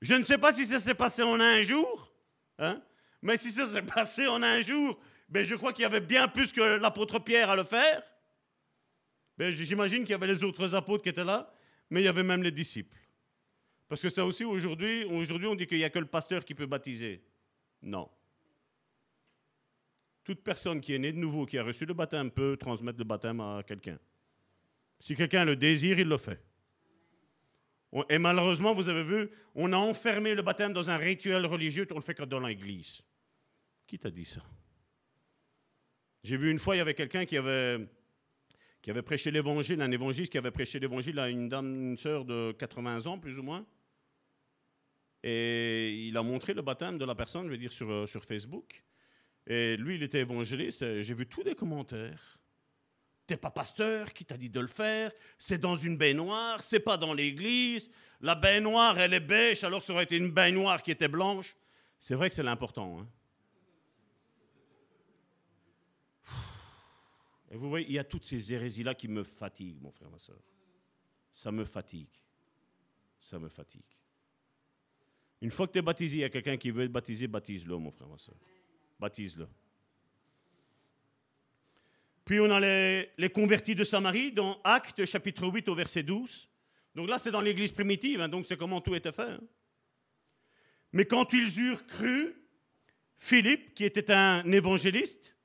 [0.00, 2.12] Je ne sais pas si ça s'est passé en un jour,
[2.58, 2.80] hein,
[3.22, 4.98] mais si ça s'est passé en un jour,
[5.28, 8.02] ben, je crois qu'il y avait bien plus que l'apôtre Pierre à le faire.
[9.36, 11.52] Ben, J'imagine qu'il y avait les autres apôtres qui étaient là,
[11.90, 12.96] mais il y avait même les disciples.
[13.88, 16.54] Parce que ça aussi, aujourd'hui, aujourd'hui on dit qu'il n'y a que le pasteur qui
[16.54, 17.24] peut baptiser.
[17.82, 18.08] Non.
[20.24, 23.04] Toute personne qui est née de nouveau, qui a reçu le baptême, peut transmettre le
[23.04, 23.98] baptême à quelqu'un.
[25.00, 26.42] Si quelqu'un le désire, il le fait.
[28.10, 31.96] Et malheureusement, vous avez vu, on a enfermé le baptême dans un rituel religieux, on
[31.96, 33.02] le fait que dans l'église.
[33.86, 34.42] Qui t'a dit ça?
[36.22, 37.88] J'ai vu une fois, il y avait quelqu'un qui avait,
[38.82, 42.26] qui avait prêché l'évangile, un évangile qui avait prêché l'évangile à une dame, une sœur
[42.26, 43.64] de 80 ans, plus ou moins.
[45.22, 48.24] Et il a montré le baptême de la personne, je veux dire, sur, euh, sur
[48.24, 48.84] Facebook.
[49.46, 51.00] Et lui, il était évangéliste.
[51.00, 52.38] J'ai vu tous les commentaires.
[53.28, 55.12] T'es pas pasteur, qui t'a dit de le faire?
[55.38, 57.90] C'est dans une baignoire, c'est pas dans l'église.
[58.22, 61.54] La baignoire, elle est beige, alors ça aurait été une baignoire qui était blanche.
[61.98, 63.00] C'est vrai que c'est l'important.
[63.00, 63.08] Hein.
[67.50, 70.18] Et vous voyez, il y a toutes ces hérésies-là qui me fatiguent, mon frère, ma
[70.18, 70.40] soeur.
[71.30, 72.08] Ça me fatigue.
[73.20, 73.82] Ça me fatigue.
[75.42, 77.76] Une fois que tu es baptisé, il y a quelqu'un qui veut être baptisé, baptise-le,
[77.76, 78.36] mon frère, ma soeur.
[78.98, 79.46] Baptise-le.
[82.28, 86.46] Puis on a les, les, convertis de Samarie dans Actes chapitre 8 au verset 12.
[86.94, 89.22] Donc là, c'est dans l'église primitive, hein, donc c'est comment tout était fait.
[89.22, 89.40] Hein.
[90.92, 92.34] Mais quand ils eurent cru,
[93.16, 95.38] Philippe, qui était un évangéliste,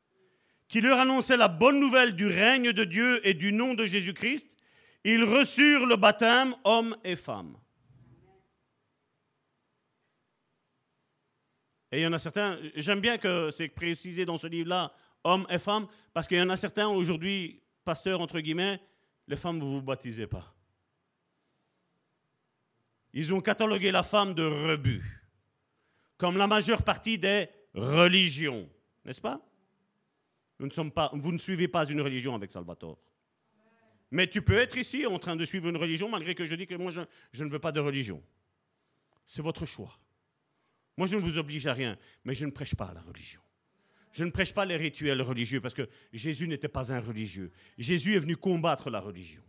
[0.68, 4.50] qui leur annonçait la bonne nouvelle du règne de Dieu et du nom de Jésus-Christ,
[5.06, 7.56] ils reçurent le baptême, hommes et femmes.
[11.94, 14.94] Et il y en a certains, j'aime bien que c'est précisé dans ce livre-là,
[15.24, 18.80] hommes et femmes, parce qu'il y en a certains aujourd'hui, pasteurs entre guillemets,
[19.28, 20.54] les femmes, ne vous baptisez pas.
[23.14, 25.04] Ils ont catalogué la femme de rebut,
[26.18, 28.70] comme la majeure partie des religions,
[29.06, 29.40] n'est-ce pas?
[30.60, 33.00] Vous ne suivez pas une religion avec Salvatore.
[34.12, 36.68] Mais tu peux être ici en train de suivre une religion, malgré que je dis
[36.68, 37.02] que moi, je,
[37.32, 38.24] je ne veux pas de religion.
[39.26, 40.00] C'est votre choix.
[40.98, 43.42] Moi, je ne vous oblige à rien, mais je ne prêche pas la religion.
[44.14, 47.52] Je ne prêche pas les rituels religieux parce que Jésus n'était pas un religieux.
[47.80, 49.42] Jésus est venu combattre la religion.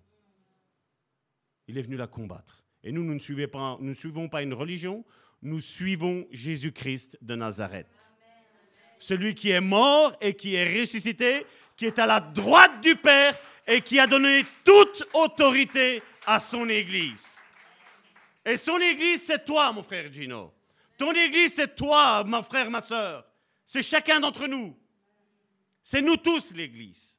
[1.68, 2.64] Il est venu la combattre.
[2.82, 5.04] Et nous, nous ne, suivons pas une religion,
[5.42, 8.14] nous suivons Jésus-Christ de Nazareth.
[8.98, 11.44] Celui qui est mort et qui est ressuscité,
[11.76, 16.70] qui est à la droite du Père et qui a donné toute autorité à son
[16.70, 17.42] Église.
[18.46, 20.54] Et son Église, c'est toi, mon frère Gino.
[20.96, 23.26] Ton Église, c'est toi, mon frère, ma soeur.
[23.66, 24.76] C'est chacun d'entre nous.
[25.82, 27.16] C'est nous tous, l'Église.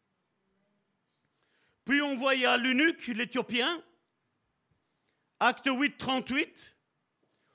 [1.85, 3.83] Puis on voyait l'eunuque, l'Éthiopien,
[5.39, 6.75] acte 8, 38.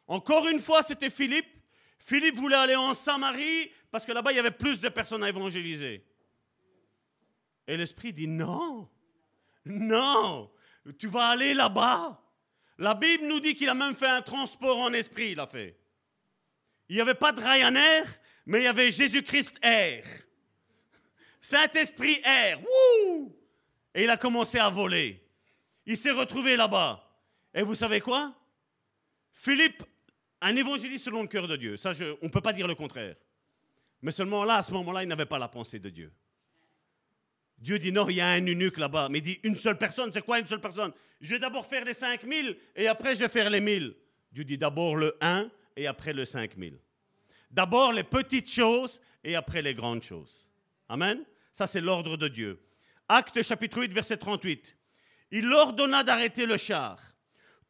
[0.07, 1.49] Encore une fois, c'était Philippe.
[1.99, 5.29] Philippe voulait aller en Samarie parce que là-bas, il y avait plus de personnes à
[5.29, 6.05] évangéliser.
[7.67, 8.89] Et l'Esprit dit non,
[9.65, 10.51] non,
[10.99, 12.21] tu vas aller là-bas.
[12.79, 15.79] La Bible nous dit qu'il a même fait un transport en esprit, il a fait.
[16.89, 18.05] Il n'y avait pas de Ryanair,
[18.51, 20.03] mais il y avait Jésus-Christ Air.
[21.41, 22.59] Saint-Esprit Air.
[23.95, 25.25] Et il a commencé à voler.
[25.87, 27.01] Il s'est retrouvé là-bas.
[27.55, 28.35] Et vous savez quoi?
[29.33, 29.85] Philippe,
[30.41, 31.77] un évangéliste selon le cœur de Dieu.
[31.77, 33.15] Ça, on ne peut pas dire le contraire.
[34.03, 36.11] Mais seulement là, à ce moment-là, il n'avait pas la pensée de Dieu.
[37.57, 39.11] Dieu dit non, il y a un eunuque là-bas.
[39.11, 40.93] Mais il dit une seule personne, c'est quoi une seule personne?
[41.21, 43.95] Je vais d'abord faire les 5000 et après je vais faire les 1000.
[44.33, 46.77] Dieu dit d'abord le 1 et après le 5000.
[47.51, 50.51] D'abord les petites choses et après les grandes choses.
[50.89, 51.25] Amen.
[51.53, 52.63] Ça, c'est l'ordre de Dieu.
[53.09, 54.77] Acte chapitre 8, verset 38.
[55.33, 57.01] Il ordonna d'arrêter le char.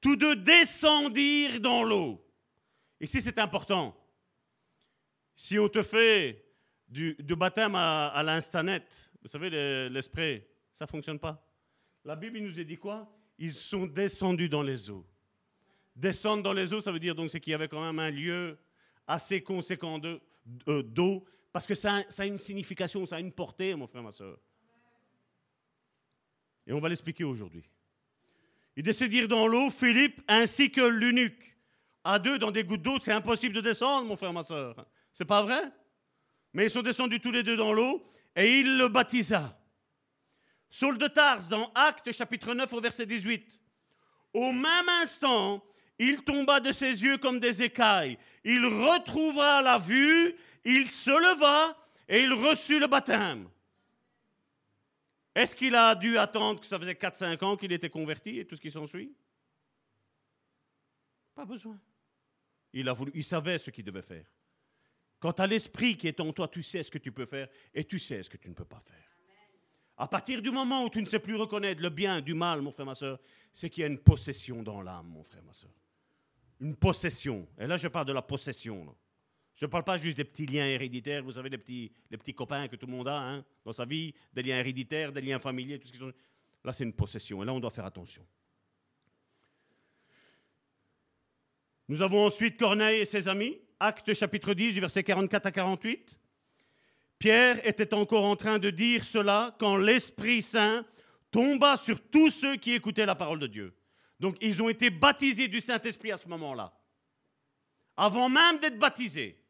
[0.00, 2.24] Tous deux descendirent dans l'eau.
[3.00, 3.96] Ici, c'est important.
[5.34, 6.44] Si on te fait
[6.88, 8.86] du, baptême à, à l'instanet,
[9.22, 10.42] vous savez, l'esprit,
[10.74, 11.46] ça ne fonctionne pas.
[12.04, 13.10] La Bible nous a dit quoi?
[13.38, 15.06] Ils sont descendus dans les eaux.
[15.96, 18.10] Descendre dans les eaux, ça veut dire donc c'est qu'il y avait quand même un
[18.10, 18.58] lieu
[19.10, 20.00] assez conséquent
[20.68, 24.12] euh, d'eau, parce que ça, a une signification, ça a une portée, mon frère, ma
[24.12, 24.38] soeur.
[26.66, 27.64] Et on va l'expliquer aujourd'hui.
[28.76, 31.56] Ils descendirent dans l'eau, Philippe ainsi que l'eunuque.
[32.04, 34.86] À deux, dans des gouttes d'eau, c'est impossible de descendre, mon frère, ma soeur.
[35.12, 35.62] C'est pas vrai?
[36.52, 38.02] Mais ils sont descendus tous les deux dans l'eau
[38.36, 39.60] et il le baptisa.
[40.70, 43.60] Saul de Tars, dans Actes chapitre 9 au verset 18.
[44.32, 45.62] Au même instant,
[46.00, 48.16] il tomba de ses yeux comme des écailles.
[48.42, 51.76] Il retrouva la vue, il se leva
[52.08, 53.50] et il reçut le baptême.
[55.34, 58.56] Est-ce qu'il a dû attendre que ça faisait 4-5 ans qu'il était converti et tout
[58.56, 59.12] ce qui s'ensuit?
[61.34, 61.78] Pas besoin.
[62.72, 64.24] Il, a voulu, il savait ce qu'il devait faire.
[65.20, 67.84] Quant à l'esprit qui est en toi, tu sais ce que tu peux faire et
[67.84, 68.96] tu sais ce que tu ne peux pas faire.
[69.98, 72.72] À partir du moment où tu ne sais plus reconnaître le bien du mal, mon
[72.72, 73.18] frère, ma soeur,
[73.52, 75.70] c'est qu'il y a une possession dans l'âme, mon frère, ma soeur.
[76.60, 77.48] Une possession.
[77.58, 78.94] Et là, je parle de la possession.
[79.54, 82.34] Je ne parle pas juste des petits liens héréditaires, vous savez, les petits, les petits
[82.34, 85.38] copains que tout le monde a hein, dans sa vie, des liens héréditaires, des liens
[85.38, 86.12] familiers, tout ce qui sont.
[86.64, 87.42] Là, c'est une possession.
[87.42, 88.24] Et là, on doit faire attention.
[91.88, 93.58] Nous avons ensuite Corneille et ses amis.
[93.80, 96.16] Acte chapitre 10, du verset 44 à 48.
[97.18, 100.86] Pierre était encore en train de dire cela quand l'Esprit Saint
[101.30, 103.74] tomba sur tous ceux qui écoutaient la parole de Dieu.
[104.20, 106.72] Donc ils ont été baptisés du Saint-Esprit à ce moment-là,
[107.96, 109.42] avant même d'être baptisés.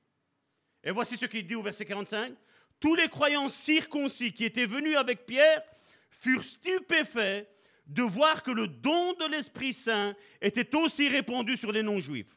[0.82, 2.32] Et voici ce qu'il dit au verset 45.
[2.78, 5.62] Tous les croyants circoncis qui étaient venus avec Pierre
[6.08, 7.46] furent stupéfaits
[7.86, 12.34] de voir que le don de l'Esprit Saint était aussi répandu sur les non-juifs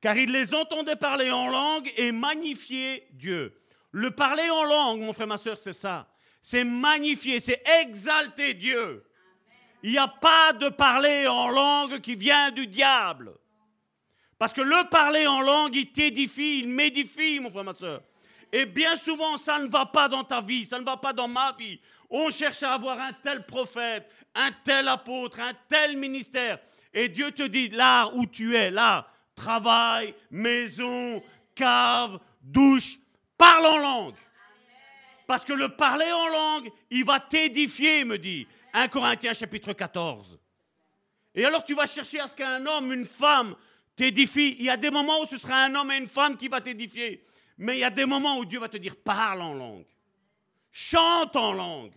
[0.00, 3.60] car il les entendait parler en langue et magnifier Dieu.
[3.90, 6.08] Le parler en langue, mon frère, ma soeur, c'est ça.
[6.40, 9.04] C'est magnifier, c'est exalter Dieu.
[9.82, 13.32] Il n'y a pas de parler en langue qui vient du diable.
[14.38, 18.02] Parce que le parler en langue, il t'édifie, il m'édifie, mon frère, ma soeur.
[18.52, 21.28] Et bien souvent, ça ne va pas dans ta vie, ça ne va pas dans
[21.28, 21.80] ma vie.
[22.08, 26.58] On cherche à avoir un tel prophète, un tel apôtre, un tel ministère.
[26.94, 31.22] Et Dieu te dit, là où tu es, là, travail, maison,
[31.54, 32.98] cave, douche,
[33.36, 34.14] parle en langue.
[35.26, 40.38] Parce que le parler en langue, il va t'édifier, me dit 1 Corinthiens chapitre 14.
[41.34, 43.54] Et alors tu vas chercher à ce qu'un homme, une femme
[43.96, 44.56] t'édifie.
[44.58, 46.60] Il y a des moments où ce sera un homme et une femme qui va
[46.60, 47.24] t'édifier.
[47.58, 49.86] Mais il y a des moments où Dieu va te dire parle en langue.
[50.70, 51.94] Chante en langue.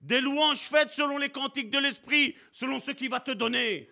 [0.00, 3.88] Des louanges faites selon les cantiques de l'Esprit, selon ce qu'il va te donner.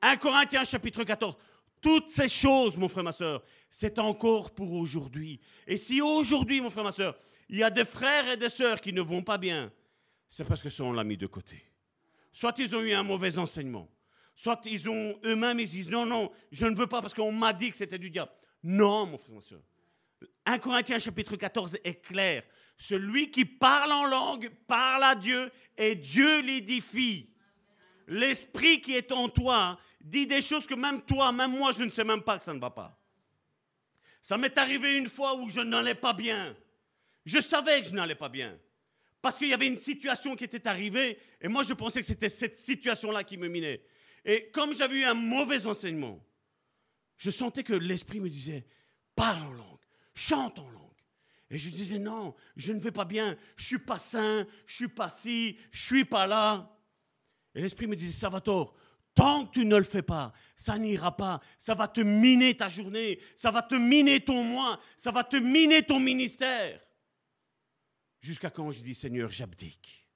[0.00, 1.36] 1 Corinthiens chapitre 14.
[1.80, 5.40] Toutes ces choses, mon frère, ma soeur, c'est encore pour aujourd'hui.
[5.66, 7.14] Et si aujourd'hui, mon frère, ma soeur,
[7.48, 9.70] il y a des frères et des sœurs qui ne vont pas bien,
[10.28, 11.62] c'est parce que ça, on l'a mis de côté.
[12.32, 13.88] Soit ils ont eu un mauvais enseignement,
[14.34, 17.52] soit ils ont eux-mêmes, ils disent non, non, je ne veux pas parce qu'on m'a
[17.52, 18.32] dit que c'était du diable.
[18.62, 19.60] Non, mon frère, ma soeur.
[20.46, 22.42] 1 Corinthiens chapitre 14 est clair.
[22.76, 27.30] Celui qui parle en langue parle à Dieu et Dieu l'édifie.
[28.08, 31.90] L'esprit qui est en toi dit des choses que même toi, même moi, je ne
[31.90, 32.98] sais même pas que ça ne va pas.
[34.20, 36.56] Ça m'est arrivé une fois où je n'allais pas bien.
[37.24, 38.58] Je savais que je n'allais pas bien.
[39.24, 42.28] Parce qu'il y avait une situation qui était arrivée et moi je pensais que c'était
[42.28, 43.82] cette situation-là qui me minait.
[44.22, 46.22] Et comme j'avais eu un mauvais enseignement,
[47.16, 48.66] je sentais que l'esprit me disait,
[49.16, 49.80] parle en langue,
[50.12, 51.00] chante en langue.
[51.48, 54.88] Et je disais, non, je ne vais pas bien, je suis pas sain, je suis
[54.88, 56.78] pas ci, je suis pas là.
[57.54, 58.74] Et l'esprit me disait, Salvatore,
[59.14, 61.40] tant que tu ne le fais pas, ça n'ira pas.
[61.58, 65.36] Ça va te miner ta journée, ça va te miner ton mois, ça va te
[65.36, 66.78] miner ton ministère.
[68.24, 70.08] Jusqu'à quand je dis, Seigneur, j'abdique.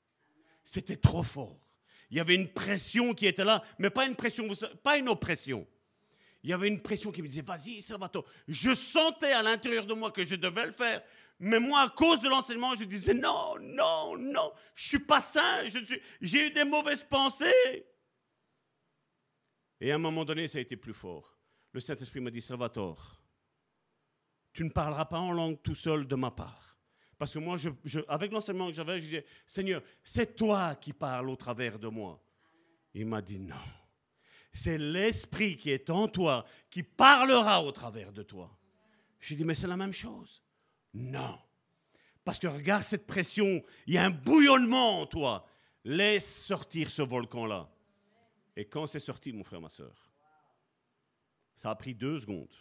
[0.65, 1.61] C'était trop fort.
[2.09, 4.49] Il y avait une pression qui était là, mais pas une pression,
[4.83, 5.69] pas une oppression.
[6.43, 8.25] Il y avait une pression qui me disait, vas-y, Salvatore.
[8.47, 11.03] Je sentais à l'intérieur de moi que je devais le faire,
[11.39, 15.69] mais moi, à cause de l'enseignement, je disais, non, non, non, je suis pas sain,
[16.23, 17.87] j'ai eu des mauvaises pensées.
[19.83, 21.37] Et à un moment donné, ça a été plus fort.
[21.73, 23.21] Le Saint-Esprit m'a dit, Salvatore,
[24.55, 26.68] tu ne parleras pas en langue tout seul de ma part.
[27.19, 27.57] Parce que moi,
[28.07, 32.23] avec l'enseignement que j'avais, je disais, Seigneur, c'est toi qui parles au travers de moi.
[32.95, 33.57] Il m'a dit, non,
[34.53, 38.57] c'est l'Esprit qui est en toi qui parlera au travers de toi.
[39.21, 40.43] J'ai dit, mais c'est la même chose.
[40.95, 41.39] Non.
[42.25, 45.45] Parce que regarde cette pression, il y a un bouillonnement en toi.
[45.85, 47.69] Laisse sortir ce volcan-là.
[48.57, 50.13] Et quand c'est sorti, mon frère, ma soeur,
[51.57, 52.55] ça a pris deux secondes.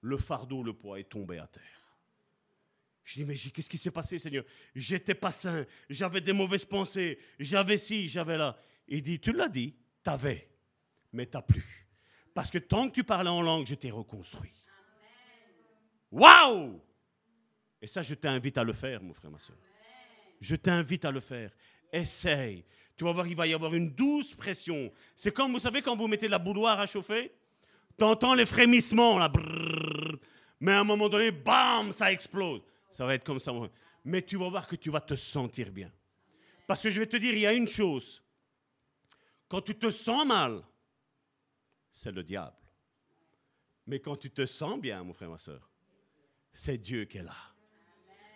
[0.00, 1.77] Le fardeau, le poids est tombé à terre.
[3.08, 4.44] Je dis, mais qu'est-ce qui s'est passé, Seigneur?
[4.74, 8.54] J'étais pas sain, j'avais des mauvaises pensées, j'avais ci, j'avais là.
[8.86, 10.46] Il dit, tu l'as dit, t'avais,
[11.14, 11.88] mais t'as plus.
[12.34, 14.52] Parce que tant que tu parlais en langue, je t'ai reconstruit.
[16.12, 16.82] Waouh
[17.80, 19.56] Et ça, je t'invite à le faire, mon frère, ma soeur.
[20.38, 21.50] Je t'invite à le faire.
[21.90, 22.62] Essaye.
[22.94, 24.92] Tu vas voir, il va y avoir une douce pression.
[25.16, 27.32] C'est comme, vous savez, quand vous mettez la bouloire à chauffer,
[27.96, 29.32] tu entends les frémissements, là.
[30.60, 32.60] mais à un moment donné, bam, ça explose.
[32.90, 33.52] Ça va être comme ça.
[34.04, 35.92] Mais tu vas voir que tu vas te sentir bien.
[36.66, 38.22] Parce que je vais te dire, il y a une chose.
[39.48, 40.62] Quand tu te sens mal,
[41.92, 42.56] c'est le diable.
[43.86, 45.70] Mais quand tu te sens bien, mon frère, ma soeur,
[46.52, 47.36] c'est Dieu qui est là.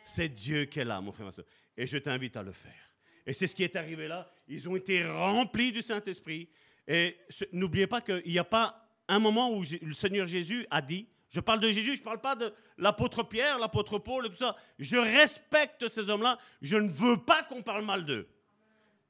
[0.05, 1.45] C'est Dieu qui est là, mon frère, ma soeur.
[1.77, 2.95] Et je t'invite à le faire.
[3.27, 4.31] Et c'est ce qui est arrivé là.
[4.49, 6.49] Ils ont été remplis du Saint-Esprit.
[6.89, 7.19] Et
[7.53, 11.41] n'oubliez pas qu'il n'y a pas un moment où le Seigneur Jésus a dit, je
[11.41, 14.55] parle de Jésus, je ne parle pas de l'apôtre Pierre, l'apôtre Paul et tout ça.
[14.79, 16.39] Je respecte ces hommes-là.
[16.61, 18.29] Je ne veux pas qu'on parle mal d'eux.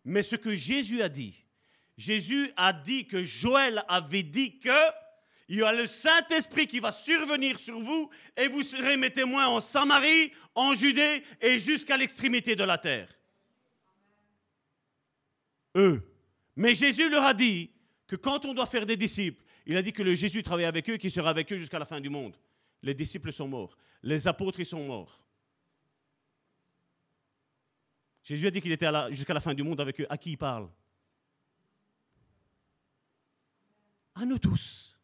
[0.05, 1.45] Mais ce que Jésus a dit,
[1.99, 4.71] Jésus a dit que Joël avait dit que
[5.49, 9.49] il y a le Saint-Esprit qui va survenir sur vous et vous serez mes témoins
[9.49, 13.09] en Samarie, en Judée et jusqu'à l'extrémité de la terre.
[15.77, 16.09] Eux.
[16.55, 17.71] Mais Jésus leur a dit
[18.07, 20.89] que quand on doit faire des disciples, il a dit que le Jésus travaillait avec
[20.91, 22.37] eux, qu'il sera avec eux jusqu'à la fin du monde.
[22.83, 23.77] Les disciples sont morts.
[24.03, 25.19] Les apôtres, ils sont morts.
[28.23, 30.07] Jésus a dit qu'il était jusqu'à la fin du monde avec eux.
[30.09, 30.69] À qui il parle?
[34.15, 34.97] À nous tous.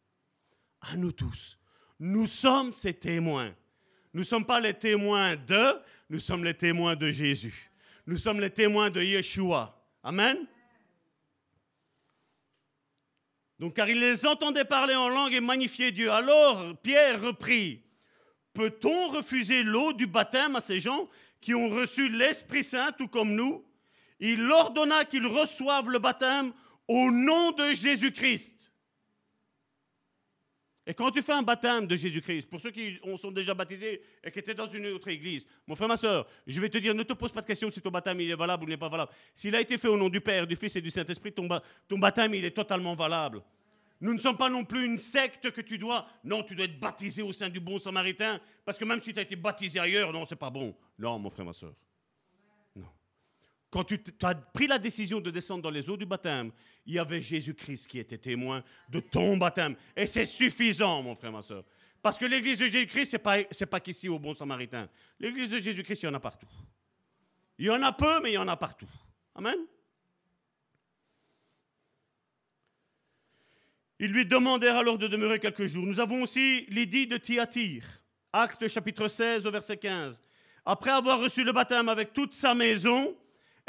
[0.81, 1.57] À nous tous.
[1.99, 3.53] Nous sommes ces témoins.
[4.13, 7.71] Nous ne sommes pas les témoins de, nous sommes les témoins de Jésus.
[8.07, 9.75] Nous sommes les témoins de Yeshua.
[10.01, 10.47] Amen?
[13.59, 16.11] Donc, car il les entendait parler en langue et magnifier Dieu.
[16.11, 17.83] Alors, Pierre reprit
[18.53, 21.07] Peut-on refuser l'eau du baptême à ces gens
[21.39, 23.63] qui ont reçu l'Esprit Saint, tout comme nous?
[24.19, 26.51] Il ordonna qu'ils reçoivent le baptême
[26.87, 28.58] au nom de Jésus-Christ.
[30.89, 34.31] Et quand tu fais un baptême de Jésus-Christ, pour ceux qui sont déjà baptisés et
[34.31, 37.03] qui étaient dans une autre église, mon frère, ma soeur, je vais te dire, ne
[37.03, 39.11] te pose pas de question si ton baptême il est valable ou n'est pas valable.
[39.35, 41.47] S'il a été fait au nom du Père, du Fils et du Saint-Esprit, ton,
[41.99, 43.43] baptême il est totalement valable.
[44.01, 46.07] Nous ne sommes pas non plus une secte que tu dois.
[46.23, 48.41] Non, tu dois être baptisé au sein du bon samaritain.
[48.65, 50.75] Parce que même si tu as été baptisé ailleurs, non, c'est pas bon.
[50.97, 51.73] Non, mon frère, ma soeur.
[53.71, 56.51] Quand tu as pris la décision de descendre dans les eaux du baptême,
[56.85, 59.75] il y avait Jésus-Christ qui était témoin de ton baptême.
[59.95, 61.63] Et c'est suffisant, mon frère, ma soeur.
[62.01, 64.89] Parce que l'église de Jésus-Christ, ce n'est pas, pas qu'ici au bon samaritain.
[65.19, 66.47] L'église de Jésus-Christ, il y en a partout.
[67.59, 68.89] Il y en a peu, mais il y en a partout.
[69.35, 69.57] Amen.
[73.99, 75.85] Ils lui demandèrent alors de demeurer quelques jours.
[75.85, 77.85] Nous avons aussi Lydie de Thyatire,
[78.31, 80.19] acte chapitre 16 au verset 15.
[80.65, 83.15] Après avoir reçu le baptême avec toute sa maison,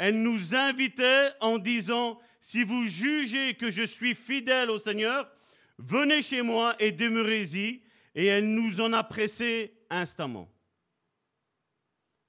[0.01, 5.31] elle nous invitait en disant, si vous jugez que je suis fidèle au Seigneur,
[5.77, 7.83] venez chez moi et demeurez-y.
[8.15, 10.51] Et elle nous en a pressé instamment.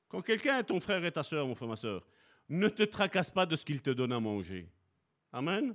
[0.06, 2.06] Quand quelqu'un est ton frère et ta soeur, mon frère, ma soeur,
[2.50, 4.68] ne te tracasse pas de ce qu'il te donne à manger.
[5.32, 5.74] Amen.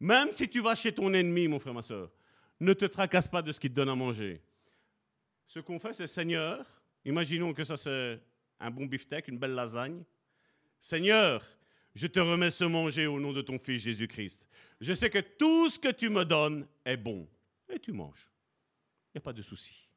[0.00, 2.10] Même si tu vas chez ton ennemi, mon frère, ma soeur,
[2.58, 4.42] ne te tracasse pas de ce qu'il te donne à manger.
[5.46, 6.66] Ce qu'on fait, c'est Seigneur,
[7.04, 8.20] imaginons que ça c'est
[8.58, 10.02] un bon beefsteak, une belle lasagne.
[10.86, 11.42] Seigneur,
[11.96, 14.46] je te remets ce manger au nom de ton Fils Jésus-Christ.
[14.80, 17.26] Je sais que tout ce que tu me donnes est bon.
[17.68, 18.30] Et tu manges.
[19.08, 19.88] Il n'y a pas de souci.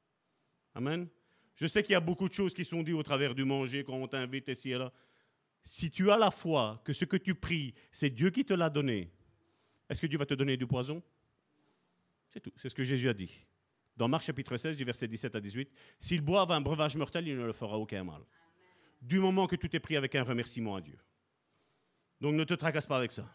[0.74, 1.08] Amen.
[1.54, 3.84] Je sais qu'il y a beaucoup de choses qui sont dites au travers du manger
[3.84, 4.92] quand on t'invite ici et là.
[5.64, 8.72] Si tu as la foi que ce que tu pries, c'est Dieu qui te l'a
[8.72, 9.12] donné,
[9.92, 11.04] est-ce que Dieu va te donner du poison?
[12.30, 12.54] C'est tout.
[12.58, 13.46] C'est ce que Jésus a dit.
[13.96, 17.38] Dans Marc chapitre 16, du verset 17 à 18, s'il boive un breuvage mortel, il
[17.38, 18.24] ne le fera aucun mal.
[19.02, 20.98] Du moment que tu t'es pris avec un remerciement à Dieu.
[22.22, 23.26] Donc ne te tracasse pas avec ça.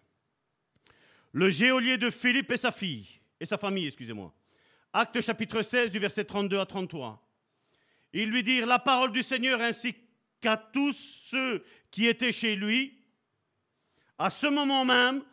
[1.32, 3.08] Le geôlier de Philippe et sa fille,
[3.40, 4.32] et sa famille, excusez-moi.
[4.92, 7.20] Acte chapitre 16, du verset 32 à 33.
[8.12, 9.96] Ils lui dirent la parole du Seigneur ainsi
[10.40, 13.02] qu'à tous ceux qui étaient chez lui.
[14.18, 15.24] À ce moment même,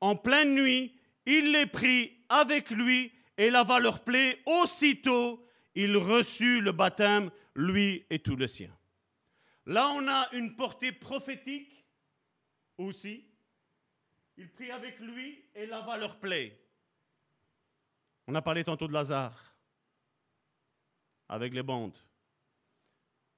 [0.00, 0.94] en pleine nuit,
[1.26, 4.40] il les prit avec lui et lava leur plaie.
[4.46, 8.74] Aussitôt, il reçut le baptême, lui et tous les siens.
[9.66, 11.84] Là, on a une portée prophétique
[12.78, 13.24] aussi.
[14.36, 16.58] Il prit avec lui et lava leur plaie.
[18.26, 19.54] On a parlé tantôt de Lazare
[21.28, 21.96] avec les bandes.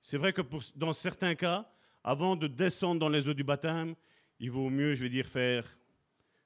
[0.00, 0.42] C'est vrai que
[0.76, 1.70] dans certains cas,
[2.02, 3.94] avant de descendre dans les eaux du baptême,
[4.38, 5.66] il vaut mieux, je vais dire, faire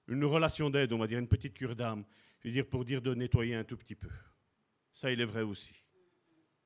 [0.08, 2.04] une relation d'aide, on va dire une petite cure d'âme,
[2.40, 4.10] je veux dire pour dire de nettoyer un tout petit peu.
[4.92, 5.74] Ça, il est vrai aussi.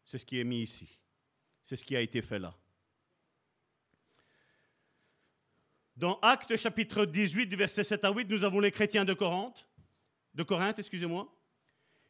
[0.04, 0.98] C'est ce qui est mis ici.
[1.62, 2.54] C'est ce qui a été fait là.
[6.00, 9.68] Dans Actes chapitre 18, du verset 7 à 8, nous avons les chrétiens de Corinthe,
[10.32, 11.30] de Corinthe, excusez-moi.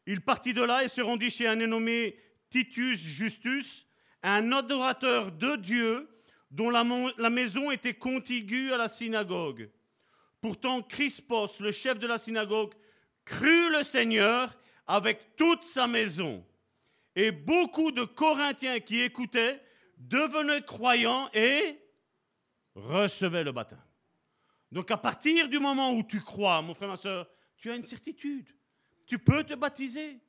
[0.05, 2.17] Il partit de là et se rendit chez un nommé
[2.49, 3.85] Titus Justus,
[4.23, 6.07] un adorateur de Dieu
[6.51, 6.85] dont la,
[7.29, 9.69] maison était contiguë à la synagogue.
[10.39, 12.73] Pourtant, Crispos, le chef de la synagogue,
[13.25, 14.57] crut le Seigneur
[14.87, 16.45] avec toute sa maison.
[17.13, 19.61] Et beaucoup de Corinthiens qui écoutaient
[19.97, 21.80] devenaient croyants et
[22.75, 23.81] recevaient le baptême.
[24.71, 27.83] Donc à partir du moment où tu crois, mon frère, ma soeur, tu as une
[27.83, 28.47] certitude.
[29.05, 30.19] Tu peux te baptiser.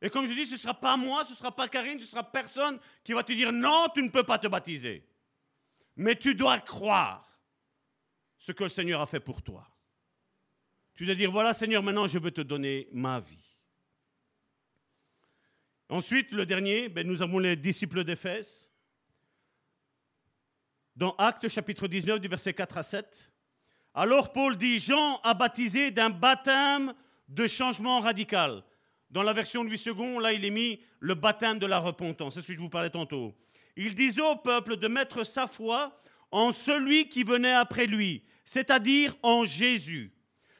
[0.00, 2.06] Et comme je dis, ce ne sera pas moi, ce ne sera pas Karine, ce
[2.06, 5.06] sera personne qui va te dire non, tu ne peux pas te baptiser.
[5.96, 7.38] Mais tu dois croire
[8.38, 9.68] ce que le Seigneur a fait pour toi.
[10.94, 13.52] Tu dois dire, voilà Seigneur, maintenant je veux te donner ma vie.
[15.88, 18.71] Ensuite, le dernier, ben, nous avons les disciples d'Éphèse.
[20.94, 23.32] Dans Actes chapitre 19 du verset 4 à 7.
[23.94, 26.92] Alors Paul dit, Jean a baptisé d'un baptême
[27.28, 28.62] de changement radical.
[29.10, 32.34] Dans la version Louis II, là, il est mis le baptême de la repentance.
[32.34, 33.34] C'est ce que je vous parlais tantôt.
[33.74, 35.98] Il disait au peuple de mettre sa foi
[36.30, 40.12] en celui qui venait après lui, c'est-à-dire en Jésus.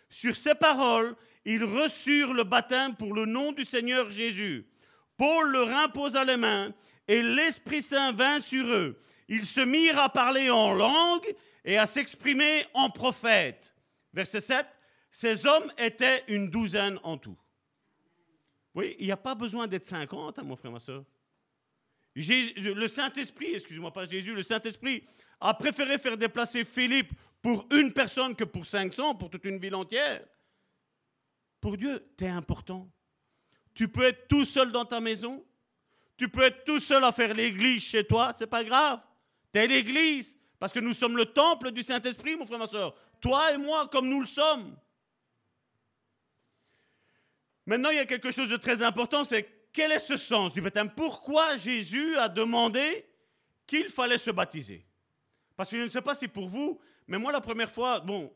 [0.09, 1.15] Sur ces paroles,
[1.45, 4.67] ils reçurent le baptême pour le nom du Seigneur Jésus.
[5.19, 6.73] Paul leur imposa les mains
[7.07, 8.99] et l'Esprit Saint vint sur eux.
[9.29, 11.35] Ils se mirent à parler en langue
[11.65, 13.75] et à s'exprimer en prophète.
[14.13, 14.67] Verset 7.
[15.11, 17.37] Ces hommes étaient une douzaine en tout.
[18.75, 21.05] Oui, il n'y a pas besoin d'être 50, hein, mon frère, ma soeur.
[22.15, 25.05] le Saint-Esprit, excusez-moi pas Jésus, le Saint-Esprit
[25.41, 27.13] a préféré faire déplacer Philippe
[27.43, 30.25] pour une personne que pour 500, pour toute une ville entière.
[31.61, 32.89] Pour Dieu, tu es important.
[33.75, 35.45] Tu peux être tout seul dans ta maison.
[36.17, 39.01] Tu peux être tout seul à faire l'église chez toi, c'est pas grave.
[39.53, 42.95] Tu es l'église parce que nous sommes le temple du Saint-Esprit, mon frère, ma soeur.
[43.21, 44.77] Toi et moi, comme nous le sommes.
[47.67, 50.61] Maintenant, il y a quelque chose de très important, c'est quel est ce sens du
[50.61, 50.91] baptême?
[50.91, 53.07] Pourquoi Jésus a demandé
[53.67, 54.85] qu'il fallait se baptiser?
[55.57, 58.33] Parce que je ne sais pas si pour vous, mais moi, la première fois, bon,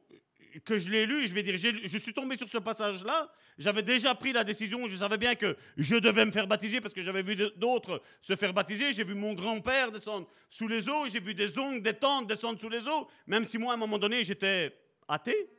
[0.64, 4.14] que je l'ai lu, je vais dire, je suis tombé sur ce passage-là, j'avais déjà
[4.14, 7.22] pris la décision, je savais bien que je devais me faire baptiser parce que j'avais
[7.22, 11.34] vu d'autres se faire baptiser, j'ai vu mon grand-père descendre sous les eaux, j'ai vu
[11.34, 14.24] des oncles, des tantes descendre sous les eaux, même si moi, à un moment donné,
[14.24, 14.76] j'étais
[15.08, 15.50] athée.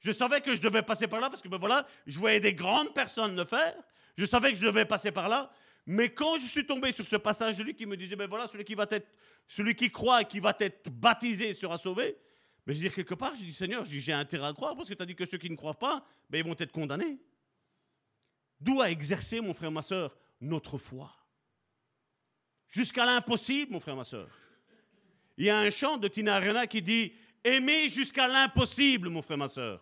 [0.00, 2.54] Je savais que je devais passer par là parce que ben voilà, je voyais des
[2.54, 3.74] grandes personnes le faire,
[4.16, 5.50] je savais que je devais passer par là,
[5.86, 8.48] mais quand je suis tombé sur ce passage de lui qui me disait, ben voilà,
[8.48, 9.08] celui qui va être,
[9.48, 12.16] celui qui croit et qui va être baptisé sera sauvé,
[12.66, 14.94] mais je veux dire, quelque part, je dis, Seigneur, j'ai intérêt à croire parce que
[14.94, 17.18] tu as dit que ceux qui ne croient pas, ben, ils vont être condamnés.
[18.60, 21.12] D'où a exercé, mon frère, ma soeur, notre foi?
[22.68, 24.28] Jusqu'à l'impossible, mon frère, ma soeur.
[25.36, 27.12] Il y a un chant de Tina Arena qui dit
[27.44, 29.80] Aimer jusqu'à l'impossible, mon frère, ma soeur.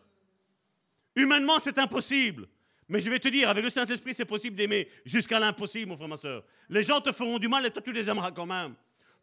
[1.17, 2.47] Humainement, c'est impossible.
[2.89, 6.09] Mais je vais te dire, avec le Saint-Esprit, c'est possible d'aimer jusqu'à l'impossible, mon frère,
[6.09, 6.45] ma soeur.
[6.69, 8.75] Les gens te feront du mal et toi, tu les aimeras quand même.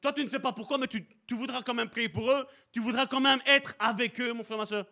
[0.01, 2.47] Toi, tu ne sais pas pourquoi, mais tu, voudras quand même prier pour eux.
[2.71, 4.85] Tu voudras quand même être avec eux, mon frère, ma soeur.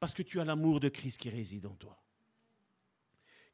[0.00, 2.02] Parce que tu as l'amour de Christ qui réside en toi.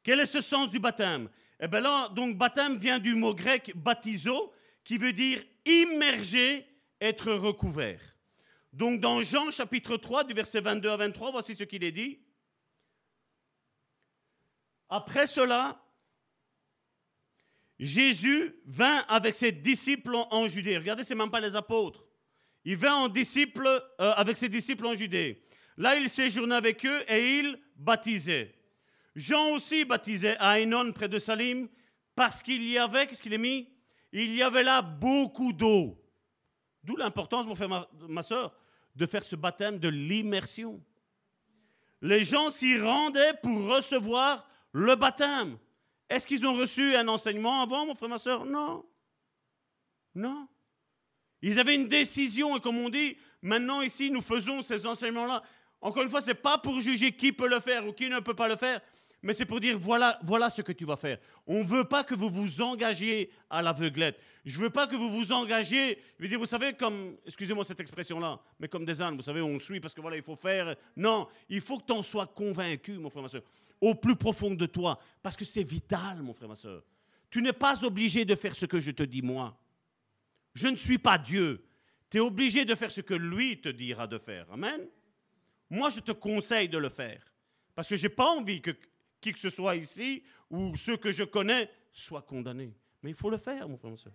[0.03, 1.29] Quel est ce sens du baptême?
[1.59, 4.51] Eh bien là, donc baptême vient du mot grec baptizo,
[4.83, 6.65] qui veut dire immerger,
[6.99, 8.01] être recouvert.
[8.73, 12.19] Donc dans Jean chapitre 3, du verset 22 à 23, voici ce qu'il est dit.
[14.89, 15.83] Après cela,
[17.81, 20.77] Jésus vint avec ses disciples en Judée.
[20.77, 22.05] Regardez, c'est même pas les apôtres.
[22.63, 25.43] Il vint en disciple, euh, avec ses disciples en Judée.
[25.77, 28.53] Là, il séjournait avec eux et il baptisait.
[29.15, 31.67] Jean aussi baptisait à Ainon, près de Salim,
[32.15, 33.67] parce qu'il y avait, qu'est-ce qu'il est mis?
[34.13, 35.97] Il y avait là beaucoup d'eau.
[36.83, 38.53] D'où l'importance, mon frère, ma, ma soeur,
[38.95, 40.83] de faire ce baptême de l'immersion.
[41.99, 45.57] Les gens s'y rendaient pour recevoir le baptême.
[46.11, 48.43] Est-ce qu'ils ont reçu un enseignement avant, mon frère, ma soeur?
[48.45, 48.83] Non.
[50.13, 50.45] Non.
[51.41, 55.41] Ils avaient une décision, et comme on dit, maintenant ici, nous faisons ces enseignements-là.
[55.79, 58.19] Encore une fois, ce n'est pas pour juger qui peut le faire ou qui ne
[58.19, 58.81] peut pas le faire,
[59.23, 61.19] mais c'est pour dire voilà, voilà ce que tu vas faire.
[61.45, 64.19] On ne veut pas que vous vous engagiez à l'aveuglette.
[64.45, 65.99] Je ne veux pas que vous vous engagiez.
[66.17, 69.41] Je veux dire, vous savez, comme, excusez-moi cette expression-là, mais comme des ânes, vous savez,
[69.41, 70.75] on suit parce que voilà, il faut faire.
[70.95, 73.43] Non, il faut que tu en sois convaincu, mon frère, ma soeur,
[73.79, 76.83] au plus profond de toi, parce que c'est vital, mon frère, ma soeur.
[77.29, 79.57] Tu n'es pas obligé de faire ce que je te dis, moi.
[80.53, 81.63] Je ne suis pas Dieu.
[82.09, 84.45] Tu es obligé de faire ce que lui te dira de faire.
[84.51, 84.81] Amen.
[85.69, 87.21] Moi, je te conseille de le faire.
[87.73, 88.71] Parce que je n'ai pas envie que
[89.21, 92.73] qui que ce soit ici ou ceux que je connais soient condamnés.
[93.03, 94.13] Mais il faut le faire, mon frère, soeur.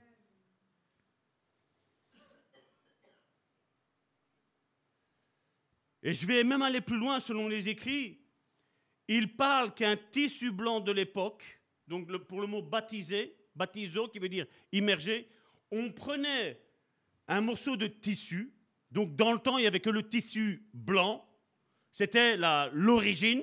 [6.03, 8.21] Et je vais même aller plus loin selon les écrits.
[9.09, 11.43] Il parle qu'un tissu blanc de l'époque,
[11.89, 15.29] donc pour le mot baptisé, baptizo qui veut dire immergé,
[15.71, 16.61] on prenait
[17.29, 18.53] un morceau de tissu,
[18.91, 21.29] donc dans le temps il n'y avait que le tissu blanc,
[21.93, 22.37] c'était
[22.73, 23.43] l'origine,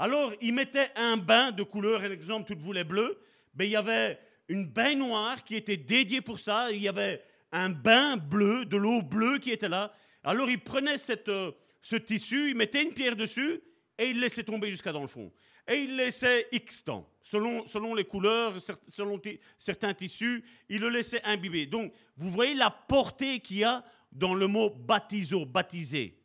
[0.00, 3.20] alors, il mettait un bain de couleur, par exemple, toutes vous les bleus,
[3.54, 4.18] mais il y avait
[4.48, 7.22] une baignoire qui était dédiée pour ça, il y avait
[7.52, 9.92] un bain bleu, de l'eau bleue qui était là.
[10.24, 11.52] Alors, il prenait cette, euh,
[11.82, 13.60] ce tissu, il mettait une pierre dessus
[13.98, 15.30] et il laissait tomber jusqu'à dans le fond.
[15.68, 18.54] Et il laissait X temps, selon, selon les couleurs,
[18.88, 19.20] selon
[19.58, 21.66] certains tissus, il le laissait imbiber.
[21.66, 26.18] Donc, vous voyez la portée qu'il y a dans le mot baptiso, baptisé.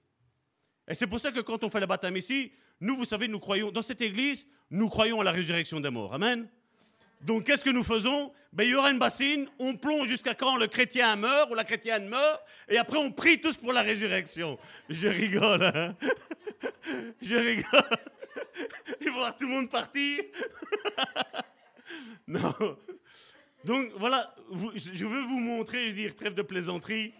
[0.87, 3.39] Et c'est pour ça que quand on fait le baptême ici, nous, vous savez, nous
[3.39, 6.13] croyons, dans cette église, nous croyons à la résurrection des morts.
[6.13, 6.47] Amen.
[7.21, 8.31] Donc, qu'est-ce que nous faisons?
[8.51, 11.63] Ben, Il y aura une bassine, on plonge jusqu'à quand le chrétien meurt ou la
[11.63, 14.59] chrétienne meurt, et après on prie tous pour la résurrection.
[14.89, 15.95] Je rigole, hein
[17.21, 17.89] Je rigole.
[19.01, 20.21] Il va voir tout le monde partir.
[22.27, 22.53] non.
[23.63, 24.35] Donc, voilà,
[24.75, 27.13] je veux vous montrer, je veux dire, trêve de plaisanterie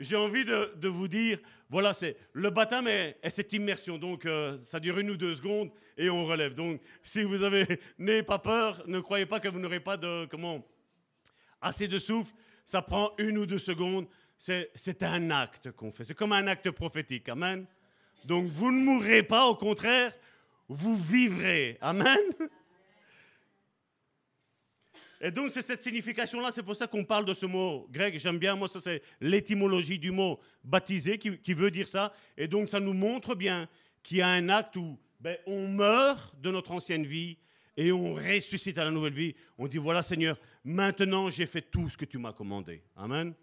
[0.00, 3.98] j'ai envie de, vous dire, voilà, c'est le baptême est, cette immersion.
[3.98, 6.54] Donc, euh, ça dure une ou deux secondes et on relève.
[6.54, 7.66] Donc, si vous avez
[7.98, 10.66] n'ayez pas peur, ne croyez pas que vous n'aurez pas de comment
[11.60, 12.32] assez de souffle.
[12.64, 14.06] Ça prend une ou deux secondes.
[14.38, 16.04] C'est un acte qu'on fait.
[16.04, 17.28] C'est comme un acte prophétique.
[17.28, 17.66] Amen.
[18.24, 19.46] Donc, vous ne mourrez pas.
[19.46, 20.12] Au contraire,
[20.68, 21.76] vous vivrez.
[21.80, 22.18] Amen.
[25.20, 28.18] Et donc, c'est cette signification-là, c'est pour ça qu'on parle de ce mot grec.
[28.18, 32.14] J'aime bien, moi, ça, c'est l'étymologie du mot baptisé qui, veut dire ça.
[32.38, 33.68] Et donc, ça nous montre bien
[34.02, 37.36] qu'il y a un acte où ben, on meurt de notre ancienne vie
[37.76, 39.34] et on ressuscite à la nouvelle vie.
[39.58, 42.82] On dit voilà, Seigneur, maintenant j'ai fait tout ce que tu m'as commandé.
[42.96, 43.34] Amen.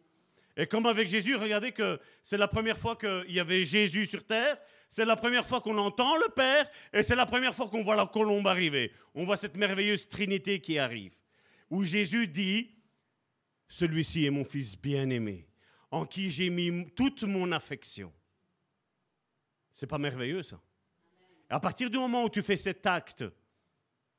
[0.55, 4.25] Et comme avec Jésus, regardez que c'est la première fois qu'il y avait Jésus sur
[4.25, 4.57] terre,
[4.89, 7.95] c'est la première fois qu'on entend le Père, et c'est la première fois qu'on voit
[7.95, 8.91] la colombe arriver.
[9.13, 11.13] On voit cette merveilleuse Trinité qui arrive
[11.69, 12.75] où Jésus dit,
[13.67, 15.47] celui-ci est mon fils bien-aimé,
[15.91, 18.13] en qui j'ai mis toute mon affection.
[19.73, 20.61] C'est pas merveilleux ça?
[21.49, 23.23] À partir du moment où tu fais cet acte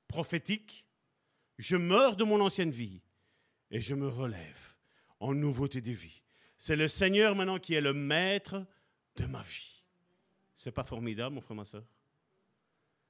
[0.06, 0.86] prophétique,
[1.58, 3.02] je meurs de mon ancienne vie
[3.70, 4.74] et je me relève
[5.20, 6.22] en nouveauté de vie.
[6.56, 8.66] C'est le Seigneur maintenant qui est le maître
[9.16, 9.84] de ma vie.
[10.56, 11.84] C'est pas formidable, mon frère, ma soeur?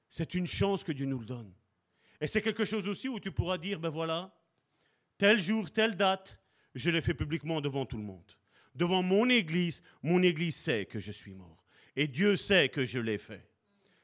[0.09, 1.53] C'est une chance que Dieu nous le donne.
[2.21, 4.35] Et c'est quelque chose aussi où tu pourras dire, ben voilà,
[5.17, 6.37] tel jour, telle date,
[6.75, 8.31] je l'ai fait publiquement devant tout le monde.
[8.75, 11.65] Devant mon Église, mon Église sait que je suis mort.
[11.95, 13.45] Et Dieu sait que je l'ai fait.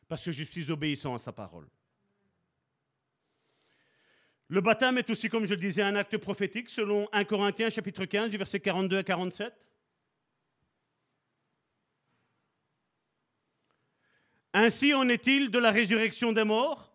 [0.08, 1.68] Parce que je suis obéissant à sa parole.
[4.48, 8.06] Le baptême est aussi, comme je le disais, un acte prophétique selon 1 Corinthiens chapitre
[8.06, 9.54] 15, du verset 42 à 47.
[14.54, 16.95] Ainsi en est-il de la résurrection des morts.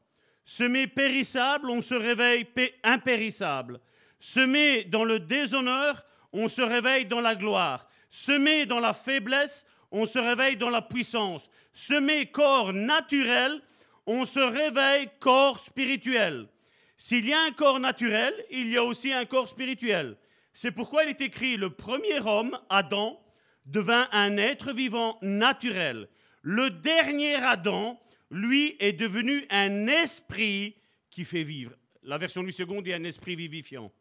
[0.53, 2.45] Semé périssable, on se réveille
[2.83, 3.79] impérissable.
[4.19, 7.89] Semé dans le déshonneur, on se réveille dans la gloire.
[8.09, 11.49] Semé dans la faiblesse, on se réveille dans la puissance.
[11.73, 13.63] Semé corps naturel,
[14.07, 16.49] on se réveille corps spirituel.
[16.97, 20.17] S'il y a un corps naturel, il y a aussi un corps spirituel.
[20.53, 23.23] C'est pourquoi il est écrit, le premier homme, Adam,
[23.67, 26.09] devint un être vivant naturel.
[26.43, 28.01] Le dernier Adam,
[28.31, 30.77] lui, est devenu un esprit
[31.11, 31.75] qui fait vivre.
[32.03, 33.93] La version du second dit un esprit vivifiant.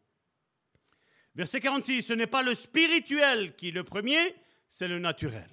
[1.36, 4.36] Verset 46, ce n'est pas le spirituel qui est le premier,
[4.70, 5.50] c'est le naturel.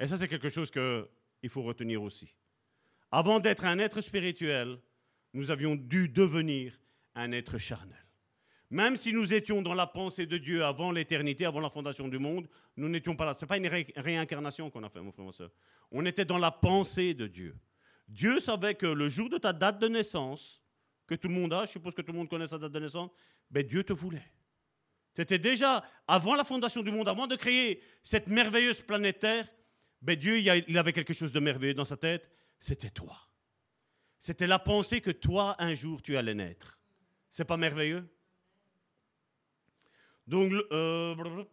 [0.00, 2.34] Et ça, c'est quelque chose qu'il faut retenir aussi.
[3.10, 4.78] Avant d'être un être spirituel,
[5.32, 6.78] nous avions dû devenir
[7.14, 8.01] un être charnel.
[8.72, 12.18] Même si nous étions dans la pensée de Dieu avant l'éternité, avant la fondation du
[12.18, 13.34] monde, nous n'étions pas là.
[13.34, 15.50] Ce n'est pas une réincarnation qu'on a fait, mon frère, ma soeur.
[15.90, 17.54] On était dans la pensée de Dieu.
[18.08, 20.64] Dieu savait que le jour de ta date de naissance,
[21.06, 22.80] que tout le monde a, je suppose que tout le monde connaît sa date de
[22.80, 23.10] naissance,
[23.50, 24.32] ben Dieu te voulait.
[25.14, 29.46] Tu étais déjà, avant la fondation du monde, avant de créer cette merveilleuse planète Terre,
[30.00, 32.26] ben Dieu, il avait quelque chose de merveilleux dans sa tête,
[32.58, 33.18] c'était toi.
[34.18, 36.78] C'était la pensée que toi, un jour, tu allais naître.
[37.28, 38.08] C'est pas merveilleux?
[40.26, 41.44] Donc, euh,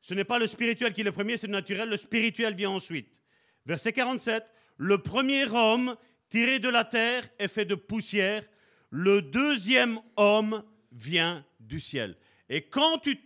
[0.00, 1.88] ce n'est pas le spirituel qui est le premier, c'est le naturel.
[1.88, 3.20] Le spirituel vient ensuite.
[3.66, 4.44] Verset 47.
[4.76, 5.96] Le premier homme
[6.28, 8.44] tiré de la terre est fait de poussière.
[8.90, 12.16] Le deuxième homme vient du ciel.
[12.48, 13.18] Et quand tu,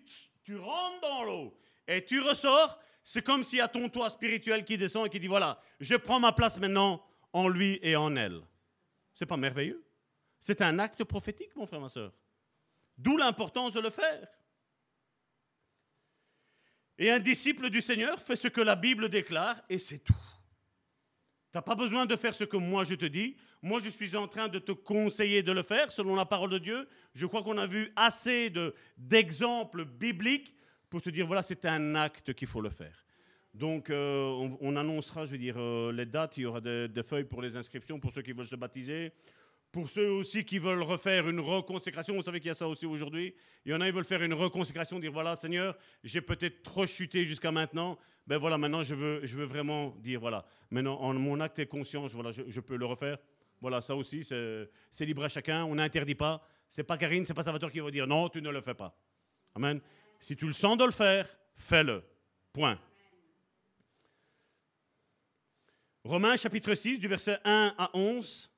[0.57, 1.57] rentres dans l'eau
[1.87, 5.21] et tu ressors, c'est comme s'il y a ton toit spirituel qui descend et qui
[5.21, 8.41] dit voilà, je prends ma place maintenant en lui et en elle.
[9.15, 9.85] C'est pas merveilleux?
[10.41, 12.13] C'est un acte prophétique, mon frère, ma soeur.
[12.99, 14.29] D'où l'importance de le faire.
[16.99, 20.13] Et un disciple du Seigneur fait ce que la Bible déclare et c'est tout.
[20.13, 23.37] Tu n'as pas besoin de faire ce que moi je te dis.
[23.65, 26.59] Moi, je suis en train de te conseiller de le faire selon la parole de
[26.59, 26.89] Dieu.
[27.15, 28.53] Je crois qu'on a vu assez
[28.99, 30.55] d'exemples bibliques
[30.91, 33.07] pour te dire, voilà, c'est un acte qu'il faut le faire.
[33.55, 36.39] Donc, euh, on, annoncera, je veux dire, euh, les dates.
[36.39, 39.13] Il y aura des, feuilles pour les inscriptions pour ceux qui veulent se baptiser.
[39.73, 42.85] Pour ceux aussi qui veulent refaire une reconsécration, vous savez qu'il y a ça aussi
[42.85, 43.35] aujourd'hui.
[43.65, 46.87] Il y en a qui veulent faire une reconsécration, dire voilà, Seigneur, j'ai peut-être trop
[46.87, 47.99] chuté jusqu'à maintenant.
[48.27, 51.67] Ben voilà, maintenant je veux, je veux vraiment dire voilà, maintenant en mon acte et
[51.67, 53.17] conscience, voilà, je, je peux le refaire.
[53.63, 55.65] Voilà, ça aussi, c'est libre à chacun.
[55.65, 56.45] On n'interdit pas.
[56.69, 58.99] C'est pas Karine, c'est pas Salvatore qui va dire non, tu ne le fais pas.
[59.55, 59.81] Amen.
[60.19, 62.03] Si tu le sens de le faire, fais-le.
[62.53, 62.79] Point.
[66.05, 68.52] Romains chapitre 6, du verset 1 à 11.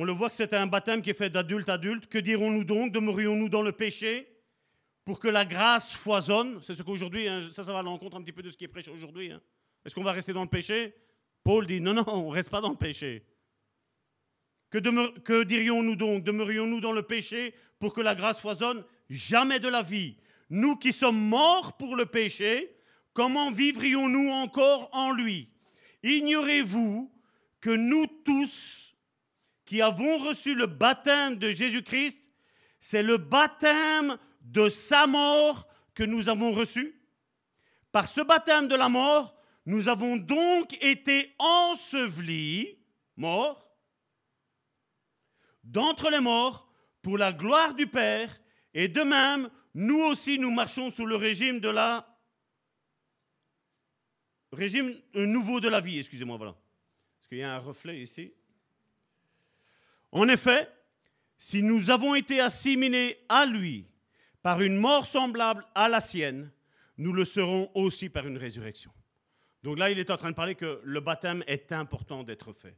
[0.00, 2.06] On le voit que c'est un baptême qui est fait d'adulte à adulte.
[2.06, 4.28] Que dirons-nous donc Demeurions-nous dans le péché
[5.04, 6.60] pour que la grâce foisonne?
[6.62, 8.62] C'est ce qu'aujourd'hui, hein, ça, ça va à l'encontre un petit peu de ce qui
[8.62, 9.32] est prêché aujourd'hui.
[9.32, 9.40] Hein.
[9.84, 10.94] Est-ce qu'on va rester dans le péché?
[11.42, 13.26] Paul dit non, non, on ne reste pas dans le péché.
[14.70, 14.78] Que,
[15.18, 18.84] que dirions-nous donc Demeurions-nous dans le péché pour que la grâce foisonne?
[19.10, 20.14] Jamais de la vie.
[20.48, 22.72] Nous qui sommes morts pour le péché,
[23.14, 25.48] comment vivrions-nous encore en lui?
[26.04, 27.12] Ignorez-vous
[27.60, 28.87] que nous tous
[29.68, 32.18] qui avons reçu le baptême de Jésus-Christ,
[32.80, 36.98] c'est le baptême de sa mort que nous avons reçu
[37.92, 39.36] Par ce baptême de la mort,
[39.66, 42.78] nous avons donc été ensevelis,
[43.16, 43.70] morts,
[45.64, 46.66] d'entre les morts,
[47.02, 48.40] pour la gloire du Père,
[48.72, 52.06] et de même, nous aussi, nous marchons sous le régime de la
[54.50, 56.52] Régime nouveau de la vie, excusez-moi, voilà.
[57.18, 58.32] Parce qu'il y a un reflet ici.
[60.12, 60.68] En effet,
[61.38, 63.86] si nous avons été assimilés à lui
[64.42, 66.50] par une mort semblable à la sienne,
[66.96, 68.92] nous le serons aussi par une résurrection.
[69.62, 72.76] Donc là, il est en train de parler que le baptême est important d'être fait.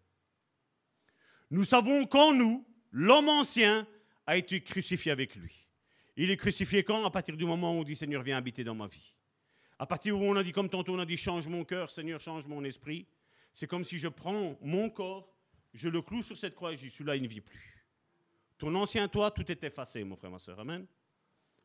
[1.51, 3.86] Nous savons qu'en nous, l'homme ancien
[4.27, 5.69] a été crucifié avec lui.
[6.16, 7.05] Il est crucifié quand?
[7.05, 9.15] À partir du moment où on dit Seigneur, viens habiter dans ma vie.
[9.78, 12.20] À partir où on a dit, comme tantôt on a dit, change mon cœur, Seigneur,
[12.20, 13.07] change mon esprit.
[13.55, 15.32] C'est comme si je prends mon corps,
[15.72, 17.86] je le cloue sur cette croix et je dis, celui-là, il ne vit plus.
[18.59, 20.60] Ton ancien toi, tout est effacé, mon frère, ma soeur.
[20.60, 20.86] Amen.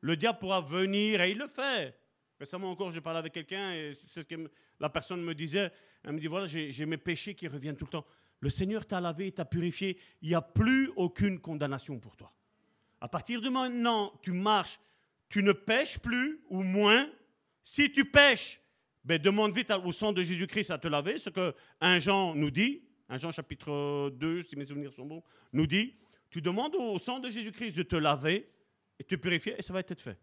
[0.01, 1.97] Le diable pourra venir et il le fait.
[2.39, 4.49] Récemment encore, je parlais avec quelqu'un et c'est ce que
[4.79, 5.71] la personne me disait.
[6.03, 8.05] Elle me dit, voilà, j'ai mes péchés qui reviennent tout le temps.
[8.39, 9.97] Le Seigneur t'a lavé, t'a purifié.
[10.21, 12.31] Il n'y a plus aucune condamnation pour toi.
[13.01, 14.79] À partir de maintenant, tu marches,
[15.29, 17.09] tu ne pêches plus ou moins.
[17.63, 18.61] Si tu pêches,
[19.03, 22.51] ben demande vite au sang de Jésus-Christ à te laver, ce que un Jean nous
[22.51, 25.23] dit, un Jean chapitre 2, si mes souvenirs sont bons,
[25.53, 25.95] nous dit,
[26.29, 28.49] tu demandes au sang de Jésus-Christ de te laver
[28.99, 30.17] et te purifier et ça va être fait.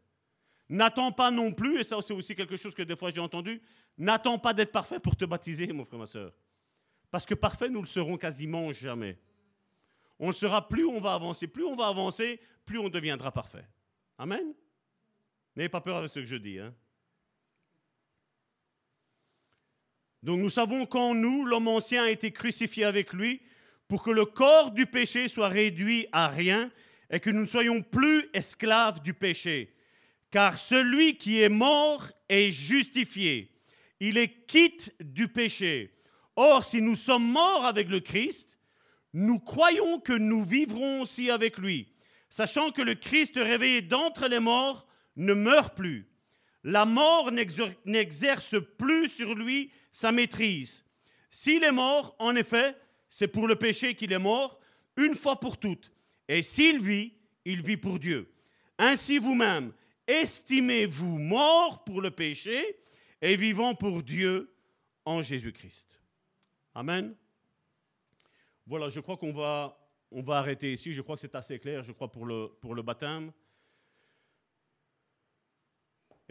[0.69, 3.61] N'attends pas non plus, et ça c'est aussi quelque chose que des fois j'ai entendu,
[3.99, 6.33] n'attends pas d'être parfait pour te baptiser, mon frère, ma soeur.
[7.11, 9.19] Parce que parfait, nous le serons quasiment jamais.
[10.19, 11.47] On le sera plus on va avancer.
[11.47, 13.67] Plus on va avancer, plus on deviendra parfait.
[14.17, 14.55] Amen.
[15.55, 16.59] N'ayez pas peur avec ce que je dis.
[16.59, 16.75] Hein.
[20.23, 23.41] Donc nous savons qu'en nous, l'homme ancien a été crucifié avec lui
[23.89, 26.71] pour que le corps du péché soit réduit à rien
[27.11, 29.75] et que nous ne soyons plus esclaves du péché.
[30.31, 33.51] Car celui qui est mort est justifié.
[34.01, 35.95] Il est quitte du péché.
[36.37, 38.57] Or, si nous sommes morts avec le Christ,
[39.13, 41.93] nous croyons que nous vivrons aussi avec lui,
[42.31, 44.87] sachant que le Christ réveillé d'entre les morts
[45.17, 46.09] ne meurt plus.
[46.65, 50.85] La mort n'exerce plus sur lui sa maîtrise.
[51.31, 52.77] S'il est mort, en effet,
[53.09, 54.61] c'est pour le péché qu'il est mort,
[54.97, 55.91] une fois pour toutes.
[56.29, 57.15] Et s'il vit,
[57.45, 58.33] il vit pour Dieu.
[58.79, 59.73] Ainsi vous-même,
[60.07, 62.79] estimez-vous mort pour le péché
[63.21, 64.55] et vivant pour Dieu
[65.05, 66.01] en Jésus-Christ.
[66.75, 67.15] Amen.
[68.67, 69.79] Voilà, je crois qu'on va,
[70.11, 70.93] on va arrêter ici.
[70.93, 73.33] Je crois que c'est assez clair, je crois, pour le, pour le baptême.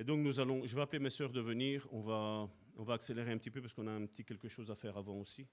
[0.02, 1.88] Et donc, nous allons, je vais appeler mes sœurs de venir.
[1.92, 4.72] On va, on va accélérer un petit peu parce qu'on a un petit quelque chose
[4.72, 5.46] à faire avant aussi.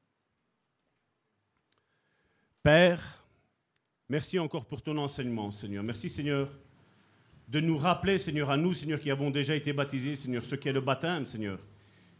[2.62, 3.26] Père,
[4.08, 5.84] merci encore pour ton enseignement, Seigneur.
[5.84, 6.50] Merci, Seigneur,
[7.46, 10.72] de nous rappeler, Seigneur, à nous, Seigneur, qui avons déjà été baptisés, Seigneur, ce qu'est
[10.72, 11.58] le baptême, Seigneur.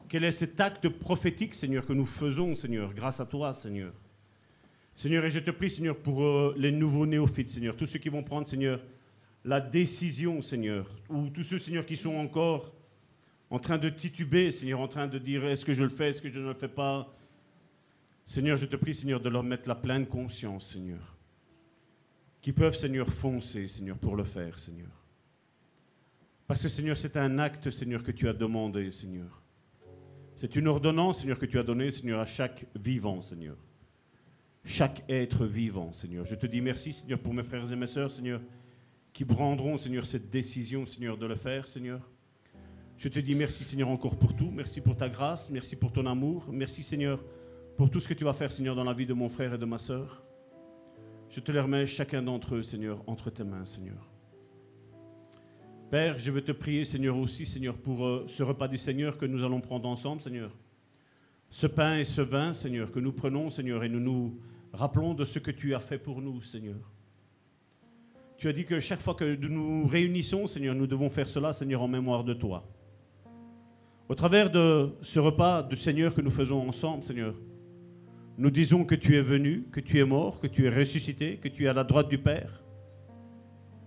[0.07, 3.95] Quel est cet acte prophétique, Seigneur, que nous faisons, Seigneur, grâce à toi, Seigneur.
[4.95, 8.11] Seigneur, et je te prie, Seigneur, pour euh, les nouveaux néophytes, Seigneur, tous ceux qui
[8.11, 8.83] vont prendre, Seigneur,
[9.49, 12.75] la décision, Seigneur, ou tous ceux, Seigneur, qui sont encore
[13.49, 16.21] en train de tituber, Seigneur, en train de dire est-ce que je le fais, est-ce
[16.21, 17.17] que je ne le fais pas?
[18.27, 21.17] Seigneur, je te prie, Seigneur, de leur mettre la pleine conscience, Seigneur,
[22.43, 24.91] qui peuvent, Seigneur, foncer, Seigneur, pour le faire, Seigneur.
[26.47, 29.41] Parce que, Seigneur, c'est un acte, Seigneur, que tu as demandé, Seigneur.
[30.37, 33.57] C'est une ordonnance, Seigneur, que tu as donnée, Seigneur, à chaque vivant, Seigneur.
[34.63, 36.27] Chaque être vivant, Seigneur.
[36.27, 38.43] Je te dis merci, Seigneur, pour mes frères et mes sœurs, Seigneur,
[39.19, 42.09] qui prendront, Seigneur, cette décision, Seigneur, de le faire, Seigneur.
[42.97, 44.49] Je te dis merci, Seigneur, encore pour tout.
[44.53, 45.51] Merci pour ta grâce.
[45.51, 46.47] Merci pour ton amour.
[46.53, 47.25] Merci, Seigneur,
[47.77, 49.59] pour tout ce que tu vas faire, Seigneur, dans la vie de mon frère et
[49.59, 50.23] de ma sœur.
[51.31, 54.09] Je te les remets, chacun d'entre eux, Seigneur, entre tes mains, Seigneur.
[55.91, 59.27] Père, je veux te prier, Seigneur, aussi, Seigneur, pour euh, ce repas du Seigneur que
[59.27, 60.57] nous allons prendre ensemble, Seigneur.
[61.51, 64.39] Ce pain et ce vin, Seigneur, que nous prenons, Seigneur, et nous nous
[64.73, 66.93] rappelons de ce que tu as fait pour nous, Seigneur.
[68.39, 71.53] Tu as dit que chaque fois que nous nous réunissons, Seigneur, nous devons faire cela,
[71.53, 72.65] Seigneur, en mémoire de toi.
[74.09, 77.35] Au travers de ce repas du Seigneur que nous faisons ensemble, Seigneur,
[78.39, 81.49] nous disons que tu es venu, que tu es mort, que tu es ressuscité, que
[81.49, 82.63] tu es à la droite du Père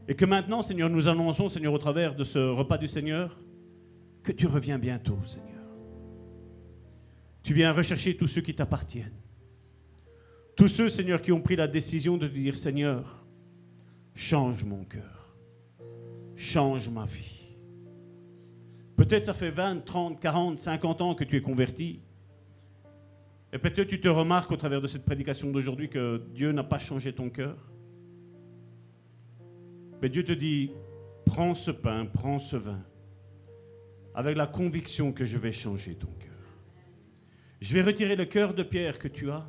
[0.07, 3.39] et que maintenant, Seigneur, nous annonçons, Seigneur, au travers de ce repas du Seigneur,
[4.23, 5.47] que tu reviens bientôt, Seigneur.
[7.43, 9.15] Tu viens rechercher tous ceux qui t'appartiennent.
[10.57, 13.20] Tous ceux, Seigneur, qui ont pris la décision de dire, Seigneur,
[14.13, 15.35] change mon cœur,
[16.35, 17.57] change ma vie.
[18.97, 22.01] Peut-être ça fait 20, 30, 40, 50 ans que tu es converti.
[23.53, 26.79] Et peut-être tu te remarques au travers de cette prédication d'aujourd'hui que Dieu n'a pas
[26.79, 27.57] changé ton cœur.
[30.01, 30.71] Mais Dieu te dit,
[31.25, 32.83] prends ce pain, prends ce vin,
[34.15, 36.31] avec la conviction que je vais changer ton cœur.
[37.59, 39.47] Je vais retirer le cœur de pierre que tu as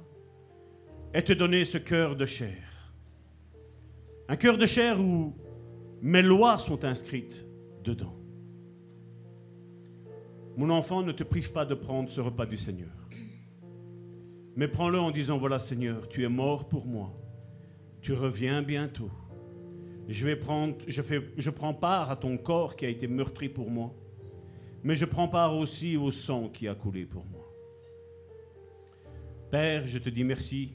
[1.14, 2.71] et te donner ce cœur de chair.
[4.28, 5.34] Un cœur de chair où
[6.00, 7.46] mes lois sont inscrites
[7.84, 8.16] dedans.
[10.56, 13.08] Mon enfant, ne te prive pas de prendre ce repas du Seigneur.
[14.54, 17.14] Mais prends-le en disant, voilà Seigneur, tu es mort pour moi.
[18.02, 19.10] Tu reviens bientôt
[20.08, 23.94] je, vais prendre, je, prends part à ton corps qui a été meurtri pour moi,
[24.82, 27.48] mais je prends part aussi au sang qui a coulé pour moi.
[29.50, 30.72] Père, je te dis merci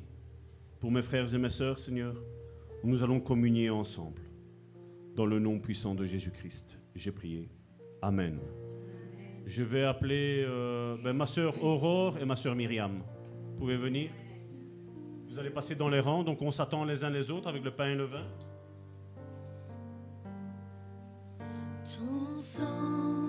[0.80, 2.16] pour mes frères et mes sœurs, Seigneur,
[2.88, 4.22] nous allons communier ensemble.
[5.14, 7.50] Dans le nom puissant de Jésus-Christ, j'ai prié.
[8.02, 8.40] Amen.
[9.46, 13.02] Je vais appeler euh, ben, ma sœur Aurore et ma sœur Myriam.
[13.52, 14.10] Vous pouvez venir
[15.28, 17.72] Vous allez passer dans les rangs, donc on s'attend les uns les autres avec le
[17.72, 18.26] pain et le vin.
[21.84, 23.27] Ton sang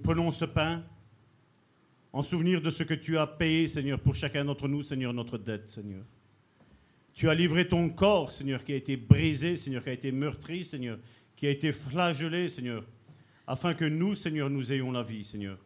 [0.00, 0.82] prenons ce pain
[2.12, 5.38] en souvenir de ce que tu as payé, Seigneur, pour chacun d'entre nous, Seigneur, notre
[5.38, 6.04] dette, Seigneur.
[7.12, 10.64] Tu as livré ton corps, Seigneur, qui a été brisé, Seigneur, qui a été meurtri,
[10.64, 10.98] Seigneur,
[11.36, 12.84] qui a été flagellé, Seigneur,
[13.46, 15.58] afin que nous, Seigneur, nous ayons la vie, Seigneur.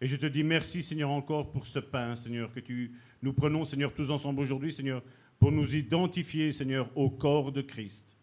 [0.00, 2.92] Et je te dis merci, Seigneur, encore pour ce pain, Seigneur, que tu
[3.22, 5.02] nous prenons, Seigneur, tous ensemble aujourd'hui, Seigneur,
[5.38, 8.16] pour nous identifier, Seigneur, au corps de Christ,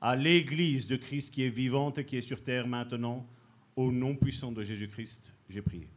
[0.00, 3.26] à l'Église de Christ qui est vivante et qui est sur terre maintenant,
[3.76, 5.88] au nom puissant de Jésus-Christ, j'ai prié.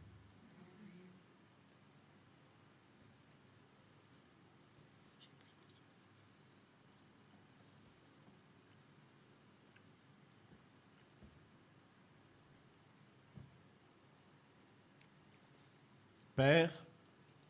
[16.36, 16.72] Père,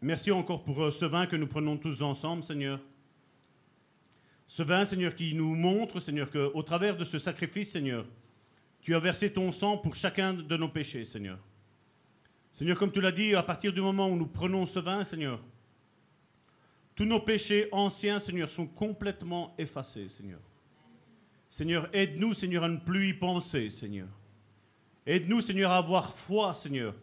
[0.03, 2.81] merci encore pour euh, ce vin que nous prenons tous ensemble, Seigneur.
[4.49, 8.05] Ce vin, Seigneur, qui nous montre, Seigneur, qu'au travers de ce sacrifice, Seigneur,
[8.81, 11.39] tu as versé ton sang pour chacun de nos péchés, Seigneur.
[12.53, 15.41] Seigneur, comme tu l'as dit, à partir du moment où nous prenons ce vin, Seigneur,
[16.95, 20.41] tous nos péchés anciens, Seigneur, sont complètement effacés, Seigneur.
[21.49, 24.09] Seigneur, aide-nous, Seigneur, à ne plus y penser, Seigneur.
[25.07, 26.95] Aide-nous, Seigneur, à avoir foi, Seigneur,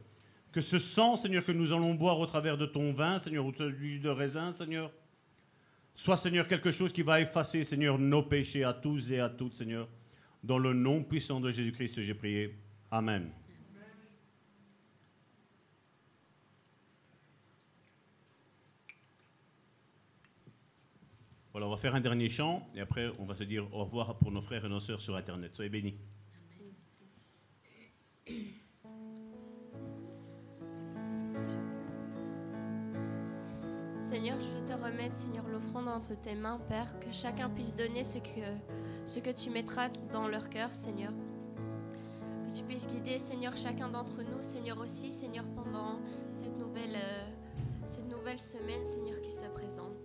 [0.51, 3.51] que ce sang, Seigneur, que nous allons boire au travers de ton vin, Seigneur, ou
[3.51, 4.91] du jus de raisin, Seigneur,
[5.95, 9.55] soit, Seigneur, quelque chose qui va effacer, Seigneur, nos péchés à tous et à toutes,
[9.55, 9.87] Seigneur.
[10.43, 12.55] Dans le nom puissant de Jésus-Christ, j'ai prié.
[12.91, 13.31] Amen.
[21.51, 24.19] Voilà, on va faire un dernier chant et après on va se dire au revoir
[24.19, 25.55] pour nos frères et nos sœurs sur Internet.
[25.55, 25.95] Soyez bénis.
[33.99, 38.03] Seigneur, je veux te remettre, Seigneur, l'offrande entre tes mains, Père, que chacun puisse donner
[38.03, 38.53] ce que,
[39.07, 41.13] ce que tu mettras dans leur cœur, Seigneur.
[42.47, 45.99] Que tu puisses guider, Seigneur, chacun d'entre nous, Seigneur aussi, Seigneur, pendant
[46.31, 49.96] cette nouvelle, euh, semaine, Seigneur, qui se présente,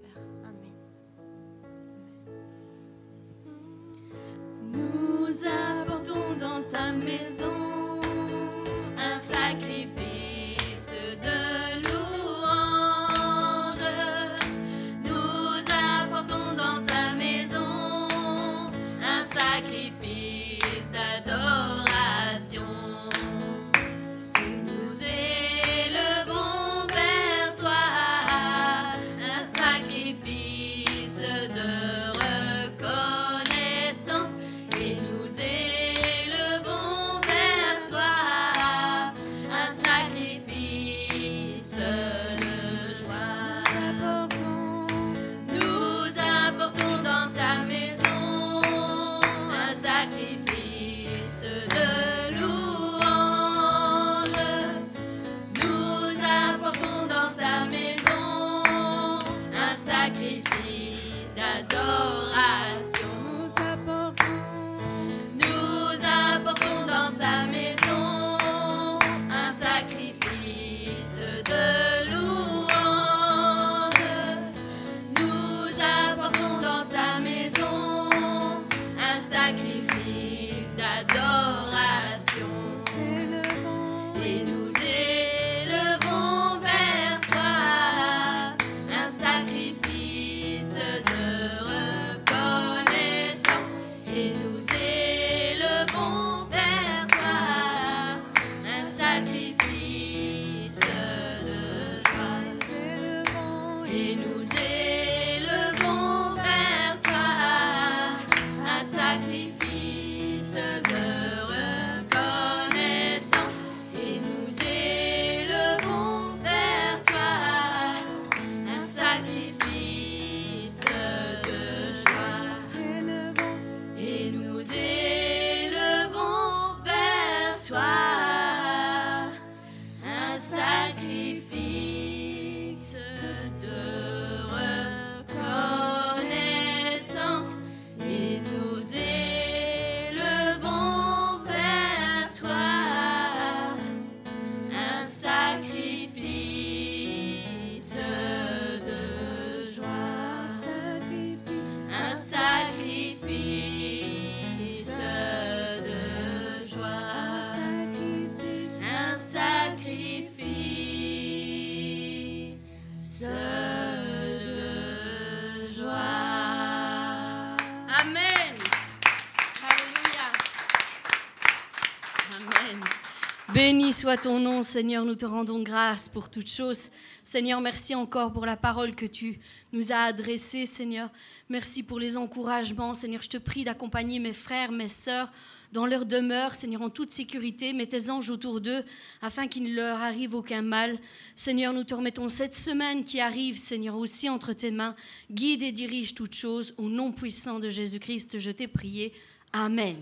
[173.93, 175.05] Soit ton nom, Seigneur.
[175.05, 176.89] Nous te rendons grâce pour toutes choses.
[177.25, 179.39] Seigneur, merci encore pour la parole que tu
[179.73, 181.11] nous as adressée, Seigneur.
[181.51, 182.95] Merci pour les encouragements.
[182.95, 185.31] Seigneur, je te prie d'accompagner mes frères, mes sœurs
[185.73, 187.75] dans leur demeure, Seigneur, en toute sécurité.
[187.75, 188.83] Mets tes anges autour d'eux
[189.21, 190.99] afin qu'il ne leur arrive aucun mal.
[191.37, 194.97] Seigneur, nous te remettons cette semaine qui arrive, Seigneur, aussi entre tes mains.
[195.31, 196.75] Guide et dirige toutes choses.
[196.79, 199.13] Au nom puissant de Jésus-Christ, je t'ai prié.
[199.53, 199.97] Amen.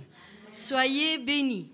[0.52, 1.66] Soyez bénis.